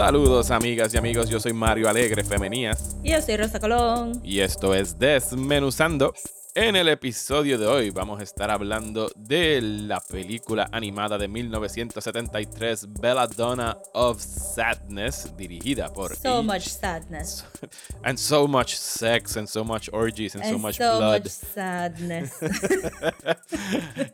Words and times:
Saludos 0.00 0.50
amigas 0.50 0.94
y 0.94 0.96
amigos, 0.96 1.28
yo 1.28 1.38
soy 1.38 1.52
Mario 1.52 1.86
Alegre 1.86 2.24
Femenías 2.24 2.96
Y 3.04 3.10
yo 3.10 3.20
soy 3.20 3.36
Rosa 3.36 3.60
Colón. 3.60 4.18
y 4.24 4.40
esto 4.40 4.74
es 4.74 4.98
Desmenuzando. 4.98 6.14
En 6.56 6.74
el 6.74 6.88
episodio 6.88 7.58
de 7.58 7.66
hoy 7.68 7.90
vamos 7.90 8.18
a 8.18 8.24
estar 8.24 8.50
hablando 8.50 9.08
de 9.14 9.60
la 9.62 10.00
película 10.00 10.68
animada 10.72 11.16
de 11.16 11.28
1973 11.28 12.88
Belladonna 13.00 13.78
of 13.94 14.20
Sadness, 14.20 15.32
dirigida 15.36 15.92
por 15.92 16.16
So 16.16 16.38
H- 16.40 16.44
much 16.44 16.62
sadness. 16.66 17.44
and 18.02 18.18
so 18.18 18.48
much 18.48 18.74
sex 18.76 19.36
and 19.36 19.46
so 19.46 19.64
much 19.64 19.88
orgies 19.92 20.34
and 20.34 20.42
so 20.44 20.54
And 20.54 20.60
much 20.60 20.76
so 20.76 20.98
blood. 20.98 21.22
much 21.22 21.28
sadness. 21.30 22.32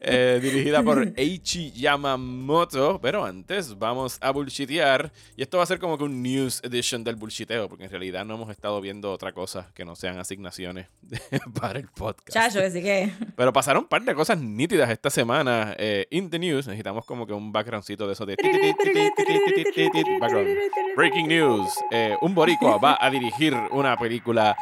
Eh, 0.08 0.38
dirigida 0.40 0.82
por 0.82 1.12
Eiichi 1.16 1.72
Yamamoto. 1.72 3.00
Pero 3.00 3.24
antes 3.24 3.76
vamos 3.78 4.18
a 4.20 4.30
bullshitear. 4.30 5.10
Y 5.36 5.42
esto 5.42 5.56
va 5.58 5.64
a 5.64 5.66
ser 5.66 5.78
como 5.78 5.96
que 5.98 6.04
un 6.04 6.22
news 6.22 6.60
edition 6.62 7.02
del 7.02 7.16
bullshiteo, 7.16 7.68
porque 7.68 7.84
en 7.84 7.90
realidad 7.90 8.24
no 8.24 8.34
hemos 8.34 8.50
estado 8.50 8.80
viendo 8.80 9.10
otra 9.12 9.32
cosa 9.32 9.70
que 9.74 9.84
no 9.84 9.96
sean 9.96 10.18
asignaciones 10.18 10.86
para 11.60 11.78
el 11.80 11.88
podcast. 11.88 12.25
Chacho, 12.28 12.60
así 12.60 12.82
que. 12.82 13.10
Pero 13.36 13.52
pasaron 13.52 13.84
un 13.84 13.88
par 13.88 14.02
de 14.02 14.14
cosas 14.14 14.38
nítidas 14.38 14.90
esta 14.90 15.10
semana. 15.10 15.74
eh, 15.78 16.06
in 16.10 16.28
the 16.30 16.38
news, 16.38 16.66
necesitamos 16.66 17.04
como 17.04 17.26
que 17.26 17.32
un 17.32 17.52
backgroundcito 17.52 18.06
de 18.06 18.12
eso 18.14 18.26
de. 18.26 18.36
Background. 20.20 20.48
Breaking 20.96 21.28
news. 21.28 21.72
eh, 21.90 22.16
un 22.20 22.34
boricua 22.34 22.78
va 22.78 22.96
a 23.00 23.10
dirigir 23.10 23.54
una 23.70 23.96
película 23.96 24.56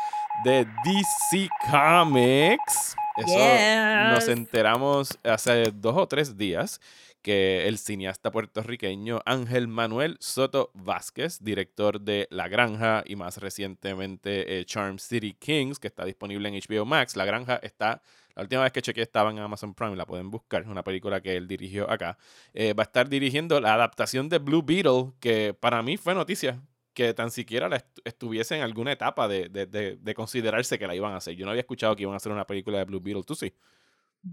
de 0.44 0.66
DC 0.84 1.48
Comics. 1.70 2.96
Eso 3.16 3.28
Yes. 3.28 4.10
nos 4.12 4.28
enteramos 4.28 5.18
hace 5.22 5.70
dos 5.72 5.96
o 5.96 6.06
tres 6.08 6.36
días 6.36 6.80
que 7.24 7.66
el 7.66 7.78
cineasta 7.78 8.30
puertorriqueño 8.30 9.20
Ángel 9.24 9.66
Manuel 9.66 10.18
Soto 10.20 10.70
Vázquez, 10.74 11.38
director 11.42 11.98
de 12.02 12.28
La 12.30 12.48
Granja 12.48 13.02
y 13.06 13.16
más 13.16 13.38
recientemente 13.38 14.60
eh, 14.60 14.64
Charm 14.66 14.98
City 14.98 15.32
Kings, 15.32 15.78
que 15.78 15.88
está 15.88 16.04
disponible 16.04 16.48
en 16.50 16.54
HBO 16.54 16.84
Max. 16.84 17.16
La 17.16 17.24
Granja 17.24 17.56
está, 17.62 18.02
la 18.36 18.42
última 18.42 18.62
vez 18.62 18.72
que 18.72 18.82
chequeé 18.82 19.02
estaba 19.02 19.30
en 19.30 19.38
Amazon 19.38 19.72
Prime, 19.74 19.96
la 19.96 20.04
pueden 20.04 20.30
buscar, 20.30 20.62
es 20.62 20.68
una 20.68 20.84
película 20.84 21.22
que 21.22 21.34
él 21.34 21.48
dirigió 21.48 21.90
acá. 21.90 22.18
Eh, 22.52 22.74
va 22.74 22.82
a 22.82 22.84
estar 22.86 23.08
dirigiendo 23.08 23.58
la 23.58 23.72
adaptación 23.72 24.28
de 24.28 24.38
Blue 24.38 24.62
Beetle, 24.62 25.12
que 25.18 25.54
para 25.58 25.82
mí 25.82 25.96
fue 25.96 26.14
noticia 26.14 26.60
que 26.92 27.14
tan 27.14 27.30
siquiera 27.30 27.68
la 27.70 27.78
estu- 27.78 28.02
estuviese 28.04 28.54
en 28.54 28.62
alguna 28.62 28.92
etapa 28.92 29.26
de, 29.28 29.48
de- 29.48 29.66
de- 29.66 29.96
de 29.96 30.14
considerarse 30.14 30.78
que 30.78 30.86
la 30.86 30.94
iban 30.94 31.12
a 31.14 31.16
hacer. 31.16 31.34
Yo 31.36 31.46
no 31.46 31.50
había 31.52 31.62
escuchado 31.62 31.96
que 31.96 32.02
iban 32.02 32.12
a 32.14 32.18
hacer 32.18 32.30
una 32.32 32.46
película 32.46 32.78
de 32.78 32.84
Blue 32.84 33.00
Beetle, 33.00 33.24
tú 33.24 33.34
sí. 33.34 33.52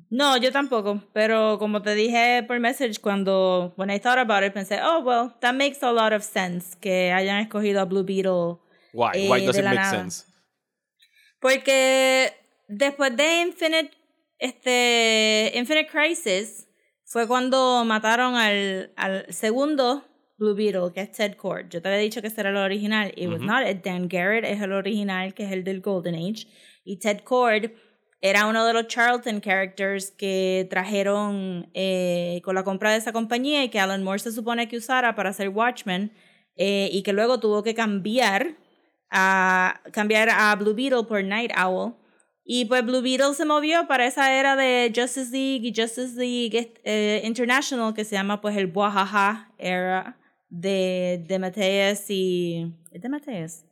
No, 0.09 0.37
yo 0.37 0.51
tampoco. 0.51 1.01
Pero 1.13 1.57
como 1.59 1.81
te 1.81 1.93
dije 1.95 2.43
por 2.47 2.59
message, 2.59 2.99
cuando. 3.01 3.73
When 3.75 3.89
I 3.89 3.99
thought 3.99 4.19
about 4.19 4.43
it, 4.43 4.53
pensé, 4.53 4.79
oh, 4.83 5.01
well, 5.01 5.33
that 5.41 5.53
makes 5.53 5.83
a 5.83 5.91
lot 5.91 6.13
of 6.13 6.23
sense 6.23 6.75
que 6.79 7.11
hayan 7.11 7.39
escogido 7.39 7.81
a 7.81 7.85
Blue 7.85 8.03
Beetle. 8.03 8.59
Why? 8.93 9.11
Eh, 9.15 9.29
Why 9.29 9.45
does 9.45 9.57
it 9.57 9.63
make 9.63 9.75
nada. 9.75 9.89
sense? 9.89 10.25
Porque 11.39 12.31
después 12.67 13.15
de 13.17 13.41
Infinite, 13.41 13.91
este, 14.39 15.51
Infinite 15.55 15.87
Crisis, 15.89 16.67
fue 17.05 17.27
cuando 17.27 17.83
mataron 17.83 18.35
al, 18.35 18.93
al 18.95 19.25
segundo 19.33 20.03
Blue 20.37 20.55
Beetle, 20.55 20.91
que 20.93 21.01
es 21.01 21.11
Ted 21.11 21.35
Cord. 21.35 21.69
Yo 21.69 21.81
te 21.81 21.89
había 21.89 21.99
dicho 21.99 22.21
que 22.21 22.27
ese 22.27 22.41
era 22.41 22.51
el 22.51 22.57
original. 22.57 23.11
It 23.15 23.29
was 23.29 23.41
not. 23.41 23.63
Dan 23.83 24.07
Garrett 24.07 24.45
es 24.45 24.61
el 24.61 24.71
original, 24.71 25.33
que 25.33 25.43
es 25.43 25.51
el 25.51 25.63
del 25.63 25.81
Golden 25.81 26.15
Age. 26.15 26.47
Y 26.83 26.97
Ted 26.97 27.23
Cord 27.23 27.71
era 28.21 28.45
uno 28.45 28.65
de 28.65 28.73
los 28.73 28.87
Charlton 28.87 29.41
characters 29.41 30.11
que 30.11 30.67
trajeron 30.69 31.69
eh, 31.73 32.39
con 32.43 32.53
la 32.53 32.63
compra 32.63 32.91
de 32.91 32.97
esa 32.97 33.11
compañía 33.11 33.63
y 33.63 33.69
que 33.69 33.79
Alan 33.79 34.03
Moore 34.03 34.19
se 34.19 34.31
supone 34.31 34.67
que 34.67 34.77
usara 34.77 35.15
para 35.15 35.31
hacer 35.31 35.49
Watchmen 35.49 36.11
eh, 36.55 36.89
y 36.91 37.01
que 37.01 37.13
luego 37.13 37.39
tuvo 37.39 37.63
que 37.63 37.73
cambiar 37.73 38.55
a 39.09 39.81
cambiar 39.91 40.29
a 40.29 40.55
Blue 40.55 40.75
Beetle 40.75 41.03
por 41.03 41.23
Night 41.23 41.51
Owl. 41.57 41.95
Y 42.45 42.65
pues 42.65 42.85
Blue 42.85 43.01
Beetle 43.01 43.33
se 43.33 43.45
movió 43.45 43.87
para 43.87 44.05
esa 44.05 44.33
era 44.33 44.55
de 44.55 44.91
Justice 44.95 45.31
League 45.31 45.67
y 45.67 45.73
Justice 45.75 46.15
League 46.15 46.73
eh, 46.83 47.21
International 47.23 47.93
que 47.93 48.05
se 48.05 48.15
llama 48.15 48.39
pues 48.39 48.55
el 48.55 48.67
Buajaja 48.67 49.51
era 49.57 50.17
de, 50.49 51.23
de 51.27 51.39
Mateus 51.39 52.09
y... 52.09 52.71
¿Es 52.91 53.01
de 53.01 53.09
Mateus? 53.09 53.63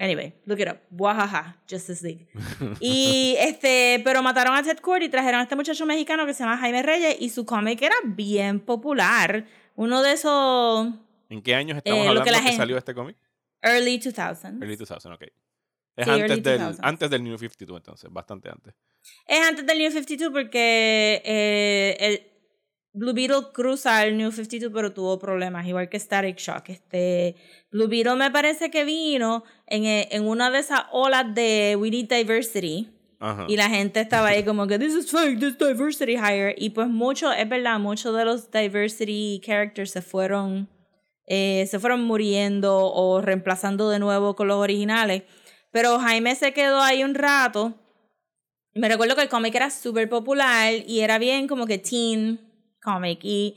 Anyway, 0.00 0.32
look 0.46 0.60
it 0.60 0.68
up. 0.68 0.78
Buajaja, 0.90 1.56
Justice 1.68 2.06
League. 2.06 2.28
y 2.80 3.34
este, 3.40 4.00
pero 4.04 4.22
mataron 4.22 4.54
a 4.56 4.62
Ted 4.62 4.78
Cord 4.78 5.02
y 5.02 5.08
trajeron 5.08 5.40
a 5.40 5.42
este 5.42 5.56
muchacho 5.56 5.84
mexicano 5.86 6.24
que 6.24 6.34
se 6.34 6.44
llama 6.44 6.56
Jaime 6.58 6.82
Reyes 6.82 7.16
y 7.20 7.30
su 7.30 7.44
cómic 7.44 7.82
era 7.82 7.96
bien 8.04 8.60
popular. 8.60 9.44
Uno 9.74 10.02
de 10.02 10.12
esos 10.12 10.88
¿En 11.28 11.42
qué 11.42 11.54
años 11.54 11.76
estamos 11.78 11.98
Eh, 11.98 12.08
hablando 12.08 12.22
que 12.24 12.30
que, 12.30 12.36
la 12.36 12.42
gente- 12.42 12.56
salió 12.56 12.78
este 12.78 12.94
cómic? 12.94 13.16
early 13.60 13.98
2000s. 13.98 14.62
Early 14.62 14.76
2000, 14.76 15.12
ok. 15.14 15.22
Es 15.96 16.04
Sí, 16.04 16.10
antes, 16.12 16.42
del, 16.44 16.60
2000s. 16.60 16.78
antes 16.80 17.10
del 17.10 17.24
New 17.24 17.36
52, 17.36 17.76
entonces, 17.78 18.08
bastante 18.12 18.48
antes. 18.48 18.72
Es 19.26 19.40
antes 19.48 19.66
del 19.66 19.78
New 19.78 19.90
52 19.90 20.30
porque 20.32 21.20
eh, 21.24 21.96
el 21.98 22.22
Blue 22.98 23.12
Beetle 23.12 23.52
cruza 23.52 24.04
el 24.04 24.16
New 24.16 24.32
52 24.32 24.72
pero 24.74 24.92
tuvo 24.92 25.20
problemas, 25.20 25.64
igual 25.66 25.88
que 25.88 26.00
Static 26.00 26.36
Shock. 26.36 26.70
Este, 26.70 27.36
Blue 27.70 27.86
Beetle 27.86 28.16
me 28.16 28.30
parece 28.32 28.72
que 28.72 28.84
vino 28.84 29.44
en, 29.66 29.84
eh, 29.84 30.08
en 30.10 30.26
una 30.26 30.50
de 30.50 30.58
esas 30.58 30.82
olas 30.90 31.32
de 31.32 31.76
We 31.78 31.90
Need 31.90 32.08
Diversity. 32.08 32.88
Ajá. 33.20 33.46
Y 33.48 33.56
la 33.56 33.68
gente 33.68 34.00
estaba 34.00 34.28
ahí 34.28 34.44
como 34.44 34.66
que, 34.66 34.80
this 34.80 34.94
is 34.94 35.10
fake, 35.10 35.38
this 35.38 35.56
diversity 35.56 36.16
hire. 36.16 36.54
Y 36.58 36.70
pues 36.70 36.88
mucho, 36.88 37.32
es 37.32 37.48
verdad, 37.48 37.78
muchos 37.78 38.16
de 38.16 38.24
los 38.24 38.50
diversity 38.50 39.40
characters 39.44 39.92
se 39.92 40.02
fueron, 40.02 40.68
eh, 41.26 41.66
se 41.70 41.78
fueron 41.78 42.02
muriendo 42.02 42.92
o 42.92 43.20
reemplazando 43.20 43.90
de 43.90 44.00
nuevo 44.00 44.34
con 44.34 44.48
los 44.48 44.56
originales. 44.56 45.22
Pero 45.70 46.00
Jaime 46.00 46.34
se 46.34 46.52
quedó 46.52 46.80
ahí 46.80 47.04
un 47.04 47.14
rato. 47.14 47.74
Me 48.74 48.88
recuerdo 48.88 49.14
que 49.14 49.22
el 49.22 49.28
cómic 49.28 49.54
era 49.54 49.70
súper 49.70 50.08
popular 50.08 50.72
y 50.86 51.00
era 51.00 51.18
bien 51.18 51.46
como 51.46 51.66
que 51.66 51.78
teen 51.78 52.47
comic. 52.92 53.20
Y 53.22 53.56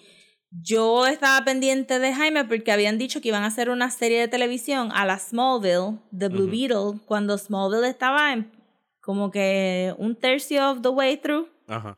yo 0.52 1.08
estaba 1.08 1.44
pendiente 1.46 2.00
de 2.00 2.14
Jaime 2.14 2.44
porque 2.46 2.72
habían 2.72 2.98
dicho 2.98 3.22
que 3.22 3.30
iban 3.30 3.44
a 3.44 3.48
hacer 3.48 3.70
una 3.70 3.90
serie 3.90 4.20
de 4.20 4.28
televisión 4.28 4.90
a 4.94 5.06
la 5.06 5.18
Smallville 5.18 6.00
de 6.12 6.28
Blue 6.28 6.44
Ujú. 6.44 6.52
Beetle 6.52 7.00
cuando 7.06 7.38
Smallville 7.38 7.88
estaba 7.88 8.34
en 8.34 8.52
como 9.00 9.32
que 9.32 9.94
un 9.98 10.16
tercio 10.16 10.70
of 10.72 10.82
the 10.82 10.90
way 10.90 11.18
through. 11.18 11.48
Ajá. 11.68 11.98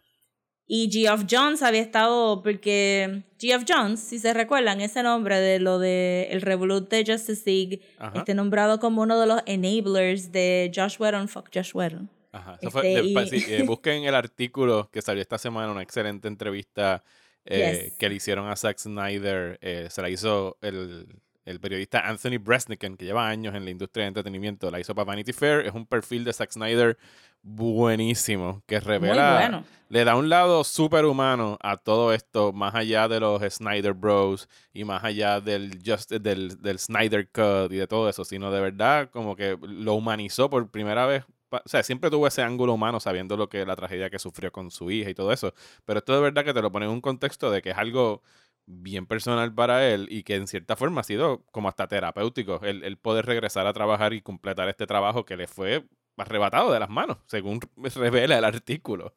Y 0.65 0.89
Geoff 0.89 1.25
Jones 1.29 1.61
había 1.61 1.81
estado, 1.81 2.41
porque 2.41 3.23
Geoff 3.37 3.65
Jones, 3.67 3.99
si 3.99 4.17
se 4.17 4.33
recuerdan, 4.33 4.79
ese 4.79 5.03
nombre 5.03 5.37
de 5.39 5.59
lo 5.59 5.77
de 5.77 6.29
el 6.31 6.41
Revolut 6.41 6.89
de 6.89 7.03
Justice 7.05 7.43
League, 7.45 7.81
Ajá. 7.99 8.19
este 8.19 8.33
nombrado 8.33 8.79
como 8.79 9.01
uno 9.01 9.19
de 9.19 9.27
los 9.27 9.41
enablers 9.45 10.31
de 10.31 10.71
Josh 10.73 10.95
Whedon, 10.99 11.27
fuck 11.27 11.49
Josh 11.53 11.71
Whedon. 11.75 12.09
Ajá. 12.31 12.57
Fue- 12.71 12.93
Este, 12.93 13.07
de- 13.09 13.13
pa- 13.13 13.23
y- 13.23 13.27
sí, 13.41 13.43
eh, 13.53 13.63
busquen 13.63 14.05
el 14.05 14.15
artículo 14.15 14.89
que 14.91 15.01
salió 15.01 15.21
esta 15.21 15.37
semana, 15.37 15.71
una 15.71 15.83
excelente 15.83 16.29
entrevista 16.29 17.03
eh, 17.45 17.81
Yes. 17.89 17.93
que 17.97 18.09
le 18.09 18.15
hicieron 18.15 18.47
a 18.49 18.55
Zack 18.55 18.77
Snyder. 18.79 19.57
eh, 19.61 19.87
se 19.89 20.01
la 20.01 20.09
hizo 20.09 20.57
el, 20.61 21.07
el 21.45 21.59
periodista 21.59 22.07
Anthony 22.07 22.37
Bresnikan, 22.41 22.95
que 22.97 23.05
lleva 23.05 23.27
años 23.27 23.53
en 23.55 23.65
la 23.65 23.71
industria 23.71 24.03
de 24.03 24.09
entretenimiento. 24.09 24.71
La 24.71 24.79
hizo 24.79 24.95
para 24.95 25.05
Vanity 25.05 25.33
Fair. 25.33 25.65
Es 25.65 25.73
un 25.73 25.85
perfil 25.85 26.23
de 26.23 26.33
Zack 26.33 26.51
Snyder 26.51 26.97
buenísimo, 27.45 28.63
que 28.65 28.79
revela, 28.79 29.37
bueno. 29.39 29.63
le 29.89 30.05
da 30.05 30.15
un 30.15 30.29
lado 30.29 30.63
súper 30.63 31.03
humano 31.05 31.57
a 31.61 31.75
todo 31.77 32.13
esto, 32.13 32.53
más 32.53 32.73
allá 32.73 33.07
de 33.07 33.19
los 33.19 33.41
Snyder 33.53 33.93
Bros 33.93 34.47
y 34.73 34.85
más 34.85 35.03
allá 35.03 35.41
del, 35.41 35.79
just, 35.85 36.11
del, 36.11 36.61
del 36.61 36.79
Snyder 36.79 37.27
Cut 37.29 37.71
y 37.73 37.77
de 37.77 37.87
todo 37.87 38.07
eso, 38.09 38.23
sino 38.23 38.49
de 38.51 38.61
verdad 38.61 39.09
como 39.11 39.35
que 39.35 39.57
lo 39.61 39.95
humanizó 39.95 40.49
por 40.49 40.69
primera 40.71 41.05
vez. 41.05 41.25
O 41.65 41.69
sea, 41.69 41.83
siempre 41.83 42.09
tuvo 42.09 42.27
ese 42.27 42.41
ángulo 42.41 42.73
humano 42.73 42.99
sabiendo 42.99 43.37
lo 43.37 43.49
que 43.49 43.65
la 43.65 43.75
tragedia 43.75 44.09
que 44.09 44.19
sufrió 44.19 44.51
con 44.51 44.71
su 44.71 44.91
hija 44.91 45.09
y 45.09 45.13
todo 45.13 45.31
eso. 45.31 45.53
Pero 45.85 45.99
esto 45.99 46.13
de 46.15 46.21
verdad 46.21 46.43
que 46.45 46.53
te 46.53 46.61
lo 46.61 46.71
pone 46.71 46.85
en 46.85 46.91
un 46.91 47.01
contexto 47.01 47.51
de 47.51 47.61
que 47.61 47.71
es 47.71 47.77
algo 47.77 48.21
bien 48.65 49.05
personal 49.05 49.53
para 49.53 49.87
él 49.89 50.07
y 50.09 50.23
que 50.23 50.35
en 50.35 50.47
cierta 50.47 50.75
forma 50.75 51.01
ha 51.01 51.03
sido 51.03 51.43
como 51.51 51.67
hasta 51.67 51.87
terapéutico 51.87 52.61
el, 52.63 52.83
el 52.83 52.97
poder 52.97 53.25
regresar 53.25 53.67
a 53.67 53.73
trabajar 53.73 54.13
y 54.13 54.21
completar 54.21 54.69
este 54.69 54.87
trabajo 54.87 55.25
que 55.25 55.35
le 55.35 55.47
fue 55.47 55.85
arrebatado 56.17 56.71
de 56.71 56.79
las 56.79 56.89
manos, 56.89 57.17
según 57.25 57.59
revela 57.95 58.37
el 58.37 58.45
artículo. 58.45 59.15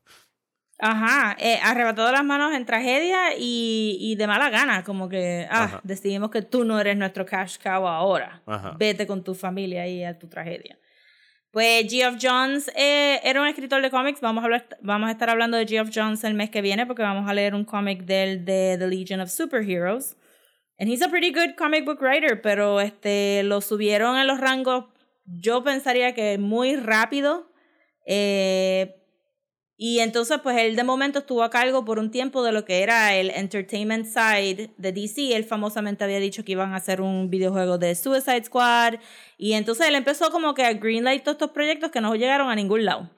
Ajá, 0.78 1.36
eh, 1.38 1.58
arrebatado 1.62 2.12
las 2.12 2.24
manos 2.24 2.52
en 2.52 2.66
tragedia 2.66 3.34
y, 3.38 3.96
y 3.98 4.16
de 4.16 4.26
mala 4.26 4.50
gana, 4.50 4.84
como 4.84 5.08
que, 5.08 5.46
ah, 5.50 5.64
Ajá. 5.64 5.80
decidimos 5.84 6.30
que 6.30 6.42
tú 6.42 6.64
no 6.64 6.78
eres 6.78 6.98
nuestro 6.98 7.24
cash 7.24 7.56
cow 7.62 7.86
ahora. 7.86 8.42
Ajá. 8.44 8.74
Vete 8.78 9.06
con 9.06 9.24
tu 9.24 9.34
familia 9.34 9.86
y 9.88 10.04
a 10.04 10.18
tu 10.18 10.28
tragedia. 10.28 10.78
Pues 11.50 11.90
Geoff 11.90 12.16
Johns 12.20 12.70
eh, 12.76 13.20
era 13.24 13.40
un 13.40 13.46
escritor 13.46 13.80
de 13.80 13.90
cómics. 13.90 14.20
Vamos 14.20 14.42
a, 14.42 14.44
hablar, 14.44 14.66
vamos 14.82 15.08
a 15.08 15.12
estar 15.12 15.30
hablando 15.30 15.56
de 15.56 15.66
Geoff 15.66 15.90
Johns 15.94 16.22
el 16.24 16.34
mes 16.34 16.50
que 16.50 16.60
viene 16.60 16.86
porque 16.86 17.02
vamos 17.02 17.28
a 17.28 17.34
leer 17.34 17.54
un 17.54 17.64
cómic 17.64 18.04
del 18.04 18.44
de 18.44 18.76
The 18.78 18.86
Legion 18.86 19.20
of 19.20 19.30
Superheroes. 19.30 20.16
And 20.78 20.90
he's 20.90 21.00
a 21.00 21.08
pretty 21.08 21.32
good 21.32 21.56
comic 21.56 21.86
book 21.86 22.02
writer, 22.02 22.42
pero 22.42 22.80
este, 22.80 23.42
lo 23.42 23.62
subieron 23.62 24.18
en 24.18 24.26
los 24.26 24.38
rangos, 24.38 24.84
yo 25.24 25.64
pensaría 25.64 26.14
que 26.14 26.36
muy 26.36 26.76
rápido. 26.76 27.50
Eh, 28.04 28.94
y 29.78 29.98
entonces, 29.98 30.38
pues 30.42 30.56
él 30.56 30.74
de 30.74 30.84
momento 30.84 31.18
estuvo 31.18 31.42
a 31.42 31.50
cargo 31.50 31.84
por 31.84 31.98
un 31.98 32.10
tiempo 32.10 32.42
de 32.42 32.50
lo 32.50 32.64
que 32.64 32.82
era 32.82 33.14
el 33.14 33.28
entertainment 33.28 34.06
side 34.06 34.70
de 34.78 34.92
DC. 34.92 35.36
Él 35.36 35.44
famosamente 35.44 36.02
había 36.02 36.18
dicho 36.18 36.44
que 36.44 36.52
iban 36.52 36.72
a 36.72 36.76
hacer 36.76 37.02
un 37.02 37.28
videojuego 37.28 37.76
de 37.76 37.94
Suicide 37.94 38.44
Squad. 38.44 38.94
Y 39.36 39.52
entonces 39.52 39.86
él 39.86 39.94
empezó 39.94 40.30
como 40.30 40.54
que 40.54 40.64
a 40.64 40.72
greenlight 40.72 41.22
todos 41.22 41.34
estos 41.34 41.50
proyectos 41.50 41.90
que 41.90 42.00
no 42.00 42.14
llegaron 42.14 42.48
a 42.48 42.54
ningún 42.54 42.86
lado. 42.86 43.10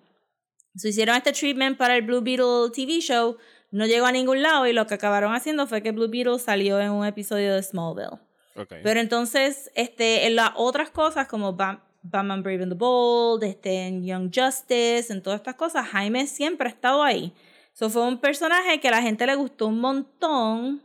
Se 0.74 0.88
hicieron 0.88 1.14
este 1.14 1.32
treatment 1.32 1.78
para 1.78 1.94
el 1.94 2.02
Blue 2.02 2.22
Beetle 2.22 2.70
TV 2.74 3.00
show, 3.00 3.36
no 3.70 3.86
llegó 3.86 4.06
a 4.06 4.12
ningún 4.12 4.42
lado 4.42 4.66
y 4.66 4.72
lo 4.72 4.86
que 4.86 4.94
acabaron 4.94 5.34
haciendo 5.34 5.66
fue 5.66 5.82
que 5.82 5.92
Blue 5.92 6.08
Beetle 6.08 6.38
salió 6.40 6.80
en 6.80 6.90
un 6.90 7.06
episodio 7.06 7.54
de 7.54 7.62
Smallville. 7.62 8.18
Okay. 8.56 8.80
Pero 8.82 8.98
entonces, 8.98 9.70
este, 9.76 10.26
en 10.26 10.34
las 10.34 10.50
otras 10.56 10.90
cosas 10.90 11.28
como 11.28 11.52
Bam 11.52 11.80
Batman 12.10 12.42
Brave 12.42 12.62
and 12.62 12.72
the 12.72 12.78
Bold, 12.78 13.44
este, 13.44 13.86
en 13.86 14.04
Young 14.04 14.30
Justice, 14.34 15.12
en 15.12 15.22
todas 15.22 15.40
estas 15.40 15.54
cosas, 15.54 15.86
Jaime 15.88 16.26
siempre 16.26 16.68
ha 16.68 16.70
estado 16.70 17.02
ahí. 17.02 17.32
So, 17.72 17.90
fue 17.90 18.06
un 18.06 18.18
personaje 18.18 18.80
que 18.80 18.88
a 18.88 18.90
la 18.90 19.02
gente 19.02 19.26
le 19.26 19.34
gustó 19.36 19.68
un 19.68 19.80
montón. 19.80 20.82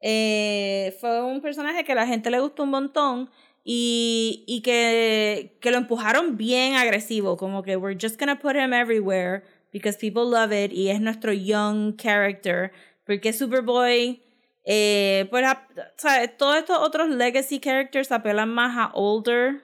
Eh, 0.00 0.96
fue 1.00 1.22
un 1.22 1.40
personaje 1.40 1.84
que 1.84 1.92
a 1.92 1.94
la 1.94 2.06
gente 2.06 2.30
le 2.30 2.40
gustó 2.40 2.64
un 2.64 2.70
montón 2.70 3.30
y, 3.64 4.62
que, 4.64 5.56
que 5.60 5.70
lo 5.70 5.78
empujaron 5.78 6.36
bien 6.36 6.74
agresivo, 6.74 7.36
como 7.36 7.62
que 7.62 7.76
we're 7.76 7.98
just 8.00 8.18
gonna 8.18 8.38
put 8.38 8.56
him 8.56 8.72
everywhere 8.72 9.44
because 9.72 9.96
people 9.98 10.24
love 10.24 10.52
it 10.52 10.72
y 10.72 10.88
es 10.88 11.00
nuestro 11.00 11.32
young 11.32 11.96
character, 11.96 12.72
porque 13.04 13.32
Superboy, 13.32 14.20
eh, 14.64 15.26
pues, 15.30 15.46
todos 16.36 16.56
estos 16.56 16.78
otros 16.78 17.08
legacy 17.08 17.60
characters 17.60 18.10
apelan 18.10 18.48
más 18.48 18.76
a 18.76 18.90
older 18.94 19.62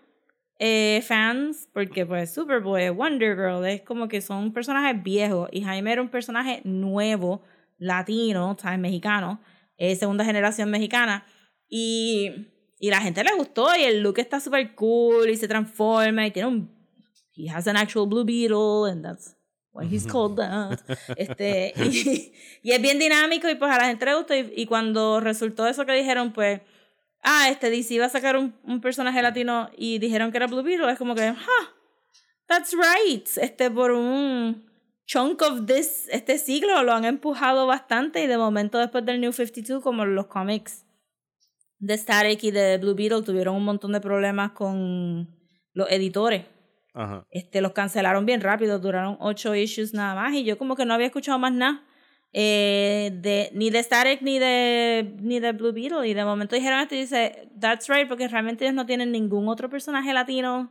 eh, 0.58 1.02
fans, 1.06 1.68
porque 1.72 2.06
pues 2.06 2.32
Superboy, 2.32 2.88
Wonder 2.90 3.36
Girl, 3.36 3.64
es 3.66 3.82
como 3.82 4.08
que 4.08 4.20
son 4.20 4.52
personajes 4.52 5.02
viejos 5.02 5.48
y 5.52 5.62
Jaime 5.62 5.92
era 5.92 6.02
un 6.02 6.08
personaje 6.08 6.62
nuevo, 6.64 7.42
latino, 7.78 8.56
¿sabes? 8.58 8.78
Mexicano, 8.78 9.40
eh, 9.76 9.96
segunda 9.96 10.24
generación 10.24 10.70
mexicana 10.70 11.26
y, 11.68 12.48
y 12.78 12.90
la 12.90 13.00
gente 13.00 13.22
le 13.22 13.34
gustó 13.34 13.76
y 13.76 13.82
el 13.82 14.00
look 14.00 14.18
está 14.18 14.40
súper 14.40 14.74
cool 14.74 15.28
y 15.28 15.36
se 15.36 15.48
transforma 15.48 16.26
y 16.26 16.30
tiene 16.30 16.48
un... 16.48 16.76
He 17.34 17.50
has 17.50 17.66
an 17.66 17.76
actual 17.76 18.08
Blue 18.08 18.24
Beetle 18.24 18.90
and 18.90 19.04
that's 19.04 19.36
why 19.72 19.84
he's 19.86 20.06
called 20.06 20.36
that. 20.36 20.80
este, 21.18 21.74
y, 21.84 22.32
y, 22.62 22.72
es 22.72 22.80
bien 22.80 22.98
dinámico 22.98 23.46
y 23.50 23.56
pues 23.56 23.70
a 23.70 23.76
la 23.76 23.88
gente 23.88 24.06
le 24.06 24.14
gustó 24.14 24.34
y, 24.34 24.50
y 24.56 24.64
cuando 24.64 25.20
resultó 25.20 25.66
eso 25.66 25.84
que 25.84 25.92
dijeron 25.92 26.32
pues 26.32 26.62
ah, 27.26 27.50
este 27.50 27.68
DC 27.68 27.94
iba 27.94 28.06
a 28.06 28.08
sacar 28.08 28.36
un, 28.36 28.54
un, 28.62 28.80
personaje 28.80 29.20
latino 29.20 29.68
y 29.76 29.98
dijeron 29.98 30.30
que 30.30 30.38
era 30.38 30.46
Blue 30.46 30.62
Beetle, 30.62 30.90
es 30.90 30.98
como 30.98 31.14
que, 31.14 31.24
ah, 31.24 31.74
that's 32.46 32.72
right. 32.72 33.26
Este, 33.36 33.70
por 33.70 33.90
un 33.90 34.64
chunk 35.04 35.42
of 35.42 35.66
this, 35.66 36.08
este 36.10 36.38
siglo 36.38 36.82
lo 36.84 36.92
han 36.92 37.04
empujado 37.04 37.66
bastante 37.66 38.22
y 38.22 38.26
de 38.26 38.38
momento 38.38 38.78
después 38.78 39.04
del 39.04 39.20
New 39.20 39.32
52, 39.32 39.82
como 39.82 40.04
los 40.04 40.26
cómics 40.26 40.86
de 41.78 41.98
Static 41.98 42.42
y 42.44 42.50
de 42.52 42.78
Blue 42.78 42.94
Beetle 42.94 43.22
tuvieron 43.22 43.56
un 43.56 43.64
montón 43.64 43.92
de 43.92 44.00
problemas 44.00 44.52
con 44.52 45.28
los 45.72 45.90
editores. 45.90 46.46
Ajá. 46.94 47.26
Este, 47.30 47.60
los 47.60 47.72
cancelaron 47.72 48.24
bien 48.24 48.40
rápido, 48.40 48.78
duraron 48.78 49.18
ocho 49.20 49.54
issues 49.54 49.92
nada 49.92 50.14
más 50.14 50.32
y 50.32 50.44
yo 50.44 50.56
como 50.56 50.76
que 50.76 50.86
no 50.86 50.94
había 50.94 51.06
escuchado 51.06 51.38
más 51.38 51.52
nada. 51.52 51.84
Eh, 52.38 53.12
de, 53.14 53.48
ni 53.54 53.70
de 53.70 53.82
Static 53.82 54.20
ni 54.20 54.38
de, 54.38 55.14
ni 55.22 55.40
de 55.40 55.52
Blue 55.52 55.72
Beetle. 55.72 56.06
Y 56.06 56.12
de 56.12 56.22
momento 56.22 56.54
dijeron 56.54 56.80
esto 56.80 56.94
y 56.94 56.98
dice, 56.98 57.48
that's 57.58 57.88
right, 57.88 58.06
porque 58.06 58.28
realmente 58.28 58.66
ellos 58.66 58.74
no 58.74 58.84
tienen 58.84 59.10
ningún 59.10 59.48
otro 59.48 59.70
personaje 59.70 60.12
latino 60.12 60.70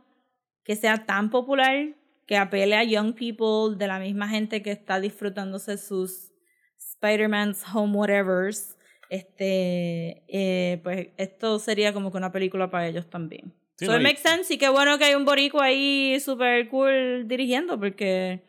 que 0.62 0.76
sea 0.76 1.06
tan 1.06 1.28
popular, 1.28 1.88
que 2.24 2.36
apele 2.36 2.76
a 2.76 2.84
young 2.84 3.14
people, 3.14 3.76
de 3.76 3.88
la 3.88 3.98
misma 3.98 4.28
gente 4.28 4.62
que 4.62 4.70
está 4.70 5.00
disfrutándose 5.00 5.76
sus 5.76 6.30
Spider-Man's 6.78 7.64
Home 7.74 7.96
Whatevers. 7.96 8.76
Este, 9.10 10.22
eh, 10.28 10.80
pues 10.84 11.08
esto 11.16 11.58
sería 11.58 11.92
como 11.92 12.12
que 12.12 12.18
una 12.18 12.30
película 12.30 12.70
para 12.70 12.86
ellos 12.86 13.10
también. 13.10 13.52
Sí, 13.74 13.86
so 13.86 13.90
no, 13.90 13.98
it 13.98 14.04
makes 14.04 14.20
sense 14.20 14.54
y 14.54 14.58
qué 14.58 14.68
bueno 14.68 14.98
que 14.98 15.04
hay 15.04 15.16
un 15.16 15.24
boricua 15.24 15.64
ahí 15.64 16.18
super 16.20 16.68
cool 16.68 17.26
dirigiendo 17.26 17.78
porque 17.78 18.40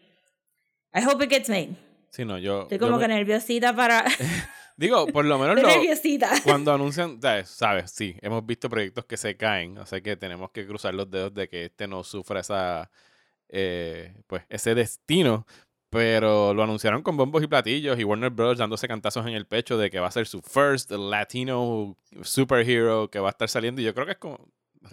I 0.93 1.03
hope 1.03 1.23
it 1.23 1.31
gets 1.31 1.49
made. 1.49 1.86
Sí, 2.17 2.25
no, 2.25 2.39
yo. 2.39 2.63
Estoy 2.63 2.79
yo 2.79 2.87
como 2.87 2.97
me- 2.97 3.03
que 3.03 3.07
nerviosita 3.09 3.75
para... 3.75 4.03
Digo, 4.75 5.05
por 5.05 5.23
lo 5.23 5.37
menos 5.37 5.61
lo, 5.61 5.67
nerviosita. 5.67 6.31
cuando 6.43 6.73
anuncian, 6.73 7.21
sabes, 7.21 7.47
sabes, 7.47 7.91
sí, 7.91 8.15
hemos 8.23 8.43
visto 8.43 8.71
proyectos 8.71 9.05
que 9.05 9.17
se 9.17 9.37
caen, 9.37 9.77
o 9.77 9.85
sea 9.85 10.01
que 10.01 10.17
tenemos 10.17 10.49
que 10.49 10.65
cruzar 10.65 10.95
los 10.95 11.11
dedos 11.11 11.31
de 11.35 11.47
que 11.47 11.65
este 11.65 11.87
no 11.87 12.03
sufra 12.03 12.39
esa, 12.39 12.89
eh, 13.49 14.15
pues, 14.25 14.43
ese 14.49 14.73
destino. 14.73 15.45
Pero 15.91 16.55
lo 16.55 16.63
anunciaron 16.63 17.03
con 17.03 17.15
bombos 17.17 17.43
y 17.43 17.47
platillos 17.47 17.99
y 17.99 18.03
Warner 18.03 18.31
Bros. 18.31 18.57
dándose 18.57 18.87
cantazos 18.87 19.27
en 19.27 19.33
el 19.33 19.45
pecho 19.45 19.77
de 19.77 19.91
que 19.91 19.99
va 19.99 20.07
a 20.07 20.11
ser 20.11 20.25
su 20.25 20.41
first 20.41 20.89
Latino 20.91 21.95
superhero 22.23 23.11
que 23.11 23.19
va 23.19 23.29
a 23.29 23.31
estar 23.31 23.47
saliendo. 23.47 23.79
Y 23.79 23.85
yo 23.85 23.93
creo 23.93 24.07
que 24.07 24.13
es 24.13 24.17
como, 24.17 24.39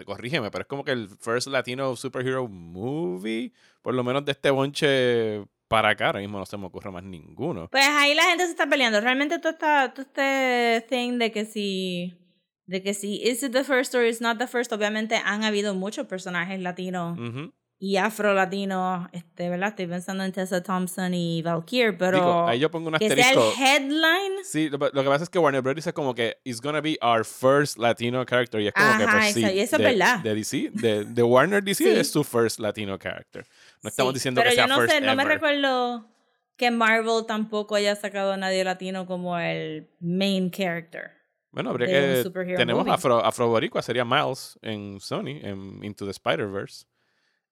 corrígeme, 0.05 0.51
pero 0.51 0.63
es 0.63 0.69
como 0.69 0.85
que 0.85 0.93
el 0.93 1.09
first 1.09 1.49
Latino 1.49 1.97
superhero 1.97 2.47
movie, 2.49 3.53
por 3.81 3.95
lo 3.95 4.05
menos 4.05 4.27
de 4.27 4.33
este 4.33 4.51
bonche 4.51 5.43
para 5.69 5.91
acá. 5.91 6.07
Ahora 6.07 6.21
mismo 6.21 6.39
no 6.39 6.47
se 6.47 6.57
me 6.57 6.67
ocurre 6.67 6.91
más 6.91 7.03
ninguno. 7.05 7.69
Pues 7.71 7.85
ahí 7.87 8.15
la 8.15 8.25
gente 8.25 8.45
se 8.45 8.51
está 8.51 8.67
peleando. 8.67 9.01
Realmente 9.01 9.39
todo, 9.39 9.53
está, 9.53 9.93
todo 9.95 10.03
este 10.07 10.85
thing 10.89 11.19
de 11.19 11.31
que 11.33 11.45
si... 11.45 12.19
De 12.67 12.83
que 12.83 12.95
si 12.95 13.21
is 13.23 13.43
it 13.43 13.53
the 13.53 13.63
first 13.63 13.95
or 13.95 14.05
is 14.07 14.23
not 14.23 14.39
the 14.39 14.47
first, 14.47 14.73
obviamente 14.73 15.17
han 15.23 15.45
habido 15.45 15.75
muchos 15.75 16.07
personajes 16.07 16.59
latinos 16.61 17.19
Ujú. 17.19 17.53
y 17.79 17.99
afro-latinos, 17.99 19.07
este, 19.13 19.51
¿verdad? 19.51 19.69
Estoy 19.69 19.87
pensando 19.87 20.25
en 20.25 20.33
Tessa 20.33 20.63
Thompson 20.63 21.13
y 21.13 21.43
Valkyrie, 21.43 21.93
pero 21.93 22.17
Digo, 22.17 22.49
ahí 22.49 22.59
yo 22.61 22.71
pongo 22.71 22.89
un 22.89 22.95
que 22.95 23.07
sea 23.11 23.33
el 23.33 23.39
asterisco. 23.39 23.53
headline. 23.63 24.45
Sí, 24.45 24.71
lo, 24.71 24.79
lo 24.79 25.03
que 25.03 25.09
pasa 25.11 25.25
es 25.25 25.29
que 25.29 25.39
Warner 25.39 25.61
Bros. 25.61 25.77
dice 25.77 25.93
como 25.93 26.15
que 26.15 26.39
it's 26.45 26.63
gonna 26.63 26.81
be 26.81 26.97
our 27.03 27.23
first 27.27 27.77
Latino 27.77 28.25
character. 28.25 28.63
Y 28.63 28.69
es 28.69 28.73
como 28.73 28.97
que, 28.97 29.05
Ajá, 29.05 29.19
pues 29.19 29.35
sí. 29.35 29.45
eso- 29.45 29.53
y 29.55 29.61
eso 29.61 29.77
es 29.77 29.83
de, 29.83 29.85
verdad. 29.91 30.19
De 30.21 30.35
DC, 30.35 30.71
de, 30.73 31.05
de 31.05 31.23
Warner 31.23 31.63
DC 31.63 31.85
Sí. 31.85 31.91
es 31.91 32.11
su 32.11 32.25
first 32.25 32.61
Latino 32.61 32.97
character. 32.99 33.45
No 33.85 33.89
estamos 33.91 34.13
Sí, 34.13 34.15
diciendo 34.15 34.41
pero 34.41 34.51
que 34.51 34.57
sea 34.57 34.67
no 34.67 34.77
first 34.79 34.93
sé, 34.93 35.01
no 35.01 35.15
me 35.15 35.23
ever. 35.23 35.35
recuerdo 35.35 36.09
que 36.57 36.71
Marvel 36.71 37.27
tampoco 37.27 37.75
haya 37.77 37.95
sacado 37.95 38.33
a 38.33 38.37
nadie 38.37 38.65
latino 38.65 39.07
como 39.07 39.39
el 39.39 39.89
main 40.01 40.51
character. 40.51 41.13
Bueno, 41.53 41.71
habría 41.71 41.87
que. 41.87 42.25
Tenemos 42.57 42.89
afro, 42.89 43.25
afroboricua, 43.25 43.83
sería 43.83 44.05
Miles 44.05 44.59
en 44.63 44.99
Sony, 44.99 45.39
en 45.43 45.85
Into 45.85 46.05
the 46.05 46.11
Spider-Verse. 46.11 46.87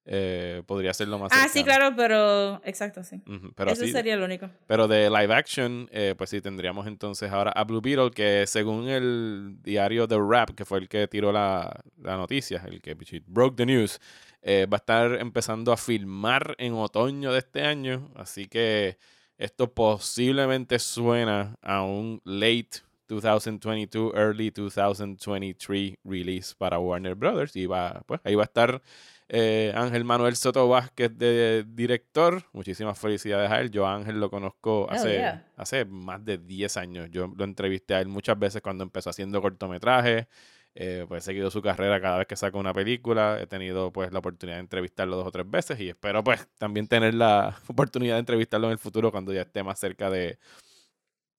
Eh, 0.05 0.65
podría 0.67 0.93
ser 0.93 1.07
lo 1.07 1.17
más 1.19 1.31
Ah, 1.33 1.47
sí, 1.49 1.63
claro, 1.63 1.95
pero 1.97 2.61
exacto, 2.65 3.05
sí. 3.05 3.23
Pero 3.55 3.71
Eso 3.71 3.87
sería 3.87 4.17
lo 4.17 4.25
único. 4.25 4.51
Pero 4.67 4.89
de 4.89 5.09
live 5.09 5.33
action, 5.33 5.89
eh, 5.93 6.17
pues 6.19 6.31
sí, 6.31 6.41
tendríamos 6.41 6.89
entonces 6.89 7.31
ahora 7.31 7.53
a 7.53 7.63
Blue 7.63 7.81
Beetle, 7.81 8.11
que 8.11 8.45
según 8.49 8.89
el 8.89 9.59
diario 9.63 10.09
The 10.09 10.19
Rap, 10.19 10.51
que 10.57 10.65
fue 10.65 10.79
el 10.81 10.89
que 10.89 11.07
tiró 11.07 11.31
la, 11.31 11.85
la 12.03 12.17
noticia, 12.17 12.65
el 12.67 12.81
que 12.83 12.97
broke 13.27 13.57
the 13.57 13.67
news, 13.67 14.01
eh, 14.43 14.67
va 14.71 14.77
a 14.77 14.83
estar 14.83 15.15
empezando 15.21 15.73
a 15.73 15.77
filmar 15.77 16.55
en 16.59 16.75
otoño 16.75 17.33
de 17.33 17.39
este 17.39 17.63
año. 17.63 18.11
Así 18.17 18.47
que 18.47 18.99
esto 19.39 19.73
posiblemente 19.73 20.79
suena 20.79 21.57
a 21.63 21.83
un 21.83 22.21
late 22.25 22.83
2022, 23.09 24.15
early 24.15 24.51
2023 24.51 25.99
release 26.05 26.55
para 26.57 26.79
Warner 26.79 27.15
Brothers. 27.15 27.55
Y 27.57 27.67
va, 27.67 28.03
pues 28.07 28.21
ahí 28.25 28.35
va 28.35 28.43
a 28.43 28.47
estar 28.47 28.83
eh, 29.29 29.73
Ángel 29.75 30.05
Manuel 30.05 30.37
Soto 30.37 30.69
Vázquez 30.69 31.17
de 31.17 31.65
director. 31.67 32.43
Muchísimas 32.53 32.99
felicidades 32.99 33.51
a 33.51 33.61
él. 33.61 33.71
Yo 33.71 33.87
a 33.87 33.95
Ángel 33.95 34.21
lo 34.21 34.31
conozco 34.31 34.89
Hell 34.91 34.97
hace, 34.97 35.13
yeah. 35.15 35.47
hace 35.57 35.85
más 35.85 36.25
de 36.25 36.39
10 36.39 36.77
años. 36.77 37.09
Yo 37.11 37.33
lo 37.35 37.45
entrevisté 37.45 37.95
a 37.95 38.01
él 38.01 38.09
muchas 38.09 38.39
veces 38.39 38.61
cuando 38.61 38.85
empezó 38.85 39.11
haciendo 39.11 39.41
cortometrajes. 39.41 40.27
Eh, 40.75 41.05
pues 41.07 41.23
he 41.23 41.27
seguido 41.27 41.51
su 41.51 41.61
carrera 41.61 42.01
cada 42.01 42.19
vez 42.19 42.27
que 42.27 42.37
saca 42.37 42.57
una 42.57 42.73
película. 42.73 43.39
He 43.41 43.47
tenido 43.47 43.93
pues 43.93 44.13
la 44.13 44.21
oportunidad 44.21 44.57
de 44.57 44.61
entrevistarlo 44.61 45.17
dos 45.17 45.27
o 45.27 45.31
tres 45.31 45.49
veces 45.51 45.79
y 45.81 45.89
espero 45.91 46.25
pues 46.25 46.49
también 46.59 46.89
tener 46.89 47.15
la 47.15 47.57
oportunidad 47.69 48.15
de 48.15 48.21
entrevistarlo 48.21 48.69
en 48.69 48.73
el 48.73 48.79
futuro 48.79 49.11
cuando 49.11 49.33
ya 49.33 49.43
esté 49.43 49.63
más 49.63 49.79
cerca 49.79 50.09
de 50.11 50.39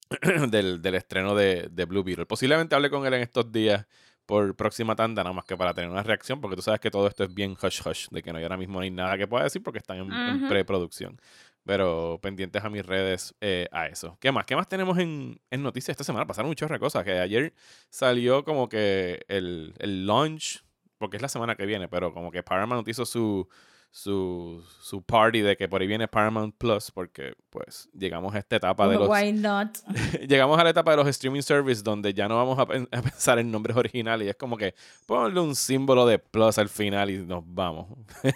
del, 0.50 0.82
del 0.82 0.96
estreno 0.96 1.36
de, 1.36 1.68
de 1.72 1.86
Blue 1.86 2.04
Beetle. 2.04 2.26
Posiblemente 2.26 2.76
hable 2.76 2.90
con 2.90 3.06
él 3.06 3.14
en 3.16 3.22
estos 3.22 3.52
días 3.52 3.88
por 4.26 4.56
próxima 4.56 4.96
tanda, 4.96 5.24
nada 5.24 5.34
más 5.34 5.46
que 5.46 5.58
para 5.58 5.74
tener 5.74 5.90
una 5.90 6.04
reacción, 6.04 6.40
porque 6.40 6.56
tú 6.56 6.62
sabes 6.62 6.80
que 6.80 6.90
todo 6.90 7.08
esto 7.08 7.24
es 7.26 7.34
bien 7.34 7.58
hush 7.62 7.82
hush, 7.86 8.08
de 8.10 8.22
que 8.22 8.32
no 8.32 8.38
hay 8.38 8.44
ahora 8.44 8.58
mismo 8.58 8.80
ni 8.80 8.90
nada 8.90 9.18
que 9.18 9.28
pueda 9.28 9.44
decir 9.44 9.62
porque 9.62 9.80
están 9.80 9.98
en, 9.98 10.14
en 10.14 10.38
Ujú. 10.38 10.48
preproducción. 10.48 11.20
Pero 11.66 12.20
pendientes 12.22 12.64
a 12.64 12.70
mis 12.70 12.86
redes 12.86 13.36
eh, 13.40 13.68
a 13.72 13.88
eso. 13.88 14.18
¿Qué 14.20 14.32
más? 14.32 14.46
¿Qué 14.46 14.56
más 14.56 14.68
tenemos 14.68 14.98
en, 14.98 15.40
en 15.50 15.64
noticias 15.64 15.90
esta 15.94 16.04
semana? 16.04 16.28
Pasaron 16.28 16.50
muchas 16.50 16.70
cosas. 16.80 17.04
Que 17.04 17.20
ayer 17.20 17.54
salió 17.90 18.44
como 18.44 18.68
que 18.68 19.24
el, 19.30 19.74
el 19.80 20.06
launch, 20.06 20.66
porque 20.98 21.18
es 21.18 21.22
la 21.22 21.30
semana 21.30 21.56
que 21.56 21.66
viene, 21.66 21.88
pero 21.88 22.14
como 22.14 22.32
que 22.32 22.44
Paramount 22.44 22.88
hizo 22.88 23.06
su, 23.06 23.48
su, 23.96 24.64
su 24.82 25.04
party 25.04 25.42
de 25.42 25.56
que 25.56 25.68
por 25.70 25.80
ahí 25.80 25.88
viene 25.88 26.08
Paramount 26.08 26.56
Plus, 26.58 26.90
porque 26.90 27.36
pues 27.52 27.88
llegamos 27.94 28.34
a 28.34 28.40
esta 28.40 28.56
etapa 28.56 28.88
de 28.88 28.96
los... 28.96 29.08
Why 29.08 29.32
not? 29.34 29.78
llegamos 30.28 30.58
a 30.60 30.64
la 30.64 30.72
etapa 30.72 30.90
de 30.92 30.98
los 30.98 31.08
streaming 31.10 31.44
service 31.44 31.84
donde 31.84 32.12
ya 32.12 32.28
no 32.28 32.36
vamos 32.36 32.58
a, 32.58 32.66
pen- 32.66 32.90
a 32.92 33.02
pensar 33.04 33.38
en 33.38 33.52
nombres 33.52 33.78
originales 33.78 34.26
y 34.26 34.30
es 34.32 34.36
como 34.36 34.58
que 34.58 34.74
ponle 35.06 35.40
un 35.40 35.56
símbolo 35.56 36.08
de 36.08 36.18
Plus 36.18 36.58
al 36.58 36.70
final 36.70 37.12
y 37.12 37.20
nos 37.20 37.44
vamos. 37.46 37.86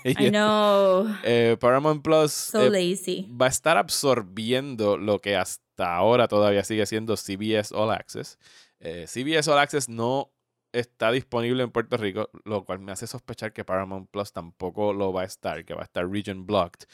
Y 0.03 0.11
I 0.27 0.29
know. 0.29 1.07
eh, 1.23 1.57
Paramount 1.59 2.03
Plus 2.03 2.31
So 2.31 2.61
eh, 2.61 2.69
lazy. 2.69 3.27
va 3.29 3.47
a 3.47 3.49
estar 3.49 3.77
absorbiendo 3.77 4.95
lo 4.97 5.17
que 5.19 5.35
hasta 5.35 5.95
ahora 5.95 6.27
todavía 6.27 6.63
sigue 6.63 6.85
siendo 6.85 7.17
CBS 7.17 7.73
All 7.73 7.89
Access. 7.89 8.37
Eh, 8.79 9.05
CBS 9.07 9.49
All 9.49 9.57
Access 9.57 9.89
no 9.89 10.29
está 10.71 11.11
disponible 11.11 11.63
en 11.63 11.71
Puerto 11.71 11.97
Rico, 11.97 12.29
lo 12.45 12.65
cual 12.65 12.79
me 12.79 12.91
hace 12.91 13.07
sospechar 13.07 13.53
que 13.53 13.65
Paramount 13.65 14.09
Plus 14.09 14.31
tampoco 14.33 14.93
lo 14.93 15.13
va 15.13 15.21
a 15.21 15.25
estar, 15.25 15.65
que 15.65 15.73
va 15.73 15.81
a 15.81 15.85
estar 15.85 16.09
region 16.09 16.45
blocked. 16.45 16.87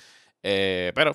Eh, 0.44 0.92
pero 0.96 1.13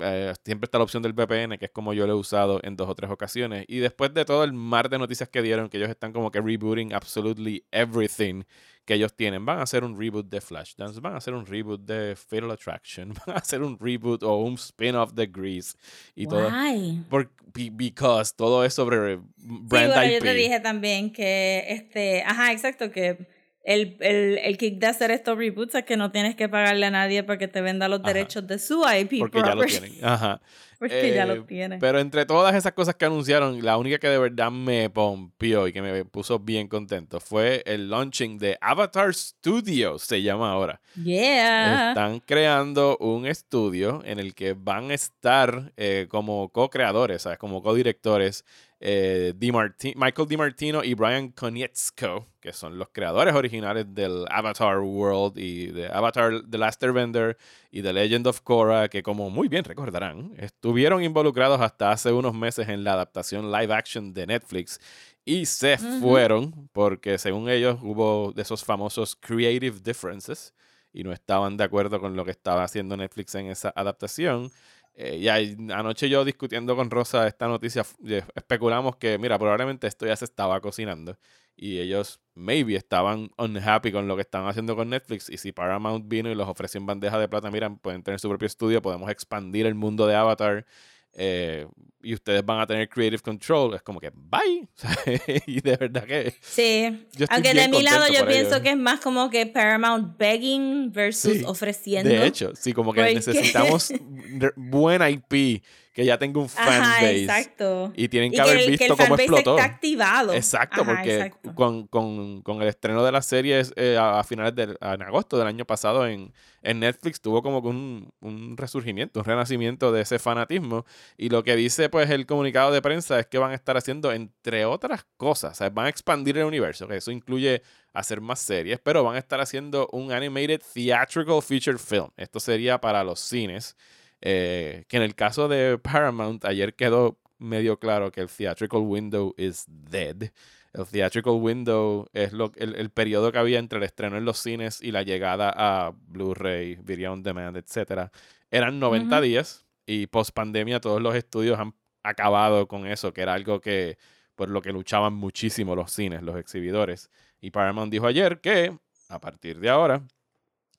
eh, 0.00 0.32
siempre 0.44 0.66
está 0.66 0.78
la 0.78 0.84
opción 0.84 1.02
del 1.02 1.12
VPN, 1.12 1.58
que 1.58 1.64
es 1.66 1.70
como 1.72 1.92
yo 1.92 2.06
lo 2.06 2.12
he 2.12 2.16
usado 2.16 2.60
en 2.62 2.76
dos 2.76 2.88
o 2.88 2.94
tres 2.94 3.10
ocasiones. 3.10 3.64
Y 3.68 3.78
después 3.78 4.14
de 4.14 4.24
todo 4.24 4.44
el 4.44 4.52
mar 4.52 4.88
de 4.88 4.98
noticias 4.98 5.28
que 5.28 5.42
dieron, 5.42 5.68
que 5.68 5.78
ellos 5.78 5.90
están 5.90 6.12
como 6.12 6.30
que 6.30 6.40
rebooting 6.40 6.92
absolutely 6.92 7.64
everything 7.72 8.42
que 8.84 8.94
ellos 8.94 9.14
tienen. 9.14 9.44
Van 9.44 9.58
a 9.58 9.62
hacer 9.62 9.84
un 9.84 9.98
reboot 9.98 10.28
de 10.28 10.40
Flashdance, 10.40 11.00
van 11.00 11.14
a 11.14 11.16
hacer 11.18 11.34
un 11.34 11.44
reboot 11.46 11.80
de 11.84 12.16
Fatal 12.16 12.50
Attraction, 12.50 13.12
van 13.26 13.36
a 13.36 13.38
hacer 13.40 13.62
un 13.62 13.78
reboot 13.78 14.22
o 14.22 14.36
un 14.36 14.54
spin-off 14.54 15.12
de 15.12 15.26
Grease 15.26 15.76
y 16.14 16.26
todo. 16.26 16.48
Why? 16.48 17.04
Por, 17.08 17.30
be- 17.52 17.70
because 17.70 18.32
todo 18.36 18.64
es 18.64 18.74
sobre 18.74 19.16
Sí, 19.16 19.22
brand 19.44 19.92
bueno, 19.94 20.04
IP. 20.04 20.12
yo 20.14 20.20
te 20.20 20.34
dije 20.34 20.60
también 20.60 21.12
que 21.12 21.64
este, 21.68 22.22
ajá, 22.22 22.52
exacto, 22.52 22.90
que 22.90 23.28
el, 23.72 23.96
el, 24.00 24.38
el 24.38 24.58
kick 24.58 24.78
de 24.78 24.86
hacer 24.88 25.10
estos 25.10 25.36
reboots 25.38 25.74
es 25.74 25.84
que 25.84 25.96
no 25.96 26.10
tienes 26.10 26.34
que 26.36 26.48
pagarle 26.48 26.86
a 26.86 26.90
nadie 26.90 27.22
para 27.22 27.38
que 27.38 27.48
te 27.48 27.60
venda 27.60 27.88
los 27.88 28.00
Ajá. 28.00 28.12
derechos 28.12 28.46
de 28.46 28.58
su 28.58 28.82
IP 28.84 29.18
porque 29.20 29.38
ya 29.40 29.54
lo 29.54 29.64
tienen. 29.64 29.92
Ajá. 30.04 30.40
Porque 30.80 31.12
ya 31.14 31.24
Eh, 31.24 31.26
lo 31.36 31.44
tienen. 31.44 31.78
Pero 31.78 31.98
entre 31.98 32.24
todas 32.24 32.54
esas 32.54 32.72
cosas 32.72 32.94
que 32.94 33.04
anunciaron, 33.04 33.62
la 33.62 33.76
única 33.76 33.98
que 33.98 34.08
de 34.08 34.16
verdad 34.18 34.50
me 34.50 34.88
pompió 34.88 35.68
y 35.68 35.74
que 35.74 35.82
me 35.82 36.06
puso 36.06 36.38
bien 36.38 36.68
contento 36.68 37.20
fue 37.20 37.62
el 37.66 37.90
launching 37.90 38.38
de 38.38 38.56
Avatar 38.62 39.12
Studios, 39.14 40.00
se 40.02 40.22
llama 40.22 40.50
ahora. 40.52 40.80
Yeah. 41.04 41.90
Están 41.90 42.20
creando 42.20 42.96
un 42.96 43.26
estudio 43.26 44.00
en 44.06 44.18
el 44.20 44.34
que 44.34 44.54
van 44.54 44.90
a 44.90 44.94
estar 44.94 45.70
eh, 45.76 46.06
como 46.08 46.48
co-creadores, 46.48 47.20
¿sabes? 47.20 47.38
como 47.38 47.62
co-directores 47.62 48.46
eh, 48.80 49.34
Michael 49.38 50.28
DiMartino 50.28 50.82
y 50.82 50.94
Brian 50.94 51.28
Konietzko, 51.32 52.26
que 52.40 52.54
son 52.54 52.78
los 52.78 52.88
creadores 52.88 53.34
originales 53.34 53.94
del 53.94 54.24
Avatar 54.30 54.78
World 54.78 55.38
y 55.38 55.66
de 55.66 55.88
Avatar 55.88 56.42
The 56.48 56.56
Last 56.56 56.82
Airbender 56.82 57.36
y 57.70 57.82
The 57.82 57.92
Legend 57.92 58.26
of 58.26 58.40
Korra, 58.40 58.88
que 58.88 59.02
como 59.02 59.28
muy 59.28 59.48
bien 59.48 59.64
recordarán, 59.64 60.32
estuvieron 60.38 61.04
involucrados 61.04 61.60
hasta 61.60 61.92
hace 61.92 62.10
unos 62.10 62.34
meses 62.34 62.68
en 62.68 62.82
la 62.82 62.94
adaptación 62.94 63.52
live 63.52 63.74
action 63.74 64.14
de 64.14 64.26
Netflix 64.26 64.80
y 65.26 65.44
se 65.44 65.76
fueron 65.76 66.70
porque 66.72 67.18
según 67.18 67.50
ellos 67.50 67.78
hubo 67.82 68.32
de 68.32 68.40
esos 68.40 68.64
famosos 68.64 69.14
creative 69.14 69.78
differences 69.80 70.54
y 70.92 71.04
no 71.04 71.12
estaban 71.12 71.56
de 71.56 71.64
acuerdo 71.64 72.00
con 72.00 72.16
lo 72.16 72.24
que 72.24 72.30
estaba 72.30 72.64
haciendo 72.64 72.96
Netflix 72.96 73.34
en 73.34 73.46
esa 73.46 73.72
adaptación. 73.76 74.50
Eh, 74.94 75.18
y 75.18 75.28
anoche 75.72 76.08
yo 76.08 76.24
discutiendo 76.24 76.76
con 76.76 76.90
Rosa 76.90 77.26
esta 77.26 77.48
noticia, 77.48 77.84
eh, 78.06 78.22
especulamos 78.34 78.96
que, 78.96 79.18
mira, 79.18 79.38
probablemente 79.38 79.86
esto 79.86 80.06
ya 80.06 80.16
se 80.16 80.24
estaba 80.26 80.60
cocinando 80.60 81.18
y 81.56 81.78
ellos 81.78 82.20
maybe 82.34 82.74
estaban 82.74 83.30
unhappy 83.38 83.92
con 83.92 84.08
lo 84.08 84.16
que 84.16 84.22
estaban 84.22 84.48
haciendo 84.48 84.76
con 84.76 84.88
Netflix 84.90 85.28
y 85.28 85.36
si 85.36 85.52
Paramount 85.52 86.08
vino 86.08 86.30
y 86.30 86.34
los 86.34 86.48
ofreció 86.48 86.80
en 86.80 86.86
bandeja 86.86 87.18
de 87.18 87.28
plata, 87.28 87.50
miran, 87.50 87.78
pueden 87.78 88.02
tener 88.02 88.18
su 88.18 88.28
propio 88.28 88.46
estudio, 88.46 88.82
podemos 88.82 89.10
expandir 89.10 89.66
el 89.66 89.74
mundo 89.74 90.06
de 90.06 90.14
Avatar 90.16 90.66
eh, 91.14 91.66
y 92.02 92.14
ustedes 92.14 92.44
van 92.44 92.60
a 92.60 92.66
tener 92.66 92.88
creative 92.88 93.20
control, 93.20 93.74
es 93.74 93.82
como 93.82 94.00
que 94.00 94.10
bye. 94.14 94.66
y 95.46 95.60
de 95.60 95.76
verdad 95.76 96.04
que 96.04 96.34
Sí, 96.40 97.06
aunque 97.28 97.52
de 97.52 97.68
mi 97.68 97.82
lado 97.82 98.06
yo 98.12 98.26
pienso 98.26 98.62
que 98.62 98.70
es 98.70 98.76
más 98.76 99.00
como 99.00 99.28
que 99.28 99.46
Paramount 99.46 100.16
begging 100.16 100.90
versus 100.92 101.38
Sí, 101.38 101.42
ofreciendo. 101.44 102.08
De 102.08 102.26
hecho, 102.26 102.52
sí, 102.54 102.72
como 102.72 102.92
que 102.92 103.00
Porque- 103.00 103.14
necesitamos 103.14 103.92
buena 104.56 105.10
IP 105.10 105.62
que 106.00 106.06
ya 106.06 106.18
tenga 106.18 106.40
un 106.40 106.48
fanbase. 106.48 107.22
exacto. 107.22 107.92
Y 107.94 108.08
tienen 108.08 108.32
Y 108.32 108.36
que 108.36 108.40
haber 108.42 108.56
el, 108.58 108.70
visto 108.70 108.96
que 108.96 109.02
el 109.02 109.08
cómo 109.08 109.14
explotó. 109.16 109.56
está 109.58 109.64
activado. 109.70 110.32
Exacto, 110.34 110.82
Ajá, 110.82 110.92
porque 110.94 111.14
exacto. 111.16 111.54
Con, 111.54 111.86
con- 111.86 112.42
con 112.42 112.62
el 112.62 112.68
estreno 112.68 113.04
de 113.04 113.12
la 113.12 113.22
serie 113.22 113.62
eh, 113.76 113.96
a, 113.98 114.20
a 114.20 114.24
finales 114.24 114.54
de 114.54 114.76
en 114.80 115.02
agosto 115.02 115.38
del 115.38 115.46
año 115.46 115.64
pasado 115.64 116.06
en, 116.06 116.32
en 116.62 116.80
Netflix 116.80 117.20
tuvo 117.20 117.42
como 117.42 117.62
que 117.62 117.68
un, 117.68 118.12
un 118.20 118.56
resurgimiento, 118.56 119.20
un 119.20 119.24
renacimiento 119.24 119.92
de 119.92 120.02
ese 120.02 120.18
fanatismo. 120.18 120.84
Y 121.16 121.28
lo 121.28 121.42
que 121.44 121.56
dice 121.56 121.88
pues 121.88 122.08
el 122.10 122.26
comunicado 122.26 122.70
de 122.72 122.82
prensa 122.82 123.18
es 123.20 123.26
que 123.26 123.38
van 123.38 123.52
a 123.52 123.54
estar 123.54 123.76
haciendo, 123.76 124.12
entre 124.12 124.64
otras 124.64 125.06
cosas, 125.16 125.52
o 125.52 125.54
sea, 125.54 125.70
van 125.70 125.86
a 125.86 125.88
expandir 125.90 126.38
el 126.38 126.44
universo, 126.44 126.88
que 126.88 126.96
eso 126.96 127.10
incluye 127.10 127.62
hacer 127.92 128.20
más 128.20 128.38
series, 128.40 128.78
pero 128.82 129.02
van 129.02 129.16
a 129.16 129.18
estar 129.18 129.40
haciendo 129.40 129.88
un 129.92 130.12
animated 130.12 130.60
theatrical 130.74 131.42
feature 131.42 131.76
film. 131.78 132.08
Esto 132.16 132.38
sería 132.38 132.80
para 132.80 133.02
los 133.04 133.18
cines. 133.20 133.76
Eh, 134.20 134.84
que 134.88 134.96
en 134.96 135.02
el 135.02 135.14
caso 135.14 135.48
de 135.48 135.78
Paramount 135.78 136.44
ayer 136.44 136.74
quedó 136.74 137.18
medio 137.38 137.78
claro 137.78 138.12
que 138.12 138.20
el 138.20 138.28
theatrical 138.28 138.80
window 138.80 139.34
is 139.36 139.64
dead. 139.66 140.30
El 140.72 140.86
theatrical 140.86 141.34
window 141.34 142.06
es 142.12 142.32
lo, 142.32 142.52
el, 142.56 142.76
el 142.76 142.90
periodo 142.90 143.32
que 143.32 143.38
había 143.38 143.58
entre 143.58 143.78
el 143.78 143.84
estreno 143.84 144.16
en 144.18 144.24
los 144.24 144.38
cines 144.38 144.80
y 144.80 144.92
la 144.92 145.02
llegada 145.02 145.52
a 145.56 145.92
Blu-ray, 146.08 146.76
Video 146.76 147.12
on 147.12 147.22
Demand, 147.22 147.56
etc. 147.56 148.10
Eran 148.50 148.78
90 148.78 149.16
Ujú. 149.16 149.24
días 149.24 149.66
y 149.86 150.06
post 150.06 150.32
pandemia 150.32 150.80
todos 150.80 151.02
los 151.02 151.14
estudios 151.16 151.58
han 151.58 151.74
acabado 152.02 152.68
con 152.68 152.86
eso, 152.86 153.12
que 153.12 153.22
era 153.22 153.34
algo 153.34 153.60
que 153.60 153.98
por 154.36 154.48
lo 154.48 154.62
que 154.62 154.72
luchaban 154.72 155.12
muchísimo 155.14 155.74
los 155.74 155.92
cines, 155.92 156.22
los 156.22 156.36
exhibidores. 156.36 157.10
Y 157.40 157.50
Paramount 157.50 157.92
dijo 157.92 158.06
ayer 158.06 158.40
que 158.40 158.78
a 159.08 159.20
partir 159.20 159.58
de 159.58 159.68
ahora 159.68 160.02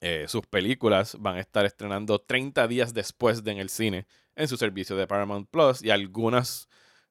eh, 0.01 0.25
sus 0.27 0.45
películas 0.47 1.15
van 1.19 1.37
a 1.37 1.39
estar 1.39 1.65
estrenando 1.65 2.19
30 2.19 2.67
días 2.67 2.93
después 2.93 3.43
de 3.43 3.51
en 3.51 3.57
el 3.59 3.69
cine 3.69 4.07
en 4.35 4.47
su 4.47 4.57
servicio 4.57 4.95
de 4.95 5.07
Paramount 5.07 5.49
Plus 5.49 5.83
y 5.83 5.91
algunas 5.91 6.67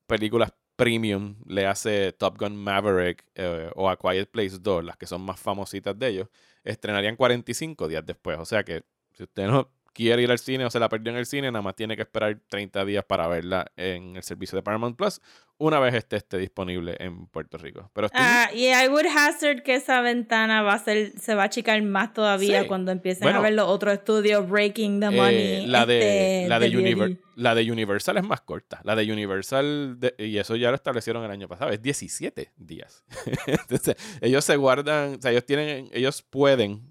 películas 0.06 0.52
premium 0.76 1.36
le 1.46 1.66
hace 1.66 2.12
Top 2.12 2.38
Gun 2.38 2.56
Maverick 2.56 3.24
eh, 3.34 3.70
o 3.76 3.88
A 3.88 3.96
Quiet 3.96 4.30
Place 4.30 4.58
2, 4.58 4.84
las 4.84 4.96
que 4.96 5.06
son 5.06 5.20
más 5.22 5.38
famositas 5.38 5.98
de 5.98 6.08
ellos, 6.08 6.28
estrenarían 6.64 7.16
45 7.16 7.86
días 7.86 8.04
después. 8.04 8.38
O 8.38 8.44
sea 8.44 8.64
que 8.64 8.82
si 9.12 9.24
usted 9.24 9.46
no 9.46 9.70
quiere 9.92 10.22
ir 10.22 10.30
al 10.30 10.38
cine 10.38 10.64
o 10.64 10.70
se 10.70 10.78
la 10.78 10.88
perdió 10.88 11.12
en 11.12 11.18
el 11.18 11.26
cine, 11.26 11.50
nada 11.50 11.62
más 11.62 11.74
tiene 11.76 11.96
que 11.96 12.02
esperar 12.02 12.38
30 12.48 12.84
días 12.84 13.04
para 13.04 13.26
verla 13.28 13.70
en 13.76 14.16
el 14.16 14.22
servicio 14.22 14.56
de 14.56 14.62
Paramount 14.62 14.96
Plus 14.96 15.20
una 15.62 15.78
vez 15.78 15.92
esté, 15.94 16.16
esté 16.16 16.38
disponible 16.38 16.96
en 17.00 17.26
Puerto 17.26 17.58
Rico. 17.58 17.90
Pero 17.92 18.06
estoy- 18.06 18.20
Ah, 18.24 18.48
y 18.54 18.68
I 18.68 18.88
would 18.88 19.04
hazard 19.04 19.62
que 19.62 19.74
esa 19.74 20.00
ventana 20.00 20.62
va 20.62 20.72
a 20.72 20.78
ser, 20.78 21.12
se 21.20 21.34
va 21.34 21.42
a 21.42 21.46
achicar 21.46 21.82
más 21.82 22.14
todavía 22.14 22.62
Sí. 22.62 22.66
cuando 22.66 22.92
empiecen 22.92 23.24
Bueno, 23.24 23.40
a 23.40 23.42
ver 23.42 23.52
los 23.52 23.68
otros 23.68 23.92
estudios 23.92 24.48
breaking 24.48 25.00
the 25.00 25.06
Eh, 25.08 25.10
money. 25.10 25.66
la, 25.66 25.84
de, 25.84 25.98
este, 25.98 26.48
la, 26.48 26.58
de 26.60 26.70
Univer- 26.70 27.08
DVD. 27.10 27.18
la 27.36 27.54
de 27.54 27.70
Universal 27.70 28.16
es 28.16 28.24
más 28.24 28.40
corta. 28.40 28.80
La 28.84 28.96
de 28.96 29.12
Universal, 29.12 30.00
de- 30.00 30.14
y 30.18 30.38
eso 30.38 30.56
ya 30.56 30.70
lo 30.70 30.76
establecieron 30.76 31.24
el 31.24 31.30
año 31.30 31.46
pasado, 31.46 31.70
es 31.72 31.82
17 31.82 32.52
días. 32.56 33.04
Entonces, 33.46 33.96
ellos 34.22 34.42
se 34.46 34.56
guardan, 34.56 35.16
o 35.18 35.20
sea, 35.20 35.30
ellos 35.30 35.44
tienen, 35.44 35.90
ellos 35.92 36.22
pueden, 36.22 36.89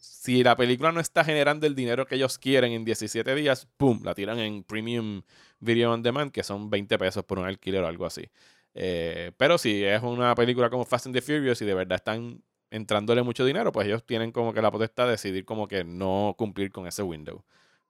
si 0.00 0.42
la 0.42 0.56
película 0.56 0.92
no 0.92 1.00
está 1.00 1.24
generando 1.24 1.66
el 1.66 1.74
dinero 1.74 2.06
que 2.06 2.14
ellos 2.14 2.38
quieren 2.38 2.72
en 2.72 2.84
17 2.84 3.34
días, 3.34 3.68
¡pum! 3.76 4.00
La 4.02 4.14
tiran 4.14 4.38
en 4.38 4.64
Premium 4.64 5.22
Video 5.60 5.92
on 5.92 6.02
Demand, 6.02 6.32
que 6.32 6.42
son 6.42 6.70
20 6.70 6.98
pesos 6.98 7.24
por 7.24 7.38
un 7.38 7.46
alquiler 7.46 7.82
o 7.82 7.86
algo 7.86 8.06
así. 8.06 8.28
Eh, 8.74 9.32
pero 9.36 9.58
si 9.58 9.84
es 9.84 10.02
una 10.02 10.34
película 10.34 10.70
como 10.70 10.84
Fast 10.84 11.06
and 11.06 11.14
the 11.14 11.22
Furious 11.22 11.60
y 11.62 11.64
de 11.64 11.74
verdad 11.74 11.96
están 11.96 12.42
entrándole 12.70 13.22
mucho 13.22 13.44
dinero, 13.44 13.70
pues 13.70 13.86
ellos 13.86 14.04
tienen 14.04 14.32
como 14.32 14.54
que 14.54 14.62
la 14.62 14.70
potestad 14.70 15.04
de 15.04 15.12
decidir 15.12 15.44
como 15.44 15.68
que 15.68 15.84
no 15.84 16.34
cumplir 16.38 16.72
con 16.72 16.86
ese 16.86 17.02
window. 17.02 17.44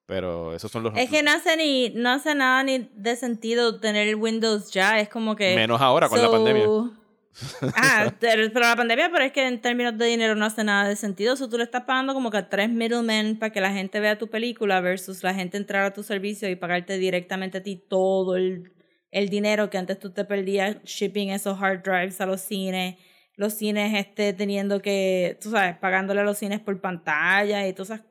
Pero 0.07 0.55
esos 0.55 0.71
son 0.71 0.83
los... 0.83 0.97
Es 0.99 1.09
que 1.09 1.23
no 1.23 1.31
hace, 1.31 1.57
ni, 1.57 1.91
no 1.91 2.11
hace 2.11 2.35
nada 2.35 2.63
ni 2.65 2.91
de 2.95 3.17
sentido 3.17 3.79
tener 3.79 4.09
el 4.09 4.17
Windows 4.17 4.71
ya. 4.73 4.99
Es 4.99 5.09
como 5.09 5.37
que. 5.37 5.55
Menos 5.55 5.81
ahora 5.81 6.09
con 6.09 6.21
la 6.21 6.31
pandemia. 6.31 6.67
Ah, 7.75 8.13
pero, 8.21 8.43
la 8.61 8.77
pandemia, 8.77 9.11
pero 9.11 9.25
es 9.25 9.33
que 9.33 9.47
en 9.47 9.61
términos 9.61 9.97
de 9.97 10.07
dinero 10.07 10.35
no 10.35 10.45
hace 10.45 10.65
nada 10.65 10.89
de 10.89 10.97
sentido. 10.97 11.37
So, 11.37 11.49
tú 11.49 11.59
le 11.59 11.65
estás 11.65 11.85
pagando 11.85 12.15
como 12.15 12.31
que 12.31 12.37
a 12.39 12.49
tres 12.49 12.69
middlemen 12.71 13.39
para 13.39 13.51
que 13.53 13.61
la 13.61 13.73
gente 13.73 14.01
vea 14.01 14.19
tu 14.19 14.29
película 14.29 14.81
versus 14.81 15.23
la 15.23 15.35
gente 15.35 15.57
entrar 15.57 15.85
a 15.85 15.93
tu 15.93 16.03
servicio 16.03 16.49
y 16.49 16.57
pagarte 16.57 16.99
directamente 16.99 17.59
a 17.59 17.63
ti 17.63 17.77
todo 17.77 18.37
el, 18.37 18.73
el 19.11 19.29
dinero 19.29 19.71
que 19.71 19.79
antes 19.79 19.99
tú 19.99 20.13
te 20.13 20.25
perdías 20.25 20.83
shipping 20.85 21.31
esos 21.31 21.61
hard 21.61 21.83
drives 21.83 22.21
a 22.21 22.27
los 22.27 22.41
cines. 22.41 22.97
Los 23.37 23.55
cines 23.55 23.95
este, 23.99 24.35
teniendo 24.35 24.83
que, 24.83 25.39
tú 25.41 25.51
sabes, 25.51 25.77
pagándole 25.79 26.21
a 26.21 26.25
los 26.25 26.37
cines 26.39 26.61
por 26.61 26.81
pantalla 26.81 27.67
y 27.67 27.73
todas 27.73 27.91
esas. 27.99 28.07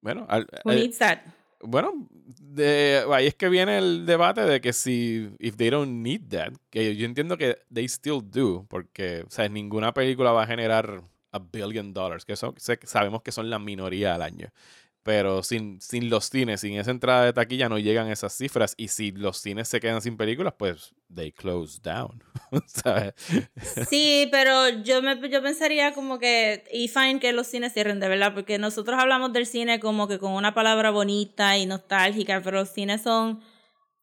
Bueno, 0.00 0.26
al- 0.28 0.46
Who 0.64 0.72
needs 0.72 0.98
that? 0.98 1.18
Bueno 1.62 2.08
de, 2.38 3.04
ahí 3.12 3.26
es 3.28 3.34
que 3.34 3.48
viene 3.48 3.78
el 3.78 4.06
debate 4.06 4.42
de 4.42 4.60
que 4.60 4.72
si 4.72 5.30
if 5.38 5.56
they 5.56 5.70
don't 5.70 6.02
need 6.02 6.22
that, 6.28 6.52
que 6.70 6.96
yo 6.96 7.06
entiendo 7.06 7.36
que 7.36 7.58
they 7.72 7.84
still 7.84 8.20
do, 8.22 8.66
porque 8.68 9.24
o 9.26 9.30
sea, 9.30 9.48
ninguna 9.48 9.94
película 9.94 10.32
va 10.32 10.42
a 10.44 10.46
generar 10.46 11.02
a 11.32 11.38
billion 11.38 11.92
dollars, 11.92 12.24
que 12.24 12.36
son, 12.36 12.54
sabemos 12.58 13.22
que 13.22 13.32
son 13.32 13.50
la 13.50 13.58
minoría 13.58 14.14
al 14.14 14.22
año. 14.22 14.52
Pero 15.02 15.42
sin, 15.42 15.80
sin 15.80 16.10
los 16.10 16.26
cines, 16.26 16.60
sin 16.60 16.74
esa 16.74 16.90
entrada 16.90 17.24
de 17.24 17.32
taquilla, 17.32 17.68
no 17.68 17.78
llegan 17.78 18.08
esas 18.08 18.36
cifras. 18.36 18.74
Y 18.76 18.88
si 18.88 19.12
los 19.12 19.38
cines 19.38 19.68
se 19.68 19.80
quedan 19.80 20.02
sin 20.02 20.16
películas, 20.16 20.54
pues 20.58 20.94
they 21.14 21.32
close 21.32 21.80
down. 21.82 22.22
¿Sabes? 22.66 23.14
Sí, 23.88 24.28
pero 24.30 24.68
yo 24.82 25.00
me 25.00 25.16
yo 25.30 25.42
pensaría 25.42 25.92
como 25.94 26.18
que 26.18 26.64
y 26.72 26.88
fine 26.88 27.18
que 27.18 27.32
los 27.32 27.46
cines 27.46 27.72
cierren 27.72 27.98
de 28.00 28.08
verdad, 28.08 28.34
porque 28.34 28.58
nosotros 28.58 28.98
hablamos 29.00 29.32
del 29.32 29.46
cine 29.46 29.80
como 29.80 30.06
que 30.06 30.18
con 30.18 30.32
una 30.32 30.52
palabra 30.52 30.90
bonita 30.90 31.56
y 31.56 31.66
nostálgica, 31.66 32.42
pero 32.42 32.58
los 32.58 32.68
cines 32.68 33.02
son 33.02 33.40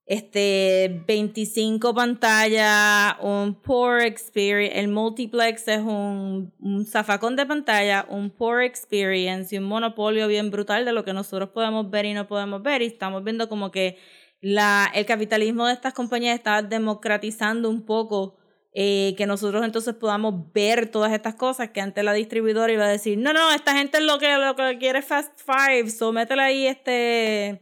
este 0.07 1.03
25 1.05 1.93
pantallas, 1.93 3.15
un 3.21 3.55
poor 3.55 4.01
experience, 4.01 4.79
el 4.79 4.87
multiplex 4.87 5.67
es 5.67 5.81
un, 5.81 6.53
un 6.61 6.85
zafacón 6.85 7.35
de 7.35 7.45
pantalla, 7.45 8.05
un 8.09 8.29
poor 8.29 8.63
experience 8.63 9.53
y 9.53 9.57
un 9.57 9.65
monopolio 9.65 10.29
bien 10.29 10.49
brutal 10.49 10.85
de 10.85 10.93
lo 10.93 11.03
que 11.03 11.11
nosotros 11.11 11.49
podemos 11.49 11.89
ver 11.91 12.05
y 12.05 12.13
no 12.13 12.25
podemos 12.25 12.63
ver. 12.63 12.81
Y 12.81 12.85
estamos 12.85 13.21
viendo 13.25 13.49
como 13.49 13.69
que 13.69 13.97
la, 14.39 14.89
el 14.95 15.05
capitalismo 15.05 15.67
de 15.67 15.73
estas 15.73 15.93
compañías 15.93 16.35
está 16.35 16.61
democratizando 16.61 17.69
un 17.69 17.85
poco 17.85 18.37
eh, 18.73 19.13
que 19.17 19.25
nosotros 19.25 19.65
entonces 19.65 19.93
podamos 19.95 20.53
ver 20.53 20.89
todas 20.89 21.11
estas 21.11 21.35
cosas 21.35 21.71
que 21.71 21.81
antes 21.81 22.01
la 22.05 22.13
distribuidora 22.13 22.71
iba 22.71 22.85
a 22.85 22.89
decir, 22.89 23.17
no, 23.17 23.33
no, 23.33 23.51
esta 23.51 23.73
gente 23.73 23.97
es 23.97 24.05
lo 24.05 24.19
que, 24.19 24.37
lo 24.37 24.55
que 24.55 24.77
quiere 24.77 25.01
Fast 25.01 25.33
Five, 25.41 25.89
so 25.89 26.13
métele 26.13 26.43
ahí 26.43 26.67
este, 26.67 27.59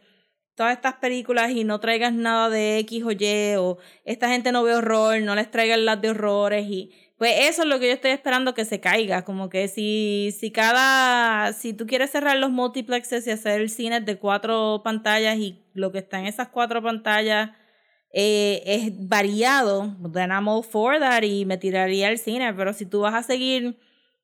todas 0.56 0.74
estas 0.74 0.96
películas 0.96 1.52
y 1.52 1.64
no 1.64 1.80
traigas 1.80 2.14
nada 2.14 2.50
de 2.50 2.80
X 2.80 3.04
o 3.04 3.12
Y, 3.12 3.56
o 3.58 3.78
esta 4.06 4.30
gente 4.30 4.52
no 4.52 4.64
ve 4.64 4.74
horror, 4.74 5.22
no 5.22 5.36
les 5.36 5.52
traigan 5.52 5.86
las 5.86 6.02
de 6.02 6.10
horrores 6.10 6.66
y 6.68 6.92
pues 7.18 7.34
eso 7.50 7.62
es 7.64 7.70
lo 7.70 7.80
que 7.80 7.88
yo 7.88 7.94
estoy 7.94 8.12
esperando 8.12 8.54
que 8.54 8.66
se 8.66 8.82
caiga, 8.82 9.24
como 9.24 9.50
que 9.50 9.70
si, 9.70 10.36
si 10.38 10.52
cada, 10.52 11.54
si 11.54 11.74
tú 11.74 11.88
quieres 11.88 12.12
cerrar 12.12 12.38
los 12.38 12.52
multiplexes 12.52 13.26
y 13.28 13.32
hacer 13.32 13.70
cines 13.70 14.06
de 14.06 14.18
cuatro 14.18 14.82
pantallas 14.84 15.38
y 15.38 15.64
lo 15.74 15.92
que 15.92 16.00
está 16.00 16.20
en 16.20 16.26
esas 16.26 16.50
cuatro 16.50 16.82
pantallas 16.82 17.52
eh, 18.12 18.64
es 18.66 19.08
variado, 19.08 19.96
then 20.14 20.32
I'm 20.32 20.48
all 20.48 20.64
for 20.64 21.00
that 21.00 21.24
y 21.24 21.46
me 21.46 21.58
tiraría 21.58 22.10
al 22.10 22.18
cine, 22.18 22.54
pero 22.54 22.74
si 22.74 22.86
tú 22.86 23.02
vas 23.02 23.14
a 23.14 23.24
seguir 23.24 23.78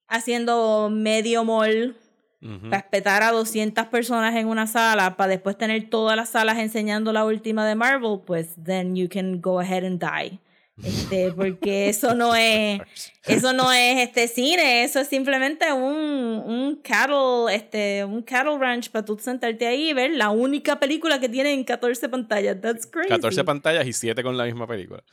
haciendo 0.08 0.90
medio 0.92 1.46
mall 1.46 1.96
Ujú. 2.42 2.70
para 2.70 2.82
respetar 2.82 3.24
a 3.24 3.32
200 3.32 3.86
personas 3.88 4.36
en 4.36 4.48
una 4.48 4.66
sala 4.66 5.16
para 5.16 5.30
después 5.30 5.58
tener 5.58 5.90
todas 5.90 6.16
las 6.16 6.30
salas 6.30 6.58
enseñando 6.58 7.14
la 7.14 7.24
última 7.24 7.68
de 7.68 7.76
Marvel, 7.76 8.20
pues 8.26 8.56
then 8.64 8.96
you 8.96 9.08
can 9.08 9.40
go 9.42 9.60
ahead 9.60 9.86
and 9.86 10.00
die. 10.00 10.40
Este, 10.84 11.32
porque 11.36 11.90
eso 11.90 12.16
no 12.16 12.36
es 12.36 12.82
eso 13.28 13.54
no 13.54 13.72
es 13.72 14.00
este 14.00 14.28
cine, 14.28 14.84
eso 14.84 15.00
es 15.00 15.08
simplemente 15.08 15.72
un, 15.72 16.42
un 16.46 16.76
cattle, 16.78 17.54
este, 17.54 18.04
un 18.04 18.24
cattle 18.24 18.58
ranch 18.58 18.90
para 18.90 19.06
tú 19.06 19.18
sentarte 19.20 19.68
ahí 19.68 19.90
y 19.90 19.94
ver 19.94 20.12
la 20.12 20.30
única 20.30 20.80
película 20.80 21.20
que 21.20 21.30
tiene 21.30 21.54
en 21.54 21.64
14 21.64 22.10
pantallas. 22.10 22.60
That's 22.60 22.88
crazy. 22.88 23.10
14 23.10 23.44
pantallas 23.44 23.86
y 23.86 23.94
7 23.94 24.24
con 24.24 24.36
la 24.38 24.46
misma 24.46 24.66
película. 24.66 25.04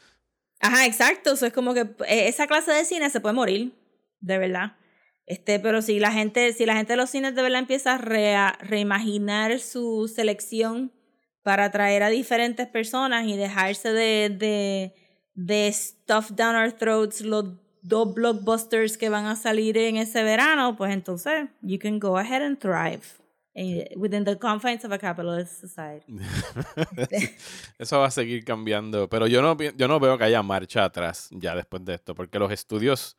Ajá, 0.60 0.86
exacto. 0.86 1.32
Eso 1.32 1.46
es 1.46 1.52
como 1.52 1.74
que 1.74 1.80
eh, 1.80 2.28
esa 2.28 2.46
clase 2.46 2.72
de 2.72 2.84
cine 2.84 3.10
se 3.10 3.20
puede 3.20 3.34
morir, 3.34 3.72
de 4.20 4.38
verdad. 4.38 4.72
Este, 5.28 5.60
pero 5.60 5.82
si 5.82 6.00
la 6.00 6.10
gente, 6.10 6.52
si 6.54 6.64
la 6.64 6.74
gente 6.74 6.94
de 6.94 6.96
los 6.96 7.10
cines 7.10 7.34
de 7.34 7.42
verdad 7.42 7.58
empieza 7.60 7.94
a 7.94 7.98
rea- 7.98 8.56
reimaginar 8.60 9.58
su 9.60 10.10
selección 10.12 10.90
para 11.42 11.66
atraer 11.66 12.02
a 12.02 12.08
diferentes 12.08 12.66
personas 12.66 13.26
y 13.26 13.36
dejarse 13.36 13.92
de, 13.92 14.30
de, 14.30 14.94
de 15.34 15.70
stuff 15.72 16.30
down 16.30 16.56
our 16.56 16.72
throats 16.72 17.20
los 17.20 17.44
dos 17.82 18.14
blockbusters 18.14 18.96
que 18.96 19.08
van 19.10 19.26
a 19.26 19.36
salir 19.36 19.76
en 19.76 19.96
ese 19.98 20.22
verano, 20.22 20.76
pues 20.76 20.92
entonces 20.92 21.48
you 21.62 21.78
can 21.78 21.98
go 21.98 22.16
ahead 22.18 22.42
and 22.42 22.58
thrive 22.58 23.02
within 23.96 24.24
the 24.24 24.36
confines 24.38 24.84
of 24.84 24.92
a 24.92 24.98
capitalist 24.98 25.60
society. 25.60 26.04
Eso 27.78 27.98
va 28.00 28.06
a 28.06 28.10
seguir 28.10 28.44
cambiando. 28.44 29.08
Pero 29.08 29.26
yo 29.26 29.42
no, 29.42 29.56
yo 29.76 29.88
no 29.88 29.98
veo 30.00 30.16
que 30.16 30.24
haya 30.24 30.42
marcha 30.42 30.84
atrás 30.84 31.28
ya 31.32 31.54
después 31.54 31.84
de 31.84 31.94
esto. 31.94 32.14
Porque 32.14 32.38
los 32.38 32.52
estudios, 32.52 33.16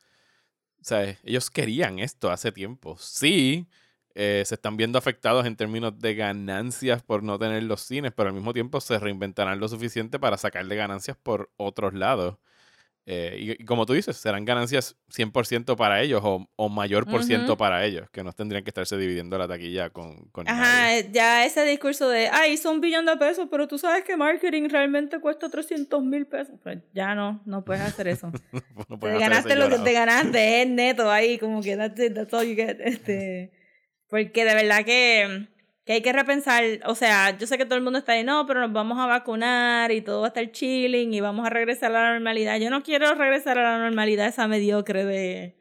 ¿sabes? 0.82 1.18
Ellos 1.24 1.50
querían 1.50 1.98
esto 1.98 2.30
hace 2.30 2.52
tiempo. 2.52 2.96
Sí, 2.98 3.66
eh, 4.14 4.42
se 4.46 4.54
están 4.56 4.76
viendo 4.76 4.98
afectados 4.98 5.46
en 5.46 5.56
términos 5.56 5.98
de 5.98 6.14
ganancias 6.14 7.02
por 7.02 7.22
no 7.22 7.38
tener 7.38 7.62
los 7.64 7.82
cines, 7.82 8.12
pero 8.14 8.28
al 8.28 8.34
mismo 8.34 8.52
tiempo 8.52 8.80
se 8.80 8.98
reinventarán 8.98 9.60
lo 9.60 9.68
suficiente 9.68 10.18
para 10.18 10.36
sacarle 10.38 10.76
ganancias 10.76 11.16
por 11.16 11.50
otros 11.56 11.94
lados. 11.94 12.36
Eh, 13.06 13.36
y, 13.38 13.62
y 13.62 13.64
como 13.64 13.86
tú 13.86 13.94
dices, 13.94 14.16
serán 14.16 14.44
ganancias 14.44 14.96
100% 15.08 15.76
para 15.76 16.00
ellos 16.02 16.20
o, 16.22 16.48
o 16.54 16.68
mayor 16.68 17.06
por 17.06 17.24
ciento 17.24 17.56
para 17.56 17.84
ellos, 17.84 18.08
que 18.10 18.22
no 18.22 18.32
tendrían 18.32 18.62
que 18.62 18.70
estarse 18.70 18.96
dividiendo 18.96 19.36
la 19.38 19.48
taquilla 19.48 19.90
con, 19.90 20.28
con 20.30 20.44
nadie. 20.44 20.60
Ajá, 20.60 20.96
eh, 20.96 21.08
ya 21.10 21.44
ese 21.44 21.64
discurso 21.64 22.08
de, 22.08 22.28
ay, 22.28 22.52
hizo 22.52 22.70
un 22.70 22.80
billón 22.80 23.06
de 23.06 23.16
pesos, 23.16 23.48
pero 23.50 23.66
tú 23.66 23.78
sabes 23.78 24.04
que 24.04 24.16
marketing 24.16 24.68
realmente 24.68 25.18
cuesta 25.18 25.48
300 25.48 26.02
mil 26.04 26.26
pesos. 26.26 26.54
Pues 26.62 26.78
ya 26.92 27.14
no, 27.14 27.42
no 27.46 27.64
puedes 27.64 27.82
hacer 27.82 28.08
eso. 28.08 28.30
No 28.88 28.96
te 28.96 28.96
pueden 28.96 29.16
hacer 29.16 29.30
ganaste 29.30 29.56
lo 29.56 29.68
que 29.68 29.78
te 29.78 29.92
ganaste, 29.92 30.62
es 30.62 30.68
neto 30.68 31.10
ahí, 31.10 31.38
como 31.38 31.62
que 31.62 31.76
that's 31.76 32.00
it, 32.00 32.14
that's 32.14 32.32
all 32.32 32.44
you 32.44 32.54
get. 32.54 32.78
Este, 32.80 33.52
porque 34.08 34.44
de 34.44 34.54
verdad 34.54 34.84
que, 34.84 35.48
que 35.90 35.94
hay 35.94 36.02
que 36.02 36.12
repensar, 36.12 36.62
o 36.86 36.94
sea, 36.94 37.36
yo 37.36 37.48
sé 37.48 37.58
que 37.58 37.64
todo 37.64 37.74
el 37.74 37.82
mundo 37.82 37.98
está 37.98 38.12
ahí, 38.12 38.22
no, 38.22 38.46
pero 38.46 38.60
nos 38.60 38.72
vamos 38.72 38.96
a 39.00 39.06
vacunar 39.06 39.90
y 39.90 40.00
todo 40.02 40.20
va 40.20 40.26
a 40.26 40.28
estar 40.28 40.48
chilling 40.52 41.12
y 41.12 41.20
vamos 41.20 41.44
a 41.44 41.50
regresar 41.50 41.90
a 41.90 42.00
la 42.00 42.12
normalidad. 42.12 42.60
Yo 42.60 42.70
no 42.70 42.84
quiero 42.84 43.12
regresar 43.16 43.58
a 43.58 43.72
la 43.72 43.78
normalidad 43.78 44.28
esa 44.28 44.46
mediocre 44.46 45.04
de, 45.04 45.56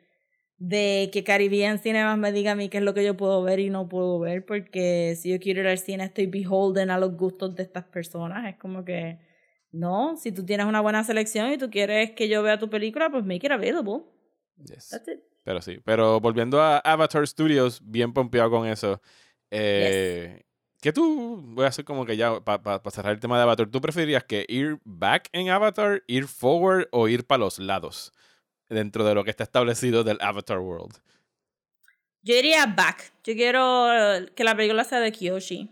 de 0.59 1.09
que 1.11 1.23
Caribbean 1.23 1.79
Cinemas 1.79 2.19
me 2.19 2.31
diga 2.31 2.51
a 2.51 2.55
mí 2.55 2.69
qué 2.69 2.77
es 2.77 2.83
lo 2.83 2.93
que 2.93 3.03
yo 3.03 3.17
puedo 3.17 3.41
ver 3.41 3.59
y 3.59 3.71
no 3.71 3.89
puedo 3.89 4.19
ver, 4.19 4.45
porque 4.45 5.17
si 5.19 5.31
yo 5.31 5.39
quiero 5.39 5.61
ir 5.61 5.67
al 5.67 5.79
cine 5.79 6.03
estoy 6.03 6.27
beholden 6.27 6.91
a 6.91 6.99
los 6.99 7.17
gustos 7.17 7.55
de 7.55 7.63
estas 7.63 7.85
personas. 7.85 8.47
Es 8.47 8.55
como 8.57 8.85
que, 8.85 9.17
no, 9.71 10.15
si 10.15 10.31
tú 10.31 10.45
tienes 10.45 10.67
una 10.67 10.81
buena 10.81 11.03
selección 11.03 11.51
y 11.51 11.57
tú 11.57 11.71
quieres 11.71 12.11
que 12.11 12.29
yo 12.29 12.43
vea 12.43 12.59
tu 12.59 12.69
película, 12.69 13.09
pues 13.09 13.25
make 13.25 13.47
it 13.47 13.51
available. 13.51 14.03
Yes. 14.63 14.89
That's 14.89 15.07
it. 15.07 15.21
Pero 15.43 15.59
sí, 15.63 15.79
pero 15.83 16.19
volviendo 16.19 16.61
a 16.61 16.77
Avatar 16.77 17.27
Studios, 17.27 17.81
bien 17.83 18.13
pompeado 18.13 18.51
con 18.51 18.67
eso. 18.67 19.01
Eh, 19.51 20.41
¿Qué 20.81 20.93
tú, 20.93 21.41
voy 21.43 21.65
a 21.65 21.67
hacer 21.69 21.83
como 21.83 22.05
que 22.05 22.15
ya, 22.15 22.39
para 22.39 22.81
cerrar 22.91 23.13
el 23.13 23.19
tema 23.19 23.37
de 23.37 23.43
Avatar, 23.43 23.67
¿tú 23.67 23.81
preferirías 23.81 24.23
que 24.23 24.45
ir 24.47 24.79
back 24.85 25.27
en 25.33 25.49
Avatar, 25.49 26.03
ir 26.07 26.27
forward 26.27 26.87
o 26.91 27.09
ir 27.09 27.25
para 27.25 27.39
los 27.39 27.59
lados 27.59 28.13
dentro 28.69 29.03
de 29.03 29.13
lo 29.13 29.25
que 29.25 29.31
está 29.31 29.43
establecido 29.43 30.05
del 30.05 30.19
Avatar 30.21 30.59
World? 30.59 30.95
Yo 32.21 32.35
iría 32.35 32.65
back. 32.65 33.11
Yo 33.23 33.33
quiero 33.33 33.91
eh, 33.91 34.31
que 34.35 34.43
la 34.43 34.55
película 34.55 34.83
sea 34.83 34.99
de 34.99 35.11
Kyoshi. 35.11 35.69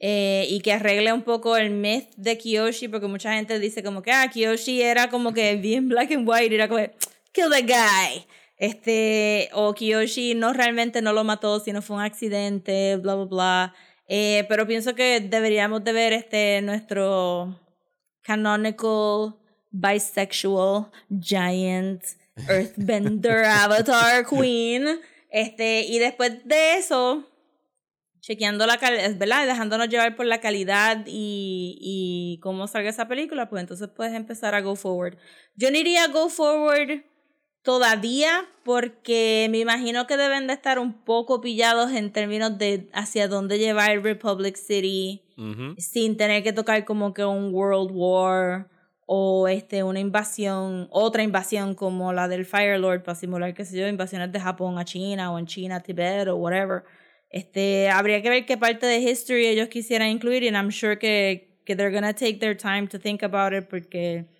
Eh, 0.00 0.46
y 0.48 0.60
que 0.60 0.72
arregle 0.72 1.12
un 1.12 1.22
poco 1.22 1.56
el 1.56 1.70
myth 1.70 2.10
de 2.16 2.38
Kyoshi, 2.38 2.86
porque 2.86 3.08
mucha 3.08 3.32
gente 3.34 3.58
dice 3.58 3.82
como 3.82 4.00
que, 4.02 4.12
ah, 4.12 4.30
Kyoshi 4.32 4.80
era 4.82 5.10
como 5.10 5.32
que 5.32 5.56
bien 5.62 5.88
black 5.88 6.12
and 6.12 6.28
white, 6.28 6.54
era 6.54 6.68
como, 6.68 6.80
kill 7.32 7.50
the 7.50 7.62
guy. 7.62 8.26
Este, 8.58 9.50
o 9.52 9.72
Kyoshi 9.72 10.34
no 10.34 10.52
realmente 10.52 11.00
no 11.00 11.12
lo 11.12 11.22
mató, 11.22 11.60
sino 11.60 11.80
fue 11.80 11.96
un 11.96 12.02
accidente, 12.02 12.96
bla, 12.96 13.14
bla, 13.14 13.24
bla. 13.24 13.74
Eh, 14.08 14.44
pero 14.48 14.66
pienso 14.66 14.94
que 14.94 15.20
deberíamos 15.20 15.84
de 15.84 15.92
ver 15.92 16.12
este, 16.12 16.60
nuestro 16.62 17.60
canonical, 18.22 19.36
bisexual, 19.70 20.90
giant, 21.20 22.02
earthbender, 22.48 23.44
avatar 23.44 24.26
queen. 24.26 25.00
Este, 25.30 25.82
y 25.82 26.00
después 26.00 26.44
de 26.44 26.78
eso, 26.78 27.30
chequeando 28.20 28.66
la 28.66 28.78
calidad, 28.78 29.14
¿verdad? 29.16 29.46
Dejándonos 29.46 29.88
llevar 29.88 30.16
por 30.16 30.26
la 30.26 30.40
calidad 30.40 31.04
y, 31.06 31.78
y 31.80 32.40
cómo 32.42 32.66
salga 32.66 32.90
esa 32.90 33.06
película, 33.06 33.48
pues 33.48 33.60
entonces 33.60 33.88
puedes 33.94 34.14
empezar 34.14 34.56
a 34.56 34.62
go 34.62 34.74
forward. 34.74 35.16
Yo 35.54 35.70
no 35.70 35.78
iría 35.78 36.04
a 36.04 36.08
go 36.08 36.28
forward 36.28 37.04
todavía 37.68 38.48
porque 38.64 39.46
me 39.50 39.58
imagino 39.58 40.06
que 40.06 40.16
deben 40.16 40.46
de 40.46 40.54
estar 40.54 40.78
un 40.78 40.94
poco 40.94 41.42
pillados 41.42 41.92
en 41.92 42.14
términos 42.14 42.56
de 42.56 42.88
hacia 42.94 43.28
dónde 43.28 43.58
llevar 43.58 44.02
Republic 44.02 44.56
City 44.56 45.22
sin 45.76 46.16
tener 46.16 46.42
que 46.42 46.54
tocar 46.54 46.86
como 46.86 47.12
que 47.12 47.26
un 47.26 47.52
World 47.52 47.90
War 47.92 48.70
o 49.04 49.48
este 49.48 49.82
una 49.82 50.00
invasión, 50.00 50.88
otra 50.90 51.22
invasión 51.22 51.74
como 51.74 52.14
la 52.14 52.26
del 52.26 52.46
Fire 52.46 52.80
Lord 52.80 53.02
para 53.02 53.16
simular, 53.16 53.52
qué 53.52 53.66
sé 53.66 53.78
yo, 53.78 53.86
invasiones 53.86 54.32
de 54.32 54.40
Japón 54.40 54.78
a 54.78 54.86
China 54.86 55.30
o 55.30 55.38
en 55.38 55.44
China 55.44 55.76
a 55.76 55.82
Tibet 55.82 56.26
o 56.28 56.36
whatever. 56.36 56.84
Este, 57.28 57.90
habría 57.90 58.22
que 58.22 58.30
ver 58.30 58.46
qué 58.46 58.56
parte 58.56 58.86
de 58.86 58.96
history 58.96 59.46
ellos 59.46 59.68
quisieran 59.68 60.08
incluir 60.08 60.42
y 60.42 60.48
I'm 60.48 60.70
sure 60.70 60.98
que, 60.98 61.60
que 61.66 61.76
they're 61.76 61.92
gonna 61.92 62.14
take 62.14 62.38
their 62.38 62.56
time 62.56 62.88
to 62.88 62.98
think 62.98 63.22
about 63.22 63.52
it 63.52 63.68
porque 63.68 64.37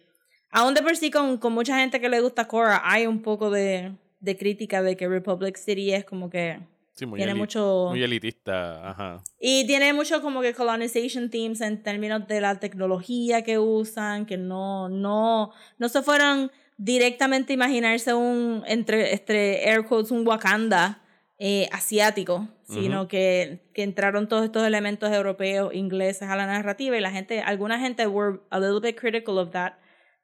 aún 0.50 0.74
de 0.74 0.82
por 0.82 0.96
sí 0.96 1.10
con, 1.10 1.38
con 1.38 1.52
mucha 1.52 1.78
gente 1.78 2.00
que 2.00 2.08
le 2.08 2.20
gusta 2.20 2.48
Korra 2.48 2.82
hay 2.84 3.06
un 3.06 3.22
poco 3.22 3.50
de, 3.50 3.92
de 4.20 4.36
crítica 4.36 4.82
de 4.82 4.96
que 4.96 5.08
Republic 5.08 5.56
City 5.56 5.92
es 5.92 6.04
como 6.04 6.30
que 6.30 6.60
Sí, 6.98 7.06
muy, 7.06 7.18
tiene 7.18 7.34
mucho... 7.36 7.86
muy 7.90 8.02
elitista. 8.02 8.90
Ajá. 8.90 9.22
Y 9.38 9.64
tiene 9.68 9.92
mucho 9.92 10.20
como 10.20 10.40
que 10.40 10.52
colonization 10.52 11.30
themes 11.30 11.60
en 11.60 11.80
términos 11.80 12.26
de 12.26 12.40
la 12.40 12.58
tecnología 12.58 13.42
que 13.42 13.56
usan, 13.60 14.26
que 14.26 14.36
no, 14.36 14.88
no, 14.88 15.52
no 15.78 15.88
se 15.88 16.02
fueron 16.02 16.50
directamente 16.76 17.52
imaginarse 17.52 18.14
un, 18.14 18.64
entre, 18.66 19.12
entre 19.12 19.68
air 19.68 19.84
quotes, 19.84 20.10
un 20.10 20.26
Wakanda 20.26 21.00
eh, 21.38 21.68
asiático, 21.70 22.48
sino 22.64 23.06
que, 23.06 23.60
que 23.74 23.84
entraron 23.84 24.28
todos 24.28 24.44
estos 24.44 24.66
elementos 24.66 25.12
europeos, 25.12 25.72
ingleses 25.72 26.28
a 26.28 26.34
la 26.34 26.46
narrativa 26.46 26.96
y 26.96 27.00
la 27.00 27.12
gente, 27.12 27.40
alguna 27.42 27.78
gente 27.78 28.08
were 28.08 28.40
a 28.50 28.58
little 28.58 28.80
bit 28.80 28.98
critical 28.98 29.38
of 29.38 29.50
that. 29.52 29.74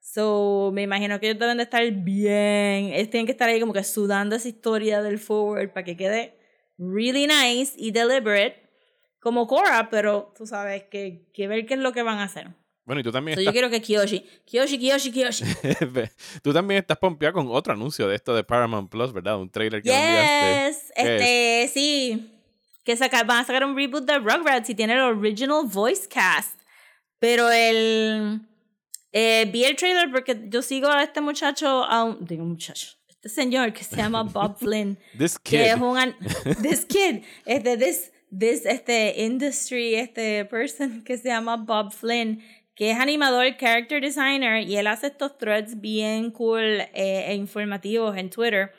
So, 0.07 0.71
me 0.75 0.83
imagino 0.83 1.19
que 1.19 1.31
ellos 1.31 1.41
deben 1.41 1.57
de 1.57 1.63
estar 1.63 1.83
bien, 1.91 2.93
ellos 2.93 3.09
tienen 3.09 3.25
que 3.25 3.33
estar 3.33 3.49
ahí 3.49 3.59
como 3.59 3.73
que 3.73 3.83
sudando 3.83 4.37
esa 4.37 4.47
historia 4.47 5.01
del 5.01 5.19
forward 5.19 5.73
para 5.73 5.83
que 5.83 5.97
quede 5.97 6.39
really 6.77 7.27
nice 7.27 7.73
y 7.79 7.91
deliberate 7.91 8.69
como 9.19 9.47
Cora, 9.47 9.89
pero 9.89 10.35
tú 10.37 10.47
sabes 10.47 10.85
que, 10.91 11.27
que 11.33 11.49
ver 11.49 11.65
qué 11.65 11.75
es 11.75 11.81
lo 11.81 11.93
que 11.95 12.03
van 12.03 12.19
a 12.19 12.25
hacer. 12.25 12.49
Bueno, 12.85 13.01
y 13.01 13.03
tú 13.03 13.11
también 13.11 13.35
So, 13.35 13.41
yo 13.41 13.49
estás, 13.49 13.55
quiero 13.55 13.71
que 13.71 13.81
Kiyoshi, 13.81 14.21
Kiyoshi, 14.45 14.79
Kiyoshi, 14.79 15.11
Kiyoshi. 15.11 15.45
tú 16.43 16.53
también 16.53 16.81
estás 16.81 16.99
pompeada 16.99 17.33
con 17.33 17.49
otro 17.49 17.73
anuncio 17.73 18.07
de 18.07 18.17
esto 18.17 18.37
de 18.37 18.45
Paramount 18.45 18.91
Plus, 18.91 19.11
¿verdad? 19.11 19.41
Un 19.41 19.49
trailer 19.49 19.83
que 19.83 19.89
enviaste. 19.89 20.69
Yes, 20.69 20.93
este, 20.95 21.71
sí. 21.73 22.31
Que 22.85 22.95
saca, 22.95 23.25
van 23.25 23.39
a 23.39 23.45
sacar 23.45 23.65
un 23.65 23.75
reboot 23.75 24.05
de 24.05 24.19
Rugrats 24.19 24.69
y 24.69 24.75
tiene 24.75 24.93
el 24.93 25.01
original 25.01 25.63
voice 25.65 26.07
cast. 26.07 26.61
Pero 27.19 27.51
el. 27.51 28.43
Eh, 29.17 29.49
vi 29.53 29.65
el 29.65 29.77
trailer 29.77 30.11
porque 30.11 30.37
yo 30.49 30.61
sigo 30.61 30.89
a 30.89 31.05
este 31.05 31.21
muchacho, 31.21 31.85
a 31.85 32.03
un, 32.03 32.25
digo 32.25 32.45
muchacho, 32.45 32.89
este 33.09 33.29
señor 33.29 33.73
que 33.73 33.85
se 33.85 33.95
llama 33.95 34.25
Bob 34.25 34.59
Flynn. 34.59 34.99
This 35.17 35.39
que 35.39 35.51
kid. 35.51 35.71
es 35.71 35.81
un 35.81 36.15
this 36.61 36.85
kid 36.85 37.23
este 37.47 37.77
this 37.77 38.11
this 38.37 38.67
este 38.67 39.15
industry 39.23 39.95
este 39.95 40.45
person 40.47 41.05
que 41.05 41.17
se 41.17 41.29
llama 41.29 41.57
Bob 41.57 41.93
Flynn 41.93 42.43
que 42.75 42.91
es 42.91 42.99
animador 42.99 43.57
character 43.57 44.01
designer 44.01 44.61
y 44.69 44.77
él 44.77 44.89
hace 44.89 45.07
estos 45.07 45.39
threads 45.39 45.81
bien 45.81 46.33
cool 46.33 46.81
eh, 46.93 47.27
e 47.29 47.35
informativos 47.37 48.17
en 48.17 48.31
Twitter 48.31 48.73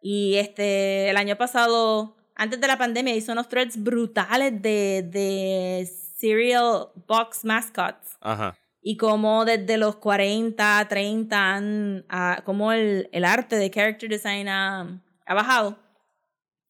y 0.00 0.36
este 0.36 1.10
el 1.10 1.16
año 1.16 1.34
pasado 1.36 2.16
antes 2.36 2.60
de 2.60 2.66
la 2.68 2.78
pandemia 2.78 3.16
hizo 3.16 3.32
unos 3.32 3.48
threads 3.48 3.76
brutales 3.76 4.62
de 4.62 5.02
de 5.02 5.84
cereal 6.16 6.90
box 7.08 7.44
mascots 7.44 8.16
Ajá. 8.20 8.56
Y 8.82 8.96
como 8.96 9.44
desde 9.44 9.76
los 9.76 9.96
40, 9.96 10.86
30, 10.88 11.54
han, 11.54 12.06
ah, 12.08 12.42
como 12.44 12.72
el, 12.72 13.08
el 13.12 13.24
arte 13.24 13.56
de 13.56 13.70
character 13.70 14.08
design 14.08 14.48
ha, 14.48 15.02
ha 15.26 15.34
bajado. 15.34 15.78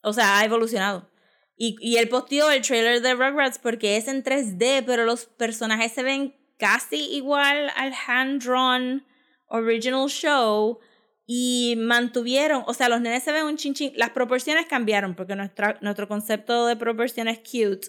O 0.03 0.13
sea, 0.13 0.39
ha 0.39 0.45
evolucionado. 0.45 1.09
Y, 1.57 1.77
y 1.81 1.99
él 1.99 2.09
posteó 2.09 2.51
el 2.51 2.63
trailer 2.63 3.03
de 3.03 3.15
Rugrats 3.15 3.59
porque 3.59 3.97
es 3.97 4.09
en 4.09 4.25
3D, 4.25 4.83
pero 4.87 5.05
los 5.05 5.27
personajes 5.27 5.93
se 5.93 6.03
ven 6.03 6.35
casi 6.59 6.97
igual 7.15 7.71
al 7.77 7.93
hand-drawn 8.07 9.05
original 9.49 10.09
show 10.09 10.79
y 11.27 11.77
mantuvieron, 11.79 12.65
o 12.67 12.75
sea, 12.75 12.89
los 12.89 13.01
nenes 13.01 13.23
se 13.23 13.31
ven 13.31 13.45
un 13.45 13.57
chinchín, 13.57 13.93
las 13.95 14.11
proporciones 14.11 14.67
cambiaron 14.67 15.15
porque 15.15 15.37
nuestra, 15.37 15.79
nuestro 15.81 16.09
concepto 16.09 16.67
de 16.67 16.77
proporciones 16.77 17.39
cute 17.39 17.89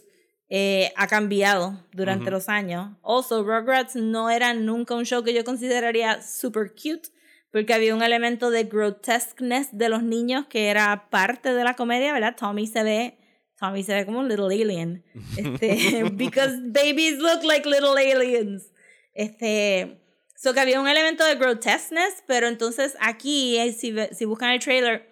eh, 0.54 0.92
ha 0.98 1.08
cambiado 1.08 1.82
durante 1.94 2.30
los 2.30 2.50
años. 2.50 2.90
Also, 3.04 3.42
Rugrats 3.42 3.96
no 3.96 4.30
era 4.30 4.54
nunca 4.54 4.94
un 4.96 5.06
show 5.06 5.24
que 5.24 5.34
yo 5.34 5.46
consideraría 5.46 6.22
super 6.22 6.74
cute, 6.74 7.08
porque 7.54 7.74
había 7.74 7.96
un 7.96 8.04
elemento 8.04 8.50
de 8.50 8.66
grotesqueness 8.66 9.70
de 9.72 9.88
los 9.88 10.04
niños 10.04 10.48
que 10.48 10.68
era 10.68 11.10
parte 11.10 11.54
de 11.54 11.64
la 11.64 11.76
comedia, 11.76 12.12
¿verdad? 12.12 12.36
Tommy 12.38 12.68
se 12.68 12.84
ve, 12.84 13.18
Tommy 13.58 13.82
se 13.82 13.94
ve 13.94 14.06
como 14.06 14.20
un 14.20 14.28
little 14.28 14.48
alien. 14.48 15.06
Este, 15.38 16.04
because 16.12 16.60
babies 16.66 17.18
look 17.20 17.46
like 17.46 17.66
little 17.66 17.98
aliens. 17.98 18.74
Este, 19.14 20.02
so 20.36 20.54
que 20.54 20.60
había 20.60 20.82
un 20.82 20.88
elemento 20.90 21.24
de 21.24 21.36
grotesqueness, 21.36 22.26
pero 22.28 22.50
entonces 22.50 22.98
aquí, 23.00 23.58
eh, 23.58 23.72
si, 23.72 23.96
si 24.12 24.26
buscan 24.26 24.52
el 24.52 24.60
trailer, 24.60 25.08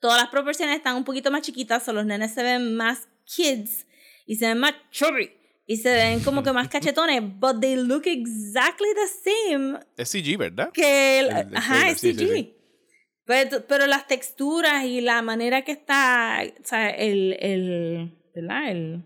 todas 0.00 0.18
las 0.18 0.30
proporciones 0.30 0.74
están 0.76 0.96
un 0.96 1.04
poquito 1.04 1.30
más 1.30 1.42
chiquitas, 1.42 1.86
o 1.86 1.92
los 1.92 2.06
nenes 2.06 2.32
se 2.32 2.42
ven 2.42 2.74
más 2.76 3.08
kids 3.26 3.84
y 4.28 4.36
se 4.36 4.46
ven 4.46 4.58
más 4.58 4.74
chubby 4.92 5.32
y 5.66 5.76
se 5.78 5.92
ven 5.92 6.20
como 6.20 6.42
que 6.44 6.52
más 6.52 6.68
cachetones, 6.74 7.20
but 7.40 7.60
they 7.60 7.74
look 7.76 8.06
exactly 8.06 8.88
the 8.94 9.08
same 9.08 9.78
Es 9.96 10.10
CG, 10.10 10.36
¿verdad? 10.38 10.70
que 10.72 11.18
el, 11.18 11.26
El- 11.30 11.36
el 11.48 11.56
ajá, 11.56 11.88
es 11.90 11.98
sí, 12.00 12.12
CG. 12.14 12.18
sí. 12.34 12.54
Pero, 13.24 13.66
pero 13.66 13.86
las 13.86 14.06
texturas 14.06 14.84
y 14.84 15.00
la 15.02 15.20
manera 15.22 15.62
que 15.62 15.72
está, 15.72 16.42
o 16.44 16.64
sea, 16.66 16.88
el, 16.90 17.36
el, 17.40 18.16
¿verdad? 18.34 18.70
El, 18.70 19.02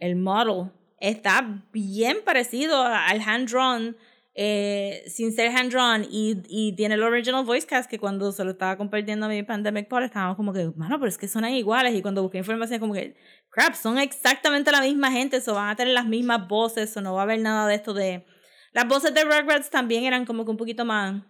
el 0.00 0.16
model 0.16 0.72
está 0.98 1.62
bien 1.72 2.18
parecido 2.24 2.82
al 2.82 3.20
hand-drawn, 3.20 3.96
eh, 4.36 5.02
sin 5.06 5.32
ser 5.32 5.50
hand-drawn, 5.50 6.06
y, 6.10 6.42
y 6.48 6.76
tiene 6.76 6.94
el 6.94 7.02
original 7.02 7.44
voice 7.44 7.66
cast 7.66 7.90
que 7.90 7.98
cuando 7.98 8.30
se 8.32 8.44
lo 8.44 8.52
estaba 8.52 8.76
compartiendo 8.76 9.26
a 9.26 9.28
mi 9.28 9.42
Pandemic 9.42 9.88
Pod, 9.88 10.02
estábamos 10.02 10.36
como 10.36 10.52
que, 10.52 10.70
mano, 10.76 10.98
pero 10.98 11.08
es 11.08 11.18
que 11.18 11.26
son 11.26 11.44
iguales, 11.46 11.94
y 11.94 12.02
cuando 12.02 12.22
busqué 12.22 12.38
información 12.38 12.78
como 12.78 12.94
que, 12.94 13.16
crap, 13.50 13.74
son 13.74 13.98
exactamente 13.98 14.70
la 14.70 14.82
misma 14.82 15.10
gente, 15.10 15.40
so 15.40 15.54
van 15.54 15.70
a 15.70 15.76
tener 15.76 15.94
las 15.94 16.06
mismas 16.06 16.46
voces, 16.46 16.96
o 16.96 17.00
no 17.00 17.14
va 17.14 17.22
a 17.22 17.24
haber 17.24 17.40
nada 17.40 17.66
de 17.66 17.74
esto 17.74 17.94
de... 17.94 18.26
Las 18.72 18.86
voces 18.86 19.14
de 19.14 19.24
Rugrats 19.24 19.70
también 19.70 20.04
eran 20.04 20.26
como 20.26 20.44
que 20.44 20.50
un 20.50 20.58
poquito 20.58 20.84
más... 20.84 21.22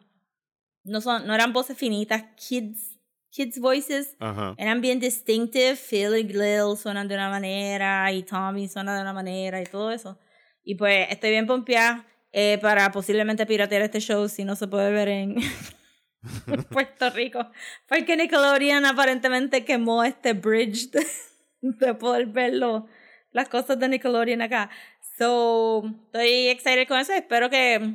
No, 0.83 1.01
son, 1.01 1.27
no 1.27 1.35
eran 1.35 1.53
voces 1.53 1.77
finitas, 1.77 2.25
kids, 2.37 2.99
kids 3.31 3.59
voices. 3.61 4.16
Ajá. 4.19 4.55
Eran 4.57 4.81
bien 4.81 4.99
distinctive. 4.99 5.77
Phil 5.77 6.16
y 6.16 6.23
Lil 6.25 6.77
suenan 6.77 7.07
de 7.09 7.14
una 7.14 7.29
manera 7.29 8.11
y 8.12 8.23
Tommy 8.23 8.69
suena 8.69 8.95
de 8.95 9.03
una 9.03 9.12
manera 9.12 9.61
y 9.61 9.64
todo 9.64 9.90
eso. 9.90 10.19
Y 10.62 10.75
pues 10.77 11.07
estoy 11.11 11.31
bien 11.31 11.47
pompeada 11.47 12.07
eh, 12.38 12.59
para 12.61 12.92
posiblemente 12.92 13.46
piratear 13.46 13.81
este 13.81 13.99
show 13.99 14.29
si 14.29 14.44
no 14.44 14.57
se 14.57 14.68
puede 14.68 14.90
ver 14.90 15.09
en 15.09 15.37
Puerto 16.70 17.09
Rico. 17.09 17.51
Porque 17.88 18.14
Nickelodeon 18.14 18.85
aparentemente 18.85 19.64
quemó 19.64 20.05
este 20.05 20.35
bridge 20.35 20.90
de, 20.90 21.07
de 21.62 21.94
poder 21.94 22.27
verlo, 22.27 22.88
las 23.33 23.49
cosas 23.49 23.79
de 23.79 23.88
Nickelodeon 23.88 24.42
acá. 24.42 24.68
So, 25.16 25.83
estoy 26.05 26.49
excited 26.49 26.87
con 26.87 26.99
eso. 26.99 27.14
Espero 27.14 27.49
que 27.49 27.94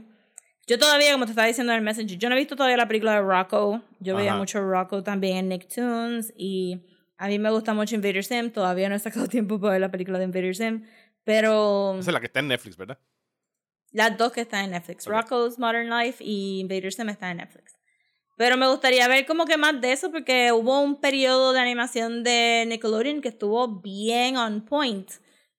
yo 0.65 0.79
todavía, 0.79 1.11
como 1.11 1.25
te 1.25 1.33
estaba 1.33 1.47
diciendo 1.47 1.71
en 1.73 1.77
el 1.77 1.85
Messenger, 1.85 2.17
yo 2.17 2.27
no 2.27 2.33
he 2.33 2.39
visto 2.39 2.55
todavía 2.55 2.77
la 2.77 2.87
película 2.87 3.13
de 3.13 3.21
Rocco. 3.21 3.83
Yo 3.99 4.15
veía 4.15 4.35
mucho 4.35 4.59
Rocco 4.59 5.03
también 5.03 5.37
en 5.37 5.49
Nicktoons 5.49 6.33
y 6.35 6.81
a 7.15 7.27
mí 7.27 7.37
me 7.37 7.51
gusta 7.51 7.75
mucho 7.75 7.93
Invader 7.93 8.23
Sim. 8.23 8.49
Todavía 8.49 8.89
no 8.89 8.95
he 8.95 8.99
sacado 8.99 9.27
tiempo 9.27 9.59
para 9.59 9.73
ver 9.73 9.81
la 9.81 9.91
película 9.91 10.17
de 10.17 10.25
Invader 10.25 10.55
Sim, 10.55 10.83
pero 11.23 11.91
Esa 11.99 12.09
es 12.09 12.13
la 12.13 12.19
que 12.19 12.25
está 12.25 12.39
en 12.39 12.47
Netflix, 12.47 12.75
¿verdad? 12.75 12.97
Las 13.91 14.17
dos 14.17 14.31
que 14.31 14.41
están 14.41 14.65
en 14.65 14.71
Netflix, 14.71 15.07
Ok. 15.07 15.13
Rocco's 15.13 15.59
Modern 15.59 15.89
Life 15.89 16.23
y 16.23 16.59
Invader 16.61 16.91
Sim 16.93 17.09
están 17.09 17.31
en 17.31 17.37
Netflix. 17.37 17.77
Pero 18.37 18.57
me 18.57 18.67
gustaría 18.67 19.07
ver 19.07 19.25
como 19.25 19.45
que 19.45 19.57
más 19.57 19.79
de 19.81 19.91
eso 19.91 20.11
porque 20.11 20.51
hubo 20.51 20.81
un 20.81 20.99
periodo 20.99 21.53
de 21.53 21.59
animación 21.59 22.23
de 22.23 22.65
Nickelodeon 22.67 23.21
que 23.21 23.27
estuvo 23.29 23.67
bien 23.81 24.37
on 24.37 24.65
point. 24.65 25.09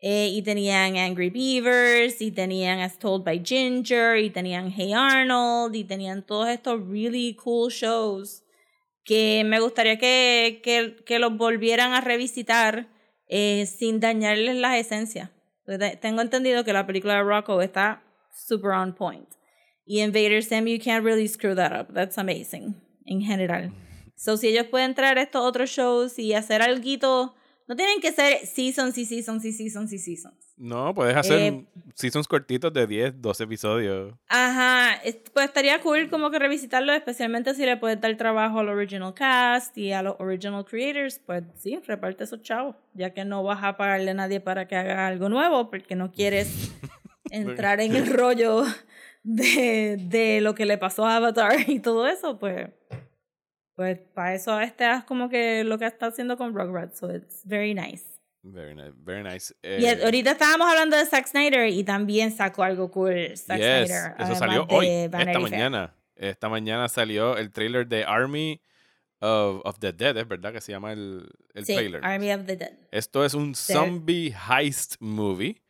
Eh, 0.05 0.31
y 0.33 0.43
tenían 0.43 0.97
Angry 0.97 1.31
Beavers, 1.31 2.21
y 2.21 2.33
tenían 2.33 2.81
As 2.81 2.99
Told 2.99 3.23
by 3.25 3.41
Ginger, 3.45 4.17
y 4.19 4.31
tenían 4.31 4.73
Hey 4.73 4.93
Arnold, 4.93 5.77
y 5.77 5.85
tenían 5.85 6.27
todos 6.27 6.49
estos 6.49 6.81
really 6.89 7.37
cool 7.37 7.71
shows 7.71 8.43
que 9.05 9.45
me 9.47 9.61
gustaría 9.61 9.99
que, 9.99 10.61
que, 10.65 10.97
que 11.07 11.21
los 11.21 11.37
volvieran 11.37 11.93
a 11.93 12.01
revisitar 12.01 12.89
eh, 13.29 13.65
sin 13.67 14.01
dañarles 14.01 14.57
las 14.57 14.77
esencias. 14.77 15.31
Te- 15.67 15.97
Tengo 15.99 16.21
entendido 16.21 16.65
que 16.65 16.73
la 16.73 16.85
película 16.85 17.15
de 17.15 17.23
Rocco 17.23 17.63
está 17.63 18.03
super 18.33 18.73
on 18.73 18.93
point. 18.95 19.29
Y 19.85 20.01
Invader 20.01 20.43
Sim, 20.43 20.67
you 20.67 20.79
can't 20.79 21.05
really 21.05 21.27
screw 21.29 21.55
that 21.55 21.73
up. 21.73 21.93
That's 21.93 22.17
amazing, 22.19 22.75
en 23.07 23.21
general. 23.21 23.71
So, 24.15 24.37
si 24.37 24.49
ellos 24.49 24.67
pueden 24.71 24.95
traer 24.95 25.19
estos 25.19 25.43
otros 25.43 25.71
shows 25.71 26.19
y 26.19 26.35
hacer 26.35 26.63
algo, 26.63 27.35
no 27.67 27.77
tienen 27.77 28.01
que 28.01 28.13
ser 28.13 28.47
seasons 28.47 28.97
y 28.99 29.05
seasons 29.05 29.45
y 29.45 29.53
seasons 29.53 29.93
y 29.93 29.99
seasons. 29.99 30.55
No, 30.57 30.95
puedes 30.95 31.17
hacer 31.17 31.41
Eh, 31.41 31.65
seasons 31.95 32.29
cortitos 32.29 32.73
de 32.73 32.87
10, 32.87 33.21
12 33.21 33.45
episodios. 33.45 34.15
Ajá, 34.29 34.95
es- 35.03 35.17
pues 35.33 35.47
estaría 35.47 35.81
cool 35.81 36.09
como 36.09 36.31
que 36.31 36.39
revisitarlo, 36.39 36.93
especialmente 36.93 37.55
si 37.55 37.65
le 37.65 37.77
puedes 37.77 38.01
dar 38.01 38.17
trabajo 38.17 38.61
al 38.61 38.69
original 38.69 39.15
cast 39.15 39.77
y 39.79 39.91
a 39.93 40.03
los 40.03 40.15
original 40.21 40.65
creators, 40.65 41.19
pues 41.27 41.43
sí, 41.57 41.81
reparte 41.87 42.25
esos 42.25 42.43
chavos, 42.43 42.77
ya 42.95 43.13
que 43.13 43.25
no 43.25 43.43
vas 43.43 43.65
a 43.65 43.77
pagarle 43.77 44.11
a 44.13 44.15
nadie 44.15 44.41
para 44.41 44.69
que 44.69 44.77
haga 44.77 45.09
algo 45.09 45.29
nuevo, 45.29 45.69
porque 45.71 45.97
no 45.97 46.13
quieres 46.13 46.49
entrar 47.33 47.81
en 47.81 47.97
el 47.97 48.07
rollo 48.07 48.65
de, 49.23 49.97
de 49.99 50.41
lo 50.41 50.55
que 50.55 50.67
le 50.67 50.79
pasó 50.79 51.07
a 51.07 51.17
Avatar 51.17 51.69
y 51.69 51.81
todo 51.81 52.07
eso, 52.07 52.39
pues, 52.39 52.69
pues 53.75 53.99
para 54.15 54.35
eso 54.35 54.61
este 54.61 54.91
es 54.91 55.05
como 55.05 55.29
que 55.29 55.65
lo 55.65 55.79
que 55.79 55.87
está 55.87 56.07
haciendo 56.07 56.37
con 56.37 56.55
Rugrats, 56.55 56.99
so 56.99 57.15
it's 57.15 57.43
very 57.45 57.75
nice. 57.75 58.05
Very 58.45 58.75
nice. 58.75 58.93
Very 58.97 59.23
nice. 59.23 59.55
Y 59.63 59.85
Eh, 59.87 60.01
ahorita 60.03 60.33
estábamos 60.33 60.69
hablando 60.69 60.97
de 60.97 61.07
Zack 61.07 61.27
Snyder 61.29 61.69
y 61.69 61.85
también 61.85 62.33
sacó 62.33 62.65
algo 62.65 62.91
cool 62.91 63.37
Zack 63.37 63.59
yes, 63.59 63.89
Snyder. 63.89 64.15
eso 64.19 64.35
salió 64.35 64.67
hoy, 64.69 65.07
Vanity 65.09 65.31
esta 65.31 65.41
Fair. 65.41 65.41
mañana. 65.51 65.95
Esta 66.17 66.49
mañana 66.49 66.89
salió 66.89 67.37
el 67.39 67.51
trailer 67.53 67.87
de 67.87 68.05
Army 68.05 68.61
of, 69.21 69.61
of 69.65 69.79
the 69.79 69.93
Dead, 69.93 70.17
¿es 70.17 70.27
verdad 70.27 70.53
que 70.53 70.61
se 70.61 70.73
llama 70.73 70.93
el, 70.93 71.29
el 71.55 71.65
Sí, 71.65 71.75
trailer? 71.75 72.05
Army 72.05 72.33
of 72.33 72.45
the 72.47 72.57
Dead. 72.57 72.73
Esto 72.91 73.25
es 73.25 73.35
un 73.35 73.55
zombie 73.55 74.35
heist 74.51 74.97
movie 74.99 75.62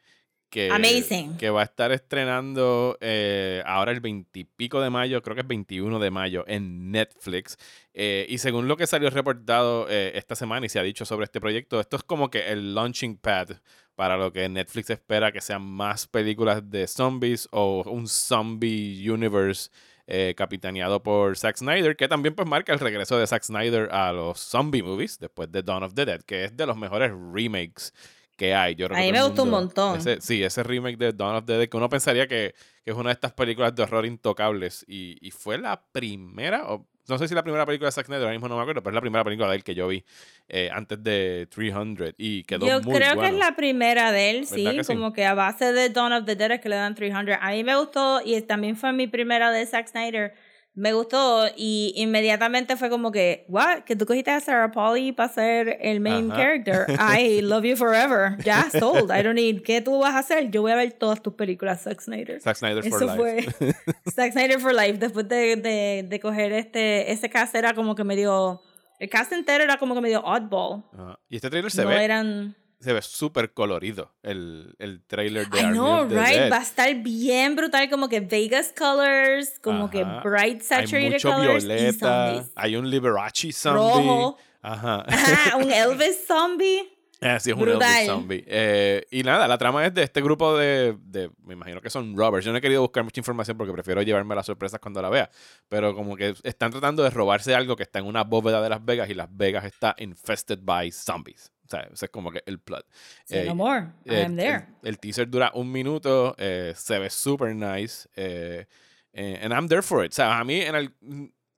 que, 0.52 0.70
Amazing. 0.70 1.38
que 1.38 1.48
va 1.48 1.62
a 1.62 1.64
estar 1.64 1.92
estrenando 1.92 2.98
eh, 3.00 3.62
ahora 3.64 3.90
el 3.90 4.00
20 4.00 4.38
y 4.38 4.44
pico 4.44 4.82
de 4.82 4.90
mayo, 4.90 5.22
creo 5.22 5.34
que 5.34 5.40
es 5.40 5.48
21 5.48 5.98
de 5.98 6.10
mayo, 6.10 6.44
en 6.46 6.90
Netflix. 6.90 7.56
Eh, 7.94 8.26
y 8.28 8.36
según 8.36 8.68
lo 8.68 8.76
que 8.76 8.86
salió 8.86 9.08
reportado 9.08 9.86
eh, 9.88 10.12
esta 10.14 10.36
semana 10.36 10.66
y 10.66 10.68
se 10.68 10.78
ha 10.78 10.82
dicho 10.82 11.06
sobre 11.06 11.24
este 11.24 11.40
proyecto, 11.40 11.80
esto 11.80 11.96
es 11.96 12.02
como 12.02 12.28
que 12.28 12.52
el 12.52 12.74
launching 12.74 13.16
pad 13.16 13.48
para 13.94 14.18
lo 14.18 14.30
que 14.30 14.46
Netflix 14.50 14.90
espera 14.90 15.32
que 15.32 15.40
sean 15.40 15.62
más 15.62 16.06
películas 16.06 16.68
de 16.70 16.86
zombies 16.86 17.48
o 17.50 17.82
un 17.86 18.06
zombie 18.06 19.08
universe 19.10 19.70
eh, 20.06 20.34
capitaneado 20.36 21.02
por 21.02 21.38
Zack 21.38 21.56
Snyder, 21.56 21.96
que 21.96 22.08
también 22.08 22.34
pues 22.34 22.46
marca 22.46 22.74
el 22.74 22.78
regreso 22.78 23.16
de 23.16 23.26
Zack 23.26 23.44
Snyder 23.44 23.88
a 23.90 24.12
los 24.12 24.38
zombie 24.38 24.82
movies 24.82 25.18
después 25.18 25.50
de 25.50 25.62
Dawn 25.62 25.84
of 25.84 25.94
the 25.94 26.04
Dead, 26.04 26.20
que 26.20 26.44
es 26.44 26.54
de 26.54 26.66
los 26.66 26.76
mejores 26.76 27.10
remakes 27.10 27.94
que 28.42 28.54
hay. 28.54 28.74
Yo 28.74 28.86
creo 28.88 28.98
A 28.98 29.00
que 29.00 29.06
mí 29.06 29.12
me 29.12 29.22
gustó 29.22 29.44
un 29.44 29.50
mundo- 29.50 29.66
montón. 29.66 29.98
ese- 30.00 30.20
sí, 30.20 30.42
ese 30.42 30.62
remake 30.62 30.96
de 30.98 31.12
Dawn 31.12 31.36
of 31.36 31.44
the 31.46 31.52
Dead, 31.58 31.68
que 31.68 31.76
uno 31.76 31.88
pensaría 31.88 32.26
que, 32.26 32.54
que 32.84 32.90
es 32.90 32.96
una 32.96 33.10
de 33.10 33.14
estas 33.14 33.32
películas 33.32 33.74
de 33.74 33.82
horror 33.84 34.04
intocables. 34.04 34.84
Y, 34.88 35.16
y 35.20 35.30
fue 35.30 35.58
la 35.58 35.80
primera, 35.80 36.64
o 36.72 36.86
no 37.08 37.18
sé 37.18 37.28
si 37.28 37.34
la 37.34 37.42
primera 37.42 37.64
película 37.66 37.88
de 37.88 37.92
Zack 37.92 38.06
Snyder, 38.06 38.22
ahora 38.24 38.32
mismo 38.34 38.48
no 38.48 38.56
me 38.56 38.62
acuerdo, 38.62 38.82
pero 38.82 38.92
es 38.92 38.94
la 38.96 39.00
primera 39.00 39.22
película 39.24 39.48
de 39.48 39.56
él 39.56 39.64
que 39.64 39.74
yo 39.74 39.86
vi 39.88 40.04
eh, 40.48 40.70
antes 40.72 41.02
de 41.02 41.46
300 41.50 42.14
y 42.18 42.42
quedó 42.44 42.66
Yo 42.66 42.80
muy 42.82 42.96
creo 42.96 43.10
que 43.10 43.16
bueno. 43.16 43.34
es 43.34 43.38
la 43.38 43.54
primera 43.56 44.12
de 44.12 44.30
él, 44.30 44.46
sí, 44.46 44.64
¿Verdad 44.64 44.78
que 44.78 44.84
sí? 44.84 44.92
como 44.94 45.12
que 45.12 45.24
a 45.24 45.34
base 45.34 45.72
de 45.72 45.88
Dawn 45.90 46.12
of 46.12 46.24
the 46.26 46.36
Dead 46.36 46.50
es 46.52 46.60
que 46.60 46.68
le 46.68 46.76
dan 46.76 46.94
300. 46.94 47.36
A 47.40 47.50
mí 47.50 47.64
me 47.64 47.76
gustó 47.76 48.20
y 48.24 48.40
también 48.42 48.76
fue 48.76 48.92
mi 48.92 49.06
primera 49.06 49.50
de 49.50 49.64
Zack 49.66 49.88
Snyder. 49.88 50.34
Me 50.74 50.94
gustó 50.94 51.46
y 51.54 51.92
inmediatamente 51.96 52.76
fue 52.78 52.88
como 52.88 53.12
que, 53.12 53.44
what, 53.48 53.80
que 53.80 53.94
tú 53.94 54.06
cogiste 54.06 54.30
a 54.30 54.40
Sarah 54.40 54.70
Polly 54.72 55.12
para 55.12 55.28
ser 55.28 55.76
el 55.82 56.00
main 56.00 56.32
Ajá. 56.32 56.40
character. 56.40 56.86
I 56.98 57.42
love 57.42 57.64
you 57.64 57.76
forever. 57.76 58.38
Ya, 58.42 58.70
sold. 58.78 59.10
I 59.10 59.22
don't 59.22 59.34
need. 59.34 59.62
¿Qué 59.62 59.82
tú 59.82 59.98
vas 59.98 60.14
a 60.14 60.20
hacer? 60.20 60.50
Yo 60.50 60.62
voy 60.62 60.72
a 60.72 60.76
ver 60.76 60.92
todas 60.94 61.22
tus 61.22 61.34
películas, 61.34 61.82
Zack 61.82 62.00
Snyder. 62.00 62.40
Zack 62.40 62.56
Snyder 62.56 62.82
for 62.82 63.02
Eso 63.02 63.14
Life. 63.16 63.52
fue 63.52 63.74
Zack 64.14 64.32
Snyder 64.32 64.58
for 64.60 64.72
Life. 64.72 64.94
Después 64.94 65.28
de, 65.28 65.56
de, 65.56 66.06
de 66.08 66.20
coger 66.20 66.52
este, 66.52 67.12
ese 67.12 67.28
cast 67.28 67.54
era 67.54 67.74
como 67.74 67.94
que 67.94 68.04
medio, 68.04 68.62
el 68.98 69.10
cast 69.10 69.32
entero 69.32 69.62
era 69.64 69.76
como 69.76 69.94
que 69.94 70.00
medio 70.00 70.22
oddball. 70.24 70.84
Ajá. 70.94 71.18
Y 71.28 71.36
este 71.36 71.50
trailer 71.50 71.70
se 71.70 71.82
no 71.82 71.88
ve 71.90 72.02
eran... 72.02 72.56
se 72.82 72.92
ve 72.92 73.00
súper 73.02 73.52
colorido 73.54 74.12
el, 74.22 74.74
el 74.78 75.02
trailer 75.06 75.48
de 75.48 75.60
I 75.60 75.64
Army 75.64 75.78
know, 75.78 76.02
of 76.02 76.08
the 76.08 76.14
right? 76.20 76.34
Dead. 76.36 76.52
Va 76.52 76.58
a 76.58 76.62
estar 76.62 76.94
bien 76.96 77.54
brutal, 77.56 77.88
como 77.88 78.08
que 78.08 78.20
Vegas 78.20 78.72
colors, 78.76 79.58
como 79.60 79.88
que 79.88 80.02
Ajá. 80.02 80.20
bright 80.22 80.60
Hay 80.60 80.86
saturated 80.86 81.12
mucho 81.12 81.30
colors 81.32 81.64
y 81.64 81.66
violeta, 81.68 82.26
zombies. 82.34 82.52
hay 82.56 82.76
un 82.76 82.90
Liberace 82.90 83.52
zombie. 83.52 83.80
Rojo. 83.80 84.36
Ajá. 84.60 85.04
Ajá, 85.08 85.56
un 85.56 85.70
Elvis 85.72 86.26
zombie. 86.26 86.88
Ah, 87.24 87.38
sí, 87.38 87.50
es 87.50 87.54
un 87.56 87.62
Brutal. 87.62 87.88
Elvis 87.88 88.06
zombie. 88.06 88.44
Eh, 88.48 89.06
y 89.12 89.22
nada, 89.22 89.46
la 89.46 89.56
trama 89.56 89.86
es 89.86 89.94
de 89.94 90.02
este 90.02 90.20
grupo 90.20 90.56
de, 90.56 90.96
de, 91.04 91.30
me 91.44 91.54
imagino 91.54 91.80
que 91.80 91.88
son 91.88 92.16
robbers. 92.16 92.44
Yo 92.44 92.50
no 92.50 92.58
he 92.58 92.60
querido 92.60 92.80
buscar 92.80 93.04
mucha 93.04 93.20
información 93.20 93.56
porque 93.56 93.72
prefiero 93.72 94.02
llevarme 94.02 94.34
las 94.34 94.46
sorpresas 94.46 94.80
cuando 94.80 95.00
la 95.00 95.08
vea. 95.08 95.30
Pero 95.68 95.94
como 95.94 96.16
que 96.16 96.34
están 96.42 96.72
tratando 96.72 97.04
de 97.04 97.10
robarse 97.10 97.54
algo 97.54 97.76
que 97.76 97.84
está 97.84 98.00
en 98.00 98.06
una 98.06 98.24
bóveda 98.24 98.60
de 98.60 98.68
Las 98.70 98.84
Vegas 98.84 99.08
y 99.08 99.14
Las 99.14 99.28
Vegas 99.30 99.64
está 99.64 99.94
infested 99.98 100.58
by 100.62 100.90
zombies. 100.90 101.51
O 101.72 101.76
sea, 101.76 101.88
ese 101.92 102.06
es 102.06 102.10
como 102.10 102.30
que 102.30 102.42
el 102.46 102.58
plot. 102.58 102.86
Say 103.24 103.40
Eh, 103.40 103.44
no 103.46 103.54
more. 103.54 103.86
I 104.04 104.14
eh, 104.14 104.24
am 104.24 104.36
there. 104.36 104.66
El, 104.82 104.90
el 104.90 104.98
teaser 104.98 105.28
dura 105.28 105.50
un 105.54 105.70
minuto, 105.72 106.34
eh, 106.38 106.72
se 106.76 106.98
ve 106.98 107.08
super 107.10 107.54
nice. 107.54 108.08
Eh, 108.14 108.66
eh, 109.12 109.40
and 109.42 109.52
I'm 109.52 109.68
there 109.68 109.82
for 109.82 110.04
it. 110.04 110.12
O 110.12 110.14
sea, 110.14 110.38
a 110.38 110.44
mí 110.44 110.60
en 110.60 110.74
el, 110.74 110.94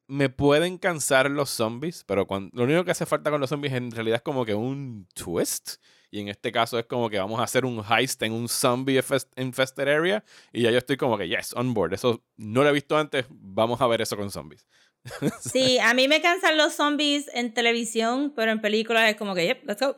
me 0.06 0.28
pueden 0.28 0.78
cansar 0.78 1.30
los 1.30 1.50
zombies, 1.50 2.04
pero 2.04 2.26
cuando, 2.26 2.50
lo 2.56 2.64
único 2.64 2.84
que 2.84 2.90
hace 2.90 3.06
falta 3.06 3.30
con 3.30 3.40
los 3.40 3.50
zombies 3.50 3.72
en 3.72 3.90
realidad 3.90 4.16
es 4.16 4.22
como 4.22 4.44
que 4.44 4.54
un 4.54 5.08
twist. 5.14 5.76
Y 6.10 6.20
en 6.20 6.28
este 6.28 6.52
caso 6.52 6.78
es 6.78 6.86
como 6.86 7.10
que 7.10 7.18
vamos 7.18 7.40
a 7.40 7.42
hacer 7.42 7.64
un 7.64 7.82
heist 7.90 8.22
en 8.22 8.32
un 8.32 8.48
zombie 8.48 9.00
infest- 9.00 9.32
infested 9.36 9.88
area. 9.88 10.22
Y 10.52 10.62
ya 10.62 10.70
yo 10.70 10.78
estoy 10.78 10.96
como 10.96 11.18
que, 11.18 11.28
yes, 11.28 11.52
on 11.54 11.74
board. 11.74 11.92
Eso 11.94 12.22
no 12.36 12.62
lo 12.62 12.68
he 12.68 12.72
visto 12.72 12.96
antes. 12.96 13.26
Vamos 13.30 13.80
a 13.80 13.86
ver 13.88 14.00
eso 14.00 14.16
con 14.16 14.30
zombies. 14.30 14.64
Sí, 15.40 15.78
a 15.78 15.92
mí 15.94 16.08
me 16.08 16.20
cansan 16.22 16.56
los 16.56 16.74
zombies 16.74 17.30
en 17.34 17.52
televisión, 17.52 18.32
pero 18.34 18.50
en 18.52 18.60
películas 18.60 19.10
es 19.10 19.16
como 19.16 19.34
que, 19.34 19.46
yep, 19.46 19.64
let's 19.66 19.80
go. 19.80 19.96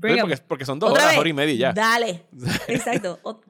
Porque, 0.00 0.36
porque 0.48 0.64
son 0.64 0.78
dos 0.80 0.90
Otra 0.90 1.02
horas, 1.04 1.12
vez. 1.14 1.20
hora 1.20 1.28
y 1.28 1.32
media 1.32 1.54
ya. 1.54 1.72
Dale. 1.72 2.22
Exacto. 2.68 3.18
O- 3.22 3.40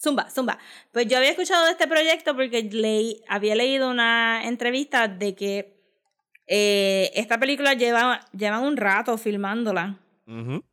Zumba, 0.00 0.28
zumba. 0.30 0.58
Pues 0.92 1.06
yo 1.06 1.16
había 1.16 1.30
escuchado 1.30 1.64
de 1.66 1.72
este 1.72 1.86
proyecto 1.86 2.34
porque 2.34 2.62
leí, 2.64 3.22
había 3.28 3.54
leído 3.54 3.88
una 3.88 4.42
entrevista 4.44 5.06
de 5.06 5.34
que 5.36 5.76
eh, 6.48 7.10
esta 7.14 7.38
película 7.38 7.74
lleva, 7.74 8.20
llevan 8.36 8.64
un 8.64 8.76
rato 8.76 9.16
filmándola. 9.18 10.00
Ujú. 10.26 10.64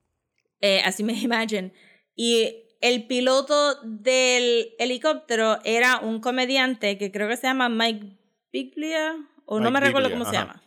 eh, 0.62 0.82
así 0.86 1.04
me 1.04 1.13
imagine. 1.22 1.74
Y 2.15 2.63
el 2.82 3.06
piloto 3.08 3.76
del 3.84 4.69
helicóptero 4.80 5.60
era 5.63 6.00
un 6.00 6.22
comediante 6.22 6.98
que 6.98 7.12
creo 7.12 7.28
que 7.28 7.38
se 7.38 7.48
llama 7.48 7.69
Mike 7.69 8.17
Biglia, 8.52 9.15
o 9.51 9.59
no 9.59 9.71
me 9.71 9.79
recuerdo 9.79 10.09
cómo 10.12 10.25
se 10.25 10.33
llama. 10.33 10.62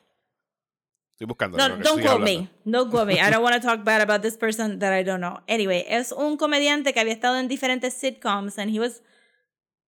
Estoy 1.12 1.26
buscando. 1.26 1.56
No, 1.56 1.68
don't 1.76 2.02
quote 2.02 2.24
me. 2.24 2.48
No 2.64 2.90
quote 2.90 3.06
me. 3.06 3.14
I 3.14 3.30
don't 3.30 3.42
want 3.44 3.54
to 3.54 3.60
talk 3.60 3.84
bad 3.84 4.00
about 4.00 4.22
this 4.22 4.36
person 4.36 4.78
that 4.80 4.92
I 4.92 5.04
don't 5.04 5.20
know. 5.20 5.40
Anyway, 5.48 5.84
es 5.88 6.10
un 6.12 6.36
comediante 6.36 6.92
que 6.92 7.00
había 7.00 7.12
estado 7.12 7.38
en 7.38 7.48
diferentes 7.48 7.94
sitcoms 7.94 8.58
and 8.58 8.70
he 8.74 8.80
was 8.80 9.02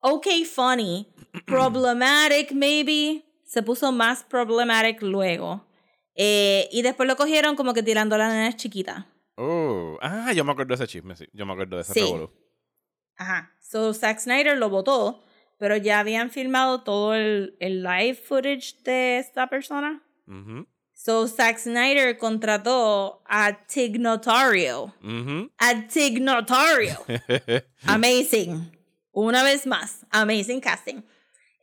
okay 0.00 0.44
funny, 0.44 1.12
problematic 1.46 2.52
maybe. 2.52 3.24
Se 3.46 3.62
puso 3.62 3.92
más 3.92 4.24
problematic 4.24 5.02
luego. 5.02 5.66
Eh, 6.14 6.68
y 6.72 6.82
después 6.82 7.08
lo 7.08 7.16
cogieron 7.16 7.56
como 7.56 7.74
que 7.74 7.82
tirando 7.82 8.14
a 8.14 8.18
las 8.18 8.32
nenas 8.32 8.56
chiquitas. 8.56 9.04
Oh, 9.36 9.98
ah, 10.00 10.32
yo 10.32 10.44
me 10.44 10.52
acuerdo 10.52 10.76
de 10.76 10.84
ese 10.84 10.86
chisme, 10.92 11.16
sí. 11.16 11.26
Yo 11.32 11.44
me 11.46 11.52
acuerdo 11.52 11.76
de 11.76 11.82
ese 11.82 11.92
Sí. 11.94 12.00
revolú. 12.00 12.30
Ajá. 13.16 13.52
So 13.60 13.92
Zack 13.92 14.20
Snyder 14.20 14.56
lo 14.56 14.70
votó, 14.70 15.24
pero 15.58 15.76
ya 15.76 16.00
habían 16.00 16.30
filmado 16.30 16.82
todo 16.82 17.14
el, 17.14 17.56
el 17.60 17.82
live 17.82 18.14
footage 18.14 18.76
de 18.84 19.18
esta 19.18 19.48
persona. 19.48 20.02
So 20.94 21.26
Zack 21.26 21.58
Snyder 21.58 22.16
contrató 22.16 23.22
a 23.26 23.66
Tig 23.66 24.00
Notario. 24.00 24.94
A 25.58 25.86
Tig 25.86 26.20
Notario. 26.22 26.96
Amazing. 27.86 28.72
Una 29.12 29.42
vez 29.42 29.66
más. 29.66 30.06
Amazing 30.10 30.60
casting. 30.60 31.04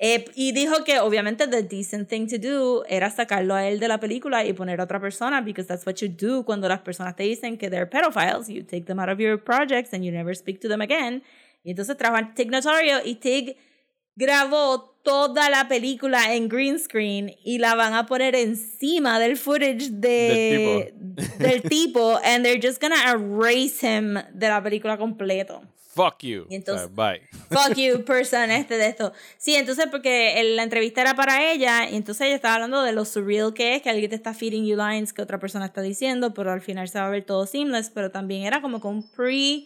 Eh, 0.04 0.26
y 0.36 0.52
dijo 0.52 0.84
que 0.84 1.00
obviamente 1.00 1.48
the 1.48 1.62
decent 1.62 2.10
thing 2.10 2.28
to 2.28 2.40
do 2.40 2.84
era 2.88 3.12
sacarlo 3.12 3.54
a 3.54 3.68
él 3.68 3.80
de 3.80 3.88
la 3.88 4.00
película 4.00 4.44
y 4.44 4.52
poner 4.52 4.82
a 4.82 4.86
otra 4.86 5.00
persona 5.00 5.42
because 5.42 5.68
that's 5.68 5.86
what 5.86 5.96
you 5.98 6.08
do 6.08 6.44
cuando 6.44 6.68
las 6.68 6.80
personas 6.82 7.16
te 7.16 7.24
dicen 7.24 7.56
que 7.56 7.70
they're 7.70 7.88
pedophiles. 7.88 8.48
You 8.48 8.64
take 8.64 8.86
them 8.86 9.00
out 9.00 9.10
of 9.10 9.20
your 9.20 9.38
projects 9.38 9.94
and 9.94 10.04
you 10.04 10.12
never 10.12 10.36
speak 10.36 10.60
to 10.62 10.68
them 10.68 10.82
again. 10.82 11.22
Y 11.64 11.72
entonces 11.72 11.96
trajo 11.98 12.16
a 12.16 12.34
Tig 12.34 12.50
Notario 12.50 13.00
y 13.06 13.16
Tig 13.16 13.58
grabó 14.22 14.92
toda 15.04 15.50
la 15.50 15.68
película 15.68 16.34
en 16.36 16.48
green 16.48 16.78
screen 16.80 17.36
y 17.44 17.58
la 17.58 17.74
van 17.76 17.94
a 17.96 18.06
poner 18.06 18.36
encima 18.36 19.20
del 19.20 19.36
footage 19.36 19.90
de, 19.92 20.94
del 21.40 21.62
tipo 21.64 22.20
and 22.24 22.44
they're 22.46 22.62
just 22.62 22.80
gonna 22.82 22.96
erase 23.12 23.82
him 23.86 24.14
de 24.34 24.48
la 24.48 24.62
película 24.62 24.98
completo. 24.98 25.62
Fuck 25.94 26.20
you. 26.24 26.46
Y 26.50 26.56
entonces- 26.56 26.88
bye. 26.96 27.20
Fuck 27.50 27.76
you, 27.76 28.06
person, 28.06 28.50
este 28.52 28.78
de 28.78 28.88
esto. 28.88 29.12
Sí, 29.38 29.56
entonces 29.56 29.88
porque 29.92 30.40
el- 30.40 30.56
la 30.56 30.64
entrevista 30.64 31.02
era 31.02 31.16
para 31.16 31.52
ella 31.52 31.90
y 31.90 31.96
entonces 31.98 32.28
ella 32.28 32.36
estaba 32.36 32.54
hablando 32.56 32.82
de 32.84 32.94
lo 32.94 33.04
surreal 33.04 33.54
que 33.54 33.76
es, 33.76 33.82
que 33.82 33.90
alguien 33.90 34.10
te 34.10 34.16
está 34.16 34.34
feeding 34.34 34.66
you 34.66 34.78
lines 34.78 35.12
que 35.12 35.22
otra 35.22 35.38
persona 35.40 35.66
está 35.66 35.82
diciendo, 35.82 36.34
pero 36.34 36.52
al 36.54 36.62
final 36.62 36.88
se 36.88 36.98
va 37.00 37.08
a 37.08 37.10
ver 37.10 37.26
todo 37.26 37.46
seamless, 37.46 37.90
pero 37.90 38.10
también 38.10 38.44
era 38.44 38.62
como 38.62 38.78
un 38.78 39.12
pre, 39.12 39.66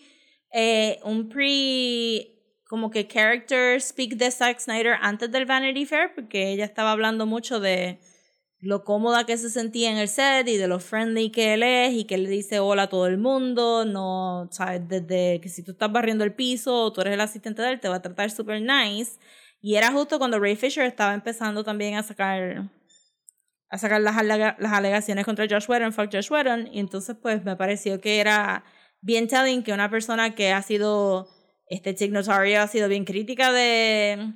eh, 0.52 1.00
un 1.04 1.30
pre, 1.30 2.32
como 2.68 2.90
que 2.92 3.08
character 3.08 3.80
speak 3.82 4.16
de 4.16 4.32
Zack 4.32 4.60
Snyder 4.60 4.98
antes 5.02 5.32
del 5.32 5.46
Vanity 5.46 5.86
Fair, 5.86 6.14
porque 6.16 6.52
ella 6.52 6.66
estaba 6.66 6.92
hablando 6.92 7.26
mucho 7.26 7.60
de 7.60 8.00
lo 8.60 8.84
cómoda 8.84 9.26
que 9.26 9.38
se 9.38 9.50
sentía 9.50 9.92
en 9.92 9.98
el 9.98 10.08
set 10.08 10.48
y 10.48 10.58
de 10.58 10.68
lo 10.68 10.80
friendly 10.80 11.30
que 11.30 11.54
él 11.54 11.62
es 11.62 11.94
y 11.94 12.06
que 12.06 12.16
él 12.16 12.28
dice 12.28 12.60
hola 12.60 12.84
a 12.84 12.90
todo 12.90 13.06
el 13.06 13.18
mundo, 13.18 13.86
no, 13.86 14.48
sabes, 14.52 14.88
desde 14.88 15.40
que 15.42 15.50
si 15.50 15.64
tú 15.64 15.72
estás 15.74 15.92
barriendo 15.92 16.24
el 16.24 16.34
piso 16.34 16.86
o 16.86 16.92
tú 16.92 17.02
eres 17.02 17.14
el 17.14 17.22
asistente 17.22 17.62
de 17.62 17.74
él, 17.74 17.80
te 17.80 17.90
va 17.90 17.98
a 17.98 18.02
tratar 18.02 18.32
súper 18.32 18.62
nice. 18.62 19.20
Y 19.62 19.76
era 19.76 19.92
justo 19.92 20.18
cuando 20.18 20.40
Ray 20.40 20.56
Fisher 20.56 20.86
estaba 20.86 21.14
empezando 21.14 21.64
también 21.64 21.96
a 21.96 22.04
sacar 22.04 22.70
a 23.70 23.78
sacar 23.78 24.02
las, 24.02 24.24
las 24.24 24.74
alegaciones 24.74 25.26
contra 25.26 25.48
Josh 25.50 25.66
Whedon, 25.68 25.94
fuck 25.94 26.12
Josh 26.12 26.32
Whedon, 26.32 26.68
y 26.72 26.80
entonces 26.80 27.16
pues 27.22 27.44
me 27.44 27.56
pareció 27.56 28.00
que 28.00 28.20
era 28.20 28.64
bien 29.02 29.28
telling 29.28 29.64
que 29.64 29.74
una 29.74 29.90
persona 29.90 30.34
que 30.34 30.52
ha 30.52 30.62
sido, 30.62 31.28
este 31.68 31.94
Tig 31.94 32.12
Notario 32.12 32.62
ha 32.62 32.68
sido 32.68 32.88
bien 32.88 33.06
crítica 33.06 33.52
de 33.52 34.34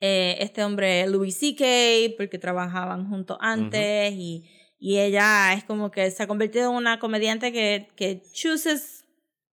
eh, 0.00 0.36
este 0.40 0.64
hombre 0.64 1.06
Louis 1.06 1.36
C.K. 1.36 2.14
porque 2.16 2.38
trabajaban 2.38 3.08
juntos 3.08 3.36
antes 3.40 4.12
y, 4.12 4.48
y 4.78 4.98
ella 4.98 5.52
es 5.52 5.64
como 5.64 5.90
que 5.90 6.10
se 6.10 6.22
ha 6.22 6.26
convertido 6.26 6.70
en 6.70 6.76
una 6.76 6.98
comediante 6.98 7.52
que, 7.52 7.88
que 7.96 8.22
chooses, 8.32 9.04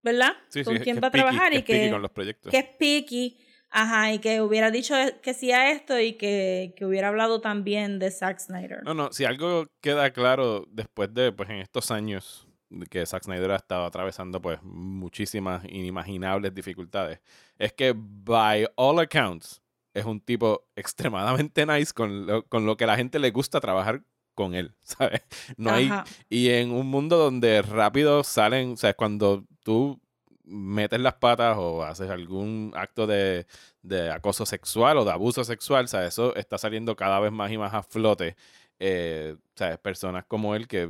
¿verdad? 0.02 0.32
Sí, 0.50 0.60
sí, 0.60 0.63
Con 0.63 0.78
que 0.78 0.82
quién 0.82 1.00
va 1.04 1.08
a 1.08 1.12
trabajar 1.12 1.52
que 1.52 1.58
y 1.60 1.63
que, 1.63 1.89
con 1.89 2.02
los 2.02 2.12
proyectos. 2.12 2.52
que 2.52 2.60
es 2.60 2.65
picky. 2.80 3.43
Ajá, 3.69 4.13
y 4.13 4.19
que 4.19 4.41
hubiera 4.41 4.71
dicho 4.71 4.95
que 5.21 5.34
sí 5.34 5.52
a 5.52 5.71
esto 5.71 6.00
y 6.00 6.13
que, 6.13 6.73
que 6.78 6.86
hubiera 6.86 7.10
hablado 7.10 7.41
también 7.41 8.00
de 8.00 8.12
Zack 8.12 8.39
Snyder. 8.39 8.82
No, 8.86 8.93
no, 8.93 9.12
si 9.12 9.26
algo 9.26 9.65
queda 9.82 10.12
claro 10.12 10.65
después 10.71 11.13
de, 11.13 11.34
pues 11.34 11.50
en 11.50 11.58
estos 11.58 11.91
años 11.91 12.47
que 12.90 13.06
Zack 13.06 13.24
Snyder 13.24 13.52
ha 13.52 13.56
estado 13.56 13.86
atravesando 13.86 14.42
pues 14.42 14.62
muchísimas 14.64 15.64
inimaginables 15.66 16.54
dificultades, 16.54 17.20
es 17.58 17.74
que 17.74 17.94
by 17.96 18.68
all 18.76 19.00
accounts 19.00 19.62
es 19.94 20.06
un 20.06 20.20
tipo 20.20 20.68
extremadamente 20.76 21.66
nice 21.68 21.94
con 21.94 22.26
lo, 22.26 22.44
con 22.44 22.66
lo 22.66 22.78
que 22.78 22.84
a 22.84 22.88
la 22.88 22.98
gente 22.98 23.20
le 23.20 23.32
gusta 23.32 23.60
trabajar 23.60 24.04
con 24.36 24.54
él, 24.54 24.76
¿sabes? 24.84 25.22
No 25.58 25.72
hay 25.72 25.88
Ajá. 25.88 26.06
y 26.30 26.50
en 26.50 26.72
un 26.72 26.88
mundo 26.88 27.18
donde 27.18 27.62
rápido 27.62 28.24
salen, 28.24 28.74
o 28.74 28.78
sea, 28.78 28.94
cuando 28.94 29.46
tú 29.64 30.00
metes 30.44 31.00
las 31.02 31.16
patas 31.16 31.58
o 31.58 31.84
haces 31.84 32.10
algún 32.10 32.72
acto 32.76 33.06
de, 33.06 33.48
de 33.82 34.12
acoso 34.12 34.46
sexual 34.46 34.98
o 34.98 35.06
de 35.06 35.12
abuso 35.12 35.44
sexual, 35.44 35.86
o 35.86 35.88
sea, 35.88 36.06
eso 36.06 36.36
está 36.36 36.58
saliendo 36.58 36.96
cada 36.96 37.20
vez 37.20 37.32
más 37.32 37.52
y 37.52 37.58
más 37.58 37.74
a 37.74 37.84
flote. 37.84 38.36
Eh, 38.80 39.36
o 39.36 39.58
sea, 39.58 39.78
personas 39.78 40.26
como 40.26 40.56
él 40.56 40.68
que, 40.68 40.90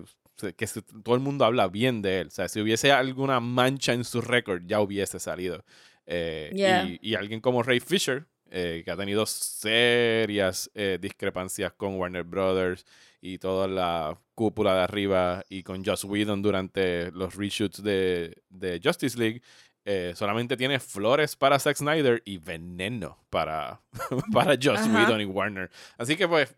que 0.56 0.68
todo 1.04 1.16
el 1.16 1.22
mundo 1.22 1.46
habla 1.46 1.68
bien 1.68 2.02
de 2.02 2.22
él. 2.22 2.28
O 2.28 2.32
sea, 2.32 2.48
si 2.48 2.62
hubiese 2.62 2.92
alguna 2.92 3.40
mancha 3.40 3.94
en 3.94 4.04
su 4.04 4.22
récord, 4.22 4.64
ya 4.66 4.80
hubiese 4.82 5.20
salido. 5.20 5.64
Eh, 6.06 6.52
Yeah. 6.54 6.84
y, 6.86 7.00
y 7.02 7.16
alguien 7.16 7.42
como 7.42 7.64
Ray 7.64 7.80
Fisher, 7.80 8.26
eh, 8.50 8.82
que 8.86 8.92
ha 8.92 8.96
tenido 8.96 9.26
serias 9.26 10.72
eh, 10.74 10.98
discrepancias 11.02 11.74
con 11.74 11.96
Warner 11.96 12.24
Brothers 12.24 12.86
y 13.22 13.38
toda 13.40 13.68
la 13.68 14.18
cúpula 14.36 14.74
de 14.76 14.82
arriba 14.82 15.44
y 15.50 15.64
con 15.64 15.84
Joss 15.84 16.04
Whedon 16.06 16.42
durante 16.42 17.12
los 17.12 17.36
reshoots 17.36 17.84
de, 17.84 18.42
de 18.50 18.80
Justice 18.84 19.18
League, 19.18 19.42
eh, 19.86 20.14
solamente 20.16 20.56
tiene 20.58 20.80
flores 20.80 21.36
para 21.36 21.60
Zack 21.60 21.78
Snyder 21.78 22.22
y 22.26 22.38
veneno 22.38 23.18
para, 23.30 23.82
para 24.34 24.56
Joss. 24.62 24.82
Whedon 24.88 25.22
y 25.22 25.26
Warner. 25.26 25.70
Así 25.98 26.16
que 26.16 26.28
pues, 26.28 26.56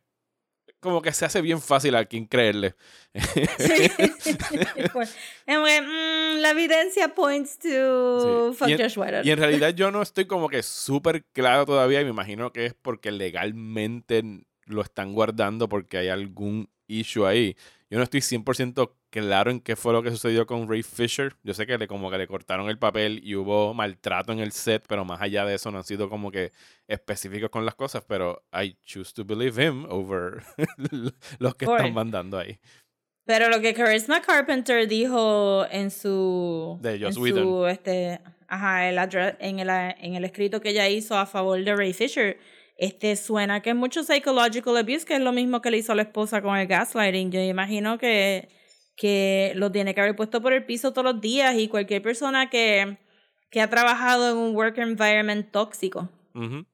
como 0.79 1.01
que 1.01 1.11
se 1.13 1.25
hace 1.25 1.41
bien 1.41 1.61
fácil 1.61 1.95
a 1.95 2.05
quien 2.05 2.25
creerle. 2.25 2.75
Sí. 3.13 3.89
Pues, 4.93 5.15
mm, 5.47 6.39
la 6.39 6.51
evidencia 6.51 7.13
points 7.13 7.59
to 7.59 8.51
Sí. 8.51 8.57
fuck 8.57 8.69
Y 8.69 8.73
en- 8.73 8.79
Josh 8.79 8.97
Whedon. 8.97 9.25
Y 9.27 9.31
en 9.31 9.37
realidad 9.39 9.69
yo 9.71 9.91
no 9.91 10.01
estoy 10.01 10.25
como 10.25 10.49
que 10.49 10.63
súper 10.63 11.23
claro 11.33 11.65
todavía 11.65 12.01
y 12.01 12.05
me 12.05 12.11
imagino 12.11 12.51
que 12.53 12.65
es 12.65 12.73
porque 12.73 13.11
legalmente 13.11 14.23
lo 14.65 14.81
están 14.81 15.13
guardando 15.13 15.67
porque 15.69 15.97
hay 15.97 16.09
algún 16.09 16.69
issue 16.87 17.25
ahí. 17.25 17.55
Yo 17.89 17.97
no 17.97 18.03
estoy 18.03 18.21
100% 18.21 18.91
claro 19.09 19.51
en 19.51 19.59
qué 19.59 19.75
fue 19.75 19.93
lo 19.93 20.03
que 20.03 20.11
sucedió 20.11 20.45
con 20.45 20.69
Ray 20.69 20.83
Fisher. 20.83 21.35
Yo 21.43 21.53
sé 21.53 21.65
que 21.65 21.77
le 21.77 21.87
como 21.87 22.09
que 22.09 22.17
le 22.17 22.27
cortaron 22.27 22.69
el 22.69 22.77
papel 22.77 23.21
y 23.23 23.35
hubo 23.35 23.73
maltrato 23.73 24.31
en 24.31 24.39
el 24.39 24.51
set, 24.51 24.85
pero 24.87 25.05
más 25.05 25.21
allá 25.21 25.45
de 25.45 25.55
eso 25.55 25.71
no 25.71 25.77
han 25.79 25.83
sido 25.83 26.09
como 26.09 26.31
que 26.31 26.51
específicos 26.87 27.49
con 27.49 27.65
las 27.65 27.75
cosas, 27.75 28.03
pero 28.07 28.43
I 28.53 28.77
choose 28.83 29.13
to 29.13 29.25
believe 29.25 29.63
him 29.63 29.85
over 29.89 30.43
los 31.39 31.55
que 31.55 31.65
están 31.65 31.93
mandando 31.93 32.37
ahí. 32.37 32.59
Pero 33.29 33.49
lo 33.49 33.61
que 33.61 33.75
Charisma 33.75 34.23
Carpenter 34.23 34.87
dijo 34.87 35.63
en 35.69 35.91
su. 35.91 36.79
De 36.81 36.99
Joss 36.99 37.15
en 37.15 37.21
Whedon. 37.21 37.43
su, 37.43 37.65
este, 37.67 38.19
ajá, 38.47 38.89
el 38.89 38.97
en, 39.39 39.59
el, 39.59 39.69
en 39.69 40.15
el 40.15 40.25
escrito 40.25 40.59
que 40.61 40.69
ella 40.69 40.89
hizo 40.89 41.15
a 41.15 41.27
favor 41.27 41.63
de 41.63 41.75
Ray 41.75 41.93
Fisher, 41.93 42.39
este 42.75 43.15
suena 43.15 43.61
que 43.61 43.69
es 43.69 43.75
mucho 43.75 44.03
psychological 44.03 44.77
abuse, 44.77 45.05
que 45.05 45.13
es 45.13 45.21
lo 45.21 45.31
mismo 45.31 45.61
que 45.61 45.69
le 45.69 45.77
hizo 45.77 45.93
la 45.93 46.01
esposa 46.01 46.41
con 46.41 46.57
el 46.57 46.65
gaslighting. 46.65 47.31
Yo 47.31 47.41
imagino 47.41 47.99
que, 47.99 48.49
que 48.99 49.53
lo 49.55 49.71
tiene 49.71 49.95
que 49.95 50.01
haber 50.01 50.15
puesto 50.17 50.41
por 50.41 50.51
el 50.51 50.65
piso 50.65 50.91
todos 50.91 51.13
los 51.13 51.21
días 51.21 51.55
y 51.55 51.69
cualquier 51.69 52.01
persona 52.01 52.49
que, 52.49 52.97
que 53.49 53.61
ha 53.61 53.69
trabajado 53.69 54.29
en 54.29 54.37
un 54.37 54.53
work 54.53 54.77
environment 54.77 55.49
tóxico 55.51 56.09
Ujú. 56.35 56.65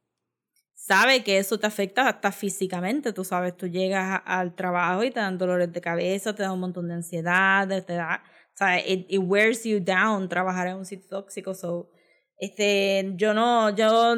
sabe 0.74 1.24
que 1.24 1.38
eso 1.38 1.60
te 1.60 1.68
afecta 1.68 2.10
hasta 2.10 2.32
físicamente, 2.32 3.14
tú 3.14 3.24
sabes, 3.24 3.56
tú 3.56 3.68
llegas 3.68 4.22
al 4.26 4.56
trabajo 4.56 5.04
y 5.04 5.12
te 5.12 5.20
dan 5.20 5.38
dolores 5.38 5.72
de 5.72 5.82
cabeza, 5.82 6.34
te 6.34 6.42
da 6.42 6.52
un 6.52 6.62
montón 6.62 6.88
de 6.88 6.96
ansiedad, 6.96 7.68
te 7.68 7.94
da, 7.94 8.24
o 8.56 8.58
sea, 8.58 8.80
it, 8.80 9.06
it 9.08 9.22
wears 9.24 9.64
you 9.64 9.80
down 9.80 10.28
trabajar 10.28 10.68
en 10.68 10.78
un 10.78 10.86
sitio 10.86 11.08
tóxico, 11.08 11.54
so, 11.54 11.92
este, 12.40 13.14
yo 13.18 13.36
no, 13.36 13.70
yo 13.76 14.16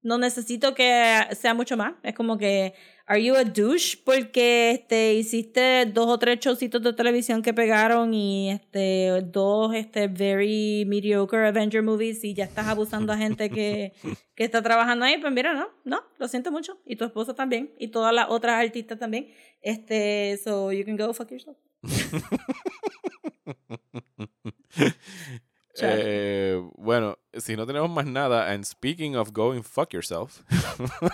no 0.00 0.16
necesito 0.16 0.74
que 0.74 1.20
sea 1.32 1.52
mucho 1.52 1.76
más, 1.76 1.92
es 2.02 2.14
como 2.14 2.38
que, 2.38 2.72
are 3.06 3.22
you 3.22 3.34
a 3.34 3.44
douche 3.44 3.98
porque, 4.04 4.72
este, 4.72 5.14
hiciste 5.14 5.86
dos 5.86 6.08
o 6.08 6.18
tres 6.18 6.40
showcitos 6.40 6.82
de 6.82 6.92
televisión 6.92 7.42
que 7.42 7.54
pegaron 7.54 8.14
y, 8.14 8.50
este, 8.50 9.22
dos, 9.24 9.74
este, 9.74 10.08
very 10.08 10.84
mediocre 10.86 11.46
Avenger 11.46 11.82
movies 11.82 12.24
y 12.24 12.34
ya 12.34 12.44
estás 12.44 12.66
abusando 12.66 13.12
a 13.12 13.16
gente 13.16 13.50
que 13.50 13.92
que 14.36 14.44
está 14.44 14.62
trabajando 14.62 15.04
ahí, 15.06 15.18
pues 15.18 15.32
mira, 15.32 15.54
no, 15.54 15.68
no, 15.84 16.02
lo 16.18 16.28
siento 16.28 16.52
mucho. 16.52 16.78
Y 16.84 16.96
tu 16.96 17.04
esposa 17.06 17.34
también. 17.34 17.72
Y 17.78 17.88
todas 17.88 18.14
las 18.14 18.28
otras 18.28 18.62
artistas 18.62 18.98
también. 18.98 19.28
Este, 19.62 20.38
so 20.44 20.70
you 20.72 20.84
can 20.84 20.96
go 20.96 21.12
fuck 21.14 21.30
yourself. 21.30 21.56
Eh, 25.82 26.62
bueno, 26.76 27.18
si 27.34 27.56
no 27.56 27.66
tenemos 27.66 27.90
más 27.90 28.06
nada, 28.06 28.50
and 28.52 28.64
speaking 28.64 29.16
of 29.16 29.32
going 29.32 29.62
fuck 29.62 29.92
yourself, 29.92 30.42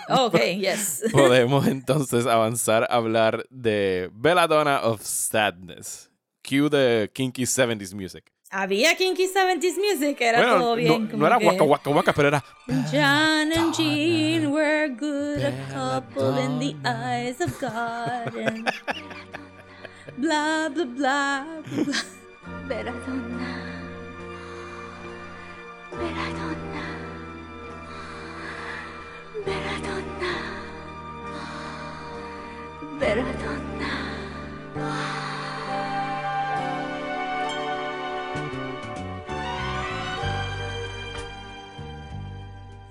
Oh, 0.09 0.25
ok, 0.27 0.37
yes. 0.57 1.03
podemos 1.11 1.67
entonces 1.67 2.25
avanzar 2.25 2.83
a 2.89 2.95
hablar 2.95 3.45
de 3.49 4.09
Belladonna 4.13 4.79
of 4.83 5.01
Sadness. 5.01 6.09
Cue 6.47 6.69
the 6.69 7.09
kinky 7.13 7.43
70s 7.43 7.93
music. 7.93 8.31
Había 8.55 8.95
Kinky 8.95 9.25
70s 9.27 9.77
Music, 9.79 10.21
era 10.21 10.37
bueno, 10.37 10.59
todo 10.59 10.69
no, 10.71 10.75
bien. 10.75 11.03
no 11.05 11.09
como 11.09 11.25
era 11.25 11.39
que- 11.39 11.47
waka 11.47 11.63
waka 11.63 11.89
waka, 11.89 12.13
pero 12.13 12.27
era 12.27 12.43
John 12.91 13.51
and 13.51 13.73
Jean 13.75 14.51
were 14.51 14.89
good, 14.89 15.39
a 15.43 15.51
couple 15.73 16.37
in 16.39 16.59
the 16.59 16.75
eyes 16.87 17.41
of 17.41 17.49
God. 17.59 18.31
And 18.37 18.69
blah, 20.19 20.69
blah, 20.69 20.85
blah, 20.85 21.53
Belladonna. 25.97 26.85
Belladonna. 29.45 30.33
Belladonna. 32.99 34.13